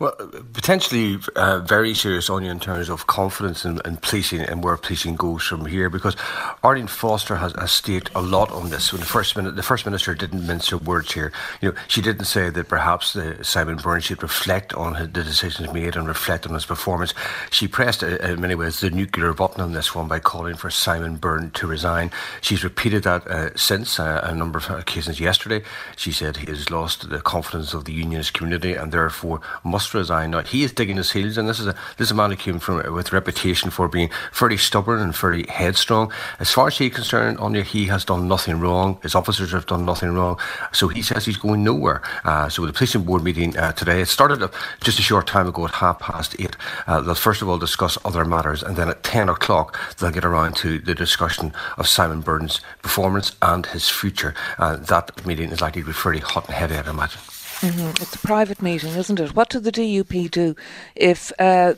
Well, 0.01 0.17
potentially 0.55 1.19
uh, 1.37 1.59
very 1.61 1.93
serious, 1.93 2.31
only 2.31 2.49
in 2.49 2.59
terms 2.59 2.89
of 2.89 3.07
confidence 3.07 3.67
in, 3.67 3.83
in, 3.85 3.99
policing 3.99 4.41
and 4.41 4.65
where 4.65 4.79
policing 4.79 5.17
goes 5.17 5.43
from 5.43 5.67
here, 5.67 5.91
because 5.91 6.17
Arlene 6.65 6.87
Foster 6.87 7.37
has, 7.37 7.53
has 7.53 7.71
stated 7.71 8.09
a 8.15 8.23
lot 8.23 8.51
on 8.51 8.71
this. 8.71 8.95
When 8.95 9.01
the 9.01 9.07
first 9.07 9.37
minute, 9.37 9.57
the 9.57 9.63
first 9.63 9.85
minister 9.85 10.15
didn't 10.15 10.47
mince 10.47 10.71
her 10.71 10.79
words 10.79 11.13
here. 11.13 11.33
You 11.61 11.73
know, 11.73 11.79
she 11.87 12.01
didn't 12.01 12.25
say 12.25 12.49
that 12.49 12.67
perhaps 12.67 13.13
the, 13.13 13.45
Simon 13.45 13.77
Byrne 13.77 14.01
should 14.01 14.23
reflect 14.23 14.73
on 14.73 14.95
his, 14.95 15.09
the 15.09 15.23
decisions 15.23 15.71
made 15.71 15.97
and 15.97 16.09
reflect 16.09 16.47
on 16.47 16.55
his 16.55 16.65
performance. 16.65 17.13
She 17.51 17.69
pressed, 17.69 18.03
uh, 18.03 18.17
in 18.21 18.41
many 18.41 18.55
ways, 18.55 18.81
the 18.81 18.89
nuclear 18.89 19.35
button 19.35 19.61
on 19.61 19.73
this 19.73 19.95
one 19.95 20.09
by 20.09 20.19
calling 20.19 20.57
for 20.57 20.71
Simon 20.71 21.17
Byrne 21.17 21.51
to 21.51 21.67
resign. 21.67 22.11
She's 22.41 22.65
repeated 22.65 23.03
that 23.03 23.27
uh, 23.27 23.55
since 23.55 24.01
uh, 24.01 24.23
a 24.25 24.35
number 24.35 24.61
of 24.61 24.71
occasions. 24.71 25.21
Yesterday, 25.21 25.63
she 25.95 26.11
said 26.11 26.39
he 26.39 26.47
has 26.47 26.71
lost 26.71 27.11
the 27.11 27.21
confidence 27.21 27.75
of 27.75 27.85
the 27.85 27.93
unionist 27.93 28.33
community 28.33 28.73
and 28.73 28.93
therefore 28.93 29.43
must 29.63 29.90
must 29.91 30.11
resign. 30.11 30.31
Now 30.31 30.43
he 30.43 30.63
is 30.63 30.73
digging 30.73 30.97
his 30.97 31.13
heels, 31.13 31.37
and 31.37 31.49
this 31.49 31.59
is 31.59 31.67
a 31.67 31.75
this 31.97 32.09
is 32.09 32.11
a 32.13 32.15
man 32.15 32.31
who 32.31 32.37
came 32.37 32.59
from 32.59 32.95
with 32.95 33.13
reputation 33.13 33.71
for 33.71 33.89
being 33.89 34.11
fairly 34.33 34.57
stubborn 34.57 35.01
and 35.01 35.15
fairly 35.15 35.47
headstrong. 35.49 36.13
As 36.39 36.53
far 36.53 36.69
as 36.69 36.79
he's 36.79 36.95
concerned, 36.95 37.39
Anya, 37.39 37.63
he 37.63 37.87
has 37.87 38.05
done 38.05 38.29
nothing 38.29 38.61
wrong. 38.61 38.99
His 39.03 39.15
officers 39.15 39.53
have 39.53 39.67
done 39.67 39.85
nothing 39.85 40.11
wrong. 40.11 40.39
So 40.73 40.89
he 40.89 41.03
says 41.03 41.27
he's 41.27 41.37
going 41.37 41.65
nowhere. 41.65 42.03
Uh, 42.25 42.49
so 42.49 42.67
the 42.67 42.73
policing 42.73 43.05
board 43.05 43.25
meeting 43.25 43.57
uh, 43.57 43.73
today, 43.73 44.01
it 44.01 44.09
started 44.09 44.49
just 44.81 44.99
a 44.99 45.03
short 45.03 45.27
time 45.27 45.49
ago 45.49 45.65
at 45.65 45.75
half 45.75 45.99
past 45.99 46.37
eight. 46.39 46.57
Uh, 46.87 47.01
they'll 47.01 47.15
first 47.15 47.43
of 47.43 47.49
all 47.49 47.59
discuss 47.59 47.99
other 48.05 48.25
matters, 48.25 48.63
and 48.63 48.77
then 48.77 48.89
at 48.89 49.03
ten 49.03 49.29
o'clock 49.29 49.77
they'll 49.99 50.11
get 50.11 50.25
around 50.25 50.57
to 50.57 50.79
the 50.79 50.95
discussion 50.95 51.53
of 51.79 51.89
Simon 51.89 52.21
Byrne's 52.21 52.61
performance 52.83 53.37
and 53.43 53.67
his 53.67 53.89
future. 53.89 54.35
Uh, 54.59 54.77
that 54.77 55.27
meeting 55.27 55.51
is 55.51 55.61
likely 55.61 55.83
to 55.83 55.87
be 55.87 55.93
fairly 55.93 56.21
hot 56.21 56.47
and 56.47 56.55
heavy, 56.55 56.77
I'd 56.77 56.87
imagine. 56.87 57.21
Mm-hmm. 57.61 58.03
It's 58.03 58.15
a 58.15 58.19
private 58.19 58.63
meeting, 58.63 58.95
isn't 58.95 59.21
it? 59.21 59.37
What 59.37 59.51
do 59.51 59.61
the 59.61 59.71
DUP 59.71 60.31
do 60.31 60.57
if 60.97 61.31
uh, 61.39 61.75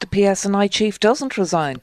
the 0.00 0.06
PSNI 0.06 0.70
chief 0.70 0.98
doesn't 0.98 1.36
resign? 1.36 1.82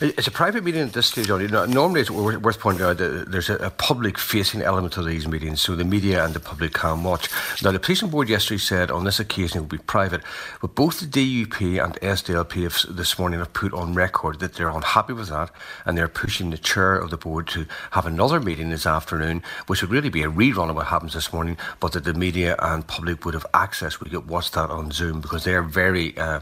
It's 0.00 0.26
a 0.26 0.32
private 0.32 0.64
meeting 0.64 0.82
at 0.82 0.92
this 0.92 1.06
stage 1.06 1.30
only. 1.30 1.48
Normally, 1.48 2.00
it's 2.00 2.10
worth 2.10 2.58
pointing 2.58 2.84
out 2.84 2.98
that 2.98 3.30
there's 3.30 3.50
a, 3.50 3.72
public 3.78 4.18
facing 4.18 4.62
element 4.62 4.94
to 4.94 5.02
these 5.02 5.26
meetings, 5.26 5.60
so 5.60 5.74
the 5.74 5.84
media 5.84 6.24
and 6.24 6.34
the 6.34 6.40
public 6.40 6.74
can 6.74 7.02
watch. 7.02 7.28
Now, 7.62 7.72
the 7.72 7.80
policing 7.80 8.10
board 8.10 8.28
yesterday 8.28 8.58
said 8.58 8.90
on 8.90 9.04
this 9.04 9.18
occasion 9.18 9.58
it 9.58 9.60
will 9.62 9.68
be 9.68 9.78
private, 9.78 10.22
but 10.60 10.74
both 10.74 11.00
the 11.00 11.06
DUP 11.06 11.82
and 11.82 11.94
SDLP 12.00 12.62
have, 12.62 12.96
this 12.96 13.18
morning 13.18 13.38
have 13.40 13.52
put 13.52 13.72
on 13.72 13.94
record 13.94 14.40
that 14.40 14.54
they're 14.54 14.68
unhappy 14.68 15.12
with 15.12 15.28
that 15.30 15.50
and 15.84 15.96
they're 15.96 16.08
pushing 16.08 16.50
the 16.50 16.58
chair 16.58 16.96
of 16.96 17.10
the 17.10 17.16
board 17.16 17.48
to 17.48 17.66
have 17.92 18.06
another 18.06 18.40
meeting 18.40 18.70
this 18.70 18.86
afternoon, 18.86 19.42
which 19.66 19.82
would 19.82 19.90
really 19.90 20.10
be 20.10 20.22
a 20.22 20.30
rerun 20.30 20.70
of 20.70 20.76
what 20.76 20.86
happens 20.86 21.14
this 21.14 21.32
morning, 21.32 21.56
but 21.80 21.92
that 21.92 22.04
the 22.04 22.14
media 22.14 22.56
and 22.58 22.86
public 22.86 23.24
would 23.24 23.34
have 23.34 23.46
access, 23.54 24.00
would 24.00 24.10
get 24.10 24.26
watch 24.26 24.50
that 24.52 24.70
on 24.70 24.90
Zoom 24.90 25.20
because 25.20 25.44
they're 25.44 25.62
very 25.62 26.16
uh, 26.18 26.40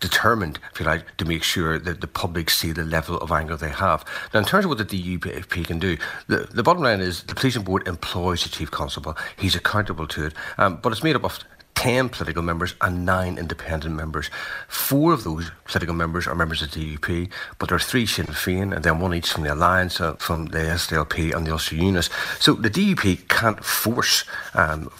determined, 0.00 0.58
if 0.72 0.80
you 0.80 0.86
like, 0.86 1.16
to 1.16 1.24
make 1.24 1.42
sure 1.42 1.78
that 1.78 2.00
the 2.00 2.06
public 2.06 2.50
see 2.52 2.72
the 2.72 2.84
level 2.84 3.18
of 3.18 3.32
anger 3.32 3.56
they 3.56 3.70
have. 3.70 4.04
Now, 4.32 4.40
in 4.40 4.46
terms 4.46 4.64
of 4.64 4.68
what 4.68 4.78
the 4.78 4.84
DUP 4.84 5.66
can 5.66 5.78
do, 5.78 5.96
the, 6.26 6.48
the 6.52 6.62
bottom 6.62 6.82
line 6.82 7.00
is 7.00 7.22
the 7.24 7.34
policing 7.34 7.62
board 7.62 7.86
employs 7.88 8.42
the 8.44 8.48
chief 8.48 8.70
constable. 8.70 9.16
He's 9.36 9.54
accountable 9.54 10.06
to 10.08 10.26
it, 10.26 10.34
um, 10.58 10.78
but 10.82 10.92
it's 10.92 11.02
made 11.02 11.16
up 11.16 11.24
of 11.24 11.38
10 11.74 12.10
political 12.10 12.42
members 12.42 12.74
and 12.80 13.04
9 13.04 13.38
independent 13.38 13.96
members. 13.96 14.30
Four 14.68 15.12
of 15.12 15.24
those 15.24 15.50
political 15.64 15.94
members 15.94 16.26
are 16.26 16.34
members 16.34 16.62
of 16.62 16.70
the 16.70 16.96
DUP, 16.96 17.30
but 17.58 17.68
there 17.68 17.76
are 17.76 17.80
three 17.80 18.06
Sinn 18.06 18.26
Féin 18.26 18.74
and 18.74 18.84
then 18.84 19.00
one 19.00 19.14
each 19.14 19.32
from 19.32 19.42
the 19.42 19.52
Alliance, 19.52 20.00
uh, 20.00 20.14
from 20.14 20.46
the 20.46 20.58
SDLP 20.58 21.34
and 21.34 21.46
the 21.46 21.52
Ulster 21.52 21.74
Unionists. 21.74 22.14
So 22.38 22.54
the 22.54 22.70
DUP 22.70 23.28
can't 23.28 23.64
force 23.64 24.24
um, 24.54 24.90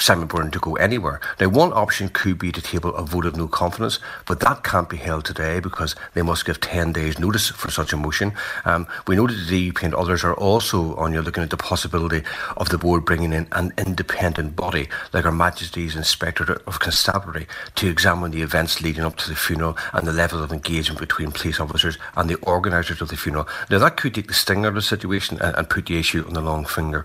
Simon 0.00 0.26
Byrne 0.26 0.50
to 0.50 0.58
go 0.58 0.76
anywhere. 0.76 1.20
Now, 1.40 1.48
one 1.48 1.72
option 1.72 2.08
could 2.08 2.38
be 2.38 2.52
to 2.52 2.62
table 2.62 2.94
a 2.94 3.02
vote 3.02 3.26
of 3.26 3.36
no 3.36 3.48
confidence, 3.48 3.98
but 4.26 4.40
that 4.40 4.64
can't 4.64 4.88
be 4.88 4.96
held 4.96 5.24
today 5.24 5.60
because 5.60 5.94
they 6.14 6.22
must 6.22 6.44
give 6.44 6.60
10 6.60 6.92
days' 6.92 7.18
notice 7.18 7.48
for 7.50 7.70
such 7.70 7.92
a 7.92 7.96
motion. 7.96 8.32
Um, 8.64 8.86
we 9.06 9.16
know 9.16 9.26
that 9.26 9.34
the 9.34 9.70
DUP 9.70 9.82
and 9.82 9.94
others 9.94 10.24
are 10.24 10.34
also 10.34 10.94
on 10.96 11.12
you 11.12 11.22
looking 11.22 11.42
at 11.42 11.50
the 11.50 11.56
possibility 11.56 12.22
of 12.56 12.68
the 12.68 12.78
board 12.78 13.04
bringing 13.04 13.32
in 13.32 13.48
an 13.52 13.72
independent 13.76 14.56
body 14.56 14.88
like 15.12 15.24
Her 15.24 15.32
Majesty's 15.32 15.96
Inspector 15.96 16.44
of 16.66 16.80
Constabulary 16.80 17.46
to 17.76 17.88
examine 17.88 18.30
the 18.30 18.42
events 18.42 18.80
leading 18.82 19.04
up 19.04 19.16
to 19.16 19.28
the 19.28 19.36
funeral 19.36 19.76
and 19.92 20.06
the 20.06 20.12
level 20.12 20.42
of 20.42 20.52
engagement 20.52 21.00
between 21.00 21.32
police 21.32 21.60
officers 21.60 21.98
and 22.16 22.28
the 22.28 22.36
organisers 22.40 23.00
of 23.00 23.08
the 23.08 23.16
funeral. 23.16 23.48
Now, 23.70 23.78
that 23.78 23.96
could 23.96 24.14
take 24.14 24.28
the 24.28 24.34
sting 24.34 24.64
out 24.64 24.68
of 24.68 24.74
the 24.74 24.82
situation 24.82 25.38
and, 25.40 25.56
and 25.56 25.68
put 25.68 25.86
the 25.86 25.98
issue 25.98 26.24
on 26.26 26.34
the 26.34 26.40
long 26.40 26.64
finger. 26.64 27.04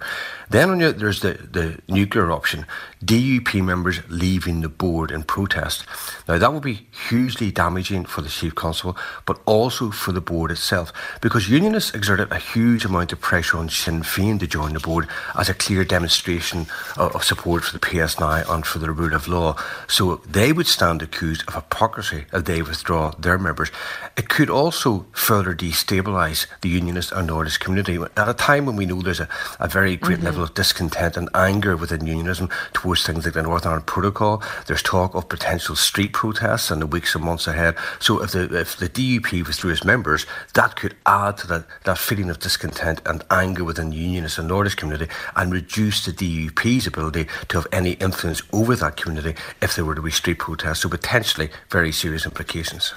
Then 0.50 0.70
on 0.70 0.80
you, 0.80 0.92
there's 0.92 1.22
the, 1.22 1.34
the 1.34 1.80
nuclear 1.88 2.32
option. 2.32 2.66
DUP 3.04 3.64
members 3.64 4.00
leaving 4.10 4.62
the 4.62 4.70
board 4.70 5.12
in 5.12 5.24
protest. 5.24 5.86
Now, 6.28 6.38
that 6.38 6.54
would 6.54 6.64
be 6.64 6.88
hugely 7.10 7.52
damaging 7.52 8.06
for 8.06 8.22
the 8.22 8.30
Chief 8.30 8.56
Constable, 8.56 8.98
but 9.26 9.40
also 9.46 9.92
for 9.92 10.12
the 10.12 10.22
board 10.22 10.52
itself, 10.52 10.94
because 11.22 11.50
unionists 11.50 11.94
exerted 11.94 12.32
a 12.32 12.38
huge 12.38 12.86
amount 12.86 13.12
of 13.12 13.22
pressure 13.22 13.58
on 13.58 13.70
Sinn 13.70 14.04
Féin 14.04 14.40
to 14.40 14.48
join 14.48 14.74
the 14.74 14.80
board 14.80 15.08
as 15.38 15.50
a 15.50 15.54
clear 15.54 15.84
demonstration 15.84 16.68
of, 16.98 17.24
support 17.24 17.64
for 17.64 17.72
the 17.72 17.80
PSNI 17.80 18.50
and 18.50 18.66
for 18.66 18.80
the 18.80 18.92
rule 18.92 19.14
of 19.14 19.28
law. 19.28 19.56
So 19.88 20.18
they 20.28 20.52
would 20.52 20.68
stand 20.68 21.02
accused 21.02 21.44
of 21.48 21.56
hypocrisy 21.56 22.26
if 22.34 22.46
they 22.46 22.62
withdraw 22.62 23.12
their 23.12 23.38
members. 23.38 23.72
It 24.18 24.30
could 24.30 24.50
also 24.50 25.06
further 25.14 25.56
destabilise 25.56 26.48
the 26.62 26.70
unionist 26.70 27.12
and 27.12 27.30
Nordist 27.30 27.60
community 27.60 27.98
at 28.18 28.30
a 28.30 28.34
time 28.34 28.66
when 28.66 28.76
we 28.76 28.86
know 28.86 29.02
there's 29.02 29.20
a, 29.20 29.30
a 29.60 29.68
very 29.68 29.96
great 29.96 30.18
mm-hmm. 30.18 30.26
level 30.26 30.44
of 30.44 30.54
discontent 30.54 31.18
and 31.18 31.30
anger 31.34 31.78
within 31.78 32.06
unionism 32.06 32.50
towards 32.74 33.06
things 33.06 33.26
like 33.26 33.34
the 33.34 33.44
Northern 33.44 33.70
Ireland 33.70 33.88
Protocol. 33.88 34.44
There's 34.68 34.82
talk 34.82 35.16
of 35.16 35.30
potential 35.30 35.76
street 35.76 36.14
protests 36.14 36.72
in 36.72 36.80
the 36.80 36.88
weeks 36.88 37.16
and 37.16 37.24
months 37.24 37.48
ahead. 37.48 37.76
So 38.00 38.22
if 38.22 38.32
the 38.32 38.60
if 38.60 38.78
the 38.78 38.90
DUP 38.90 39.46
was 39.48 39.58
through 39.58 39.72
its 39.72 39.84
members, 39.84 40.26
that 40.54 40.76
could 40.76 40.96
add 41.06 41.38
to 41.38 41.48
that, 41.48 41.66
that 41.86 41.98
feeling 41.98 42.30
of 42.30 42.40
discontent 42.40 43.02
and 43.06 43.24
anger 43.30 43.64
within 43.64 43.90
the 43.90 43.98
Unionist 43.98 44.38
and 44.38 44.50
Nordist 44.50 44.78
community 44.78 45.12
and 45.36 45.52
reduce 45.52 46.06
the 46.06 46.12
DUP's 46.12 46.88
ability 46.88 47.28
to 47.50 47.58
have 47.58 47.68
any 47.72 47.94
influence 47.94 48.42
over 48.52 48.76
that 48.76 48.98
community 48.98 49.36
if 49.62 49.76
there 49.76 49.86
were 49.86 49.96
to 49.96 50.02
be 50.02 50.12
street 50.12 50.40
protests. 50.40 50.80
So 50.80 50.90
potentially 50.90 51.50
very 51.70 51.92
serious 51.92 52.26
implications. 52.26 52.94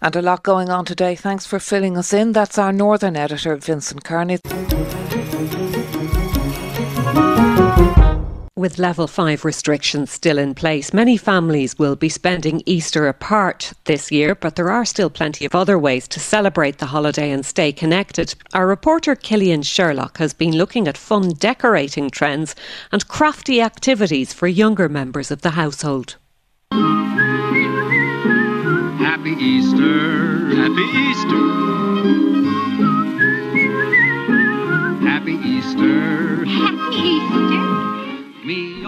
And 0.00 0.16
a 0.16 0.22
lot 0.22 0.42
going 0.42 0.70
on 0.70 0.84
today. 0.84 1.14
Thanks 1.14 1.46
for 1.46 1.58
filling 1.58 1.96
us 1.96 2.12
in. 2.12 2.32
That's 2.32 2.58
our 2.58 2.72
Northern 2.72 3.16
editor, 3.16 3.56
Vincent 3.56 4.04
Kearney. 4.04 4.38
With 8.58 8.80
level 8.80 9.06
5 9.06 9.44
restrictions 9.44 10.10
still 10.10 10.36
in 10.36 10.52
place, 10.52 10.92
many 10.92 11.16
families 11.16 11.78
will 11.78 11.94
be 11.94 12.08
spending 12.08 12.60
Easter 12.66 13.06
apart 13.06 13.72
this 13.84 14.10
year, 14.10 14.34
but 14.34 14.56
there 14.56 14.68
are 14.68 14.84
still 14.84 15.10
plenty 15.10 15.44
of 15.44 15.54
other 15.54 15.78
ways 15.78 16.08
to 16.08 16.18
celebrate 16.18 16.78
the 16.78 16.86
holiday 16.86 17.30
and 17.30 17.46
stay 17.46 17.70
connected. 17.70 18.34
Our 18.54 18.66
reporter 18.66 19.14
Cillian 19.14 19.64
Sherlock 19.64 20.18
has 20.18 20.34
been 20.34 20.56
looking 20.56 20.88
at 20.88 20.98
fun 20.98 21.34
decorating 21.34 22.10
trends 22.10 22.56
and 22.90 23.06
crafty 23.06 23.62
activities 23.62 24.32
for 24.32 24.48
younger 24.48 24.88
members 24.88 25.30
of 25.30 25.42
the 25.42 25.50
household. 25.50 26.16
Happy 28.98 29.36
Easter! 29.38 30.48
Happy 30.56 30.82
Easter! 30.98 31.67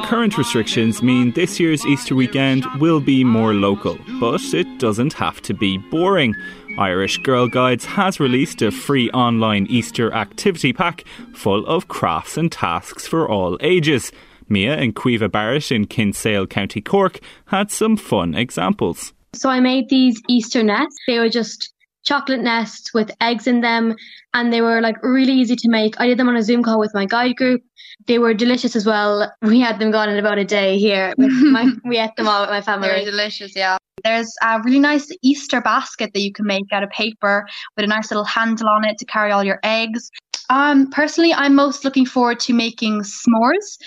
Current 0.04 0.38
restrictions 0.38 1.02
mean 1.02 1.32
this 1.32 1.60
year's 1.60 1.84
Easter 1.84 2.14
weekend 2.14 2.64
will 2.80 3.00
be 3.00 3.24
more 3.24 3.52
local, 3.52 3.98
but 4.18 4.40
it 4.54 4.78
doesn't 4.78 5.12
have 5.14 5.42
to 5.42 5.54
be 5.54 5.76
boring. 5.76 6.34
Irish 6.78 7.18
Girl 7.18 7.46
Guides 7.46 7.84
has 7.84 8.20
released 8.20 8.62
a 8.62 8.70
free 8.70 9.10
online 9.10 9.66
Easter 9.68 10.12
activity 10.14 10.72
pack 10.72 11.04
full 11.34 11.66
of 11.66 11.88
crafts 11.88 12.38
and 12.38 12.50
tasks 12.50 13.06
for 13.06 13.28
all 13.28 13.58
ages. 13.60 14.12
Mia 14.48 14.76
and 14.76 14.96
Caoimhe 14.96 15.30
Barrett 15.30 15.70
in 15.70 15.86
Kinsale, 15.86 16.46
County 16.46 16.80
Cork 16.80 17.20
had 17.46 17.70
some 17.70 17.96
fun 17.96 18.34
examples. 18.34 19.12
So 19.34 19.48
I 19.48 19.60
made 19.60 19.88
these 19.90 20.20
Easter 20.28 20.62
nets. 20.62 20.96
They 21.06 21.18
were 21.18 21.28
just 21.28 21.72
chocolate 22.04 22.40
nests 22.40 22.92
with 22.94 23.10
eggs 23.20 23.46
in 23.46 23.60
them 23.60 23.94
and 24.34 24.52
they 24.52 24.60
were 24.60 24.80
like 24.80 25.02
really 25.02 25.32
easy 25.32 25.56
to 25.56 25.68
make. 25.68 26.00
I 26.00 26.06
did 26.06 26.18
them 26.18 26.28
on 26.28 26.36
a 26.36 26.42
Zoom 26.42 26.62
call 26.62 26.78
with 26.78 26.92
my 26.94 27.06
guide 27.06 27.36
group. 27.36 27.62
They 28.06 28.18
were 28.18 28.32
delicious 28.34 28.74
as 28.74 28.86
well. 28.86 29.30
We 29.42 29.60
had 29.60 29.78
them 29.78 29.90
gone 29.90 30.08
in 30.08 30.18
about 30.18 30.38
a 30.38 30.44
day 30.44 30.78
here. 30.78 31.12
My, 31.18 31.70
we 31.84 31.98
ate 31.98 32.16
them 32.16 32.28
all 32.28 32.40
with 32.40 32.50
my 32.50 32.62
family. 32.62 32.88
They 32.88 33.00
were 33.00 33.10
delicious, 33.10 33.54
yeah. 33.54 33.76
There's 34.04 34.32
a 34.42 34.60
really 34.64 34.78
nice 34.78 35.08
Easter 35.22 35.60
basket 35.60 36.12
that 36.14 36.20
you 36.20 36.32
can 36.32 36.46
make 36.46 36.64
out 36.72 36.82
of 36.82 36.90
paper 36.90 37.46
with 37.76 37.84
a 37.84 37.88
nice 37.88 38.10
little 38.10 38.24
handle 38.24 38.68
on 38.68 38.84
it 38.84 38.96
to 38.98 39.04
carry 39.04 39.30
all 39.30 39.44
your 39.44 39.60
eggs. 39.62 40.10
Um, 40.48 40.90
personally, 40.90 41.32
I'm 41.32 41.54
most 41.54 41.84
looking 41.84 42.06
forward 42.06 42.40
to 42.40 42.54
making 42.54 43.02
s'mores, 43.02 43.78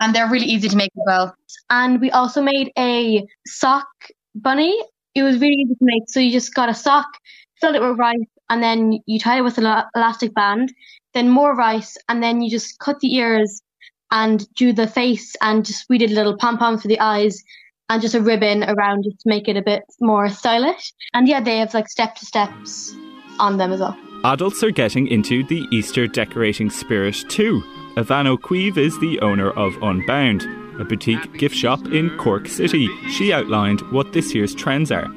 and 0.00 0.14
they're 0.14 0.28
really 0.28 0.46
easy 0.46 0.68
to 0.68 0.76
make 0.76 0.90
as 0.96 1.02
well. 1.06 1.34
And 1.70 2.00
we 2.00 2.10
also 2.10 2.42
made 2.42 2.72
a 2.78 3.24
sock 3.46 3.86
bunny. 4.34 4.78
It 5.14 5.22
was 5.22 5.40
really 5.40 5.54
easy 5.54 5.74
to 5.74 5.84
make. 5.84 6.02
So 6.08 6.20
you 6.20 6.30
just 6.30 6.54
got 6.54 6.68
a 6.68 6.74
sock, 6.74 7.06
filled 7.60 7.76
it 7.76 7.82
with 7.82 7.98
rice, 7.98 8.18
and 8.48 8.62
then 8.62 9.00
you 9.06 9.18
tie 9.18 9.38
it 9.38 9.42
with 9.42 9.58
an 9.58 9.84
elastic 9.94 10.34
band, 10.34 10.72
then 11.14 11.28
more 11.28 11.54
rice, 11.54 11.96
and 12.08 12.22
then 12.22 12.40
you 12.40 12.50
just 12.50 12.78
cut 12.78 13.00
the 13.00 13.14
ears 13.14 13.62
and 14.10 14.52
do 14.54 14.72
the 14.72 14.86
face, 14.86 15.36
and 15.40 15.64
just 15.64 15.86
we 15.88 15.98
did 15.98 16.10
a 16.10 16.14
little 16.14 16.36
pom 16.36 16.58
pom 16.58 16.78
for 16.78 16.88
the 16.88 17.00
eyes, 17.00 17.42
and 17.88 18.02
just 18.02 18.14
a 18.14 18.20
ribbon 18.20 18.64
around 18.64 19.04
just 19.04 19.20
to 19.20 19.28
make 19.28 19.48
it 19.48 19.56
a 19.56 19.62
bit 19.62 19.82
more 20.00 20.28
stylish. 20.28 20.92
And 21.12 21.28
yeah, 21.28 21.40
they 21.40 21.58
have 21.58 21.74
like 21.74 21.88
step 21.88 22.14
to 22.16 22.26
steps 22.26 22.94
on 23.38 23.56
them 23.56 23.72
as 23.72 23.80
well. 23.80 23.98
Adults 24.24 24.62
are 24.62 24.70
getting 24.70 25.06
into 25.06 25.44
the 25.44 25.66
Easter 25.70 26.06
decorating 26.06 26.70
spirit 26.70 27.16
too. 27.28 27.62
Ivano 27.96 28.40
Queeve 28.40 28.78
is 28.78 28.98
the 29.00 29.18
owner 29.20 29.50
of 29.50 29.82
Unbound, 29.82 30.42
a 30.80 30.84
boutique 30.84 31.32
gift 31.38 31.56
shop 31.56 31.80
in 31.86 32.16
Cork 32.18 32.46
City. 32.46 32.88
She 33.08 33.32
outlined 33.32 33.80
what 33.92 34.12
this 34.12 34.34
year's 34.34 34.54
trends 34.54 34.92
are. 34.92 35.08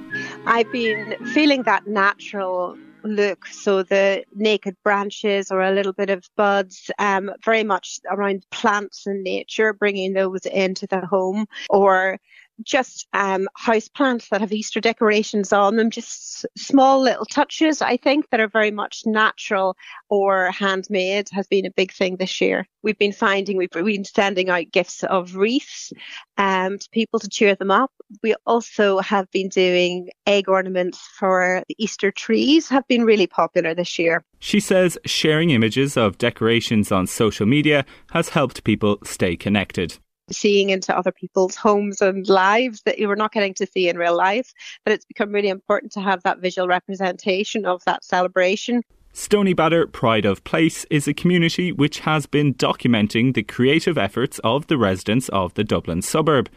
I've 0.45 0.71
been 0.71 1.15
feeling 1.33 1.63
that 1.63 1.87
natural 1.87 2.75
look. 3.03 3.45
So 3.47 3.83
the 3.83 4.23
naked 4.35 4.75
branches 4.83 5.51
or 5.51 5.61
a 5.61 5.71
little 5.71 5.93
bit 5.93 6.09
of 6.09 6.29
buds, 6.35 6.91
um, 6.99 7.31
very 7.43 7.63
much 7.63 7.99
around 8.09 8.45
plants 8.51 9.05
and 9.05 9.23
nature, 9.23 9.73
bringing 9.73 10.13
those 10.13 10.45
into 10.45 10.87
the 10.87 11.05
home 11.05 11.45
or 11.69 12.19
just 12.63 13.07
um, 13.13 13.47
house 13.55 13.87
plants 13.87 14.29
that 14.29 14.41
have 14.41 14.53
Easter 14.53 14.79
decorations 14.79 15.51
on 15.51 15.75
them, 15.75 15.89
just 15.89 16.45
small 16.57 17.01
little 17.01 17.25
touches, 17.25 17.81
I 17.81 17.97
think, 17.97 18.29
that 18.29 18.39
are 18.39 18.47
very 18.47 18.71
much 18.71 19.03
natural 19.05 19.75
or 20.09 20.51
handmade 20.51 21.29
has 21.31 21.47
been 21.47 21.65
a 21.65 21.71
big 21.71 21.91
thing 21.91 22.17
this 22.17 22.39
year. 22.41 22.67
We've 22.83 22.97
been 22.97 23.13
finding, 23.13 23.57
we've 23.57 23.69
been 23.69 24.05
sending 24.05 24.49
out 24.49 24.71
gifts 24.71 25.03
of 25.03 25.35
wreaths 25.35 25.93
um, 26.37 26.77
to 26.77 26.89
people 26.91 27.19
to 27.19 27.29
cheer 27.29 27.55
them 27.55 27.71
up. 27.71 27.91
We 28.21 28.35
also 28.45 28.99
have 28.99 29.29
been 29.31 29.49
doing 29.49 30.09
egg 30.27 30.49
ornaments 30.49 30.99
for 31.17 31.63
the 31.67 31.75
Easter 31.77 32.11
trees, 32.11 32.69
have 32.69 32.87
been 32.87 33.05
really 33.05 33.27
popular 33.27 33.73
this 33.73 33.97
year. 33.97 34.23
She 34.39 34.59
says 34.59 34.97
sharing 35.05 35.49
images 35.49 35.97
of 35.97 36.17
decorations 36.17 36.91
on 36.91 37.07
social 37.07 37.45
media 37.45 37.85
has 38.11 38.29
helped 38.29 38.63
people 38.63 38.99
stay 39.03 39.35
connected 39.35 39.97
seeing 40.33 40.69
into 40.69 40.95
other 40.95 41.11
people's 41.11 41.55
homes 41.55 42.01
and 42.01 42.27
lives 42.27 42.81
that 42.85 42.99
you 42.99 43.07
were 43.07 43.15
not 43.15 43.31
getting 43.31 43.53
to 43.55 43.65
see 43.65 43.87
in 43.87 43.97
real 43.97 44.15
life. 44.15 44.53
But 44.83 44.93
it's 44.93 45.05
become 45.05 45.31
really 45.31 45.49
important 45.49 45.91
to 45.93 46.01
have 46.01 46.23
that 46.23 46.39
visual 46.39 46.67
representation 46.67 47.65
of 47.65 47.83
that 47.85 48.03
celebration. 48.03 48.81
Stoneybatter 49.13 49.91
Pride 49.91 50.25
of 50.25 50.43
Place 50.43 50.85
is 50.89 51.07
a 51.07 51.13
community 51.13 51.71
which 51.71 51.99
has 51.99 52.25
been 52.25 52.55
documenting 52.55 53.35
the 53.35 53.43
creative 53.43 53.97
efforts 53.97 54.39
of 54.39 54.65
the 54.67 54.77
residents 54.77 55.29
of 55.29 55.53
the 55.53 55.63
Dublin 55.63 56.01
suburb. 56.01 56.49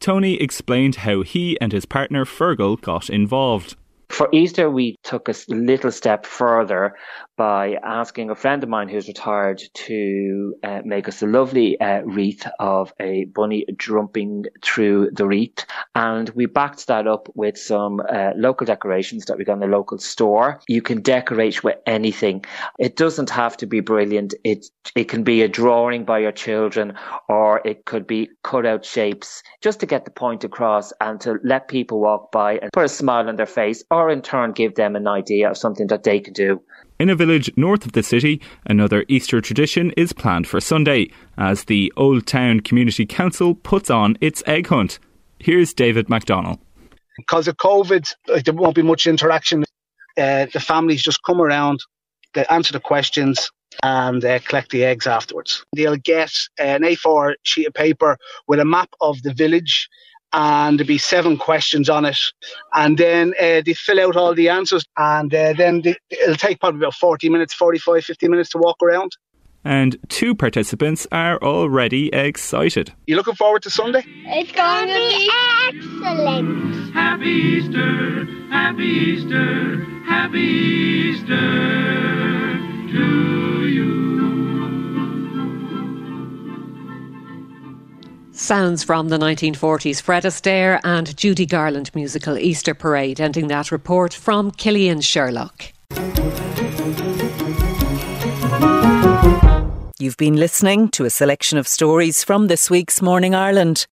Tony 0.00 0.34
explained 0.40 0.96
how 0.96 1.22
he 1.22 1.60
and 1.60 1.72
his 1.72 1.84
partner 1.84 2.24
Fergal 2.24 2.80
got 2.80 3.08
involved. 3.08 3.76
For 4.08 4.28
Easter, 4.32 4.68
we 4.68 4.96
took 5.04 5.28
a 5.28 5.34
little 5.46 5.92
step 5.92 6.26
further 6.26 6.96
by 7.40 7.78
asking 7.82 8.28
a 8.28 8.34
friend 8.34 8.62
of 8.62 8.68
mine 8.68 8.86
who's 8.86 9.08
retired 9.08 9.62
to 9.72 10.54
uh, 10.62 10.82
make 10.84 11.08
us 11.08 11.22
a 11.22 11.26
lovely 11.26 11.80
uh, 11.80 12.02
wreath 12.02 12.46
of 12.58 12.92
a 13.00 13.24
bunny 13.24 13.64
jumping 13.78 14.44
through 14.62 15.10
the 15.12 15.26
wreath. 15.26 15.64
And 15.94 16.28
we 16.34 16.44
backed 16.44 16.86
that 16.88 17.06
up 17.06 17.30
with 17.34 17.56
some 17.56 18.00
uh, 18.00 18.32
local 18.36 18.66
decorations 18.66 19.24
that 19.24 19.38
we 19.38 19.46
got 19.46 19.54
in 19.54 19.60
the 19.60 19.68
local 19.68 19.96
store. 19.96 20.60
You 20.68 20.82
can 20.82 21.00
decorate 21.00 21.64
with 21.64 21.76
anything. 21.86 22.44
It 22.78 22.96
doesn't 22.96 23.30
have 23.30 23.56
to 23.56 23.66
be 23.66 23.80
brilliant. 23.80 24.34
It, 24.44 24.66
it 24.94 25.04
can 25.04 25.22
be 25.22 25.40
a 25.40 25.48
drawing 25.48 26.04
by 26.04 26.18
your 26.18 26.32
children 26.32 26.92
or 27.30 27.62
it 27.66 27.86
could 27.86 28.06
be 28.06 28.28
cut 28.42 28.66
out 28.66 28.84
shapes 28.84 29.42
just 29.62 29.80
to 29.80 29.86
get 29.86 30.04
the 30.04 30.10
point 30.10 30.44
across 30.44 30.92
and 31.00 31.18
to 31.22 31.38
let 31.42 31.68
people 31.68 32.00
walk 32.00 32.32
by 32.32 32.58
and 32.58 32.70
put 32.74 32.84
a 32.84 32.88
smile 32.88 33.30
on 33.30 33.36
their 33.36 33.46
face 33.46 33.82
or 33.90 34.10
in 34.10 34.20
turn 34.20 34.52
give 34.52 34.74
them 34.74 34.94
an 34.94 35.08
idea 35.08 35.50
of 35.50 35.56
something 35.56 35.86
that 35.86 36.02
they 36.02 36.20
can 36.20 36.34
do. 36.34 36.60
In 37.00 37.08
a 37.08 37.16
village 37.16 37.50
north 37.56 37.86
of 37.86 37.92
the 37.92 38.02
city, 38.02 38.42
another 38.66 39.06
Easter 39.08 39.40
tradition 39.40 39.90
is 39.96 40.12
planned 40.12 40.46
for 40.46 40.60
Sunday 40.60 41.08
as 41.38 41.64
the 41.64 41.90
Oldtown 41.96 42.62
Community 42.62 43.06
Council 43.06 43.54
puts 43.54 43.88
on 43.88 44.18
its 44.20 44.42
egg 44.46 44.66
hunt. 44.66 44.98
Here's 45.38 45.72
David 45.72 46.08
McDonnell. 46.08 46.58
Because 47.16 47.48
of 47.48 47.56
COVID, 47.56 48.06
like, 48.28 48.44
there 48.44 48.52
won't 48.52 48.74
be 48.74 48.82
much 48.82 49.06
interaction. 49.06 49.64
Uh, 50.18 50.44
the 50.52 50.60
families 50.60 51.02
just 51.02 51.22
come 51.22 51.40
around, 51.40 51.80
they 52.34 52.44
answer 52.50 52.74
the 52.74 52.80
questions, 52.80 53.50
and 53.82 54.22
uh, 54.22 54.38
collect 54.40 54.70
the 54.70 54.84
eggs 54.84 55.06
afterwards. 55.06 55.64
They'll 55.74 55.96
get 55.96 56.34
an 56.58 56.82
A4 56.82 57.36
sheet 57.44 57.66
of 57.66 57.72
paper 57.72 58.18
with 58.46 58.60
a 58.60 58.66
map 58.66 58.90
of 59.00 59.22
the 59.22 59.32
village 59.32 59.88
and 60.32 60.78
there'll 60.78 60.86
be 60.86 60.98
seven 60.98 61.36
questions 61.36 61.88
on 61.88 62.04
it. 62.04 62.18
And 62.74 62.96
then 62.96 63.34
uh, 63.40 63.62
they 63.64 63.74
fill 63.74 64.00
out 64.00 64.16
all 64.16 64.34
the 64.34 64.48
answers, 64.48 64.84
and 64.96 65.32
uh, 65.34 65.52
then 65.54 65.82
they, 65.82 65.96
it'll 66.10 66.36
take 66.36 66.60
probably 66.60 66.80
about 66.80 66.94
40 66.94 67.28
minutes, 67.28 67.54
45, 67.54 68.04
50 68.04 68.28
minutes 68.28 68.50
to 68.50 68.58
walk 68.58 68.82
around. 68.82 69.16
And 69.64 69.98
two 70.08 70.34
participants 70.34 71.06
are 71.12 71.38
already 71.42 72.12
excited. 72.14 72.94
You 73.06 73.16
looking 73.16 73.34
forward 73.34 73.62
to 73.64 73.70
Sunday? 73.70 74.02
It's 74.06 74.52
going 74.52 74.88
to 74.88 74.94
be 74.94 75.30
excellent. 75.68 76.94
Happy 76.94 77.26
Easter, 77.26 78.24
happy 78.50 78.84
Easter, 78.84 79.84
happy 80.06 80.38
Easter 80.38 81.36
to 82.92 83.66
you. 83.66 83.99
Sounds 88.42 88.82
from 88.82 89.10
the 89.10 89.18
1940s 89.18 90.00
Fred 90.00 90.22
Astaire 90.22 90.80
and 90.82 91.14
Judy 91.14 91.44
Garland 91.44 91.94
musical 91.94 92.38
Easter 92.38 92.72
Parade, 92.72 93.20
ending 93.20 93.48
that 93.48 93.70
report 93.70 94.14
from 94.14 94.50
Cillian 94.52 95.04
Sherlock. 95.04 95.74
You've 99.98 100.16
been 100.16 100.36
listening 100.36 100.88
to 100.88 101.04
a 101.04 101.10
selection 101.10 101.58
of 101.58 101.68
stories 101.68 102.24
from 102.24 102.46
this 102.46 102.70
week's 102.70 103.02
Morning 103.02 103.34
Ireland. 103.34 103.86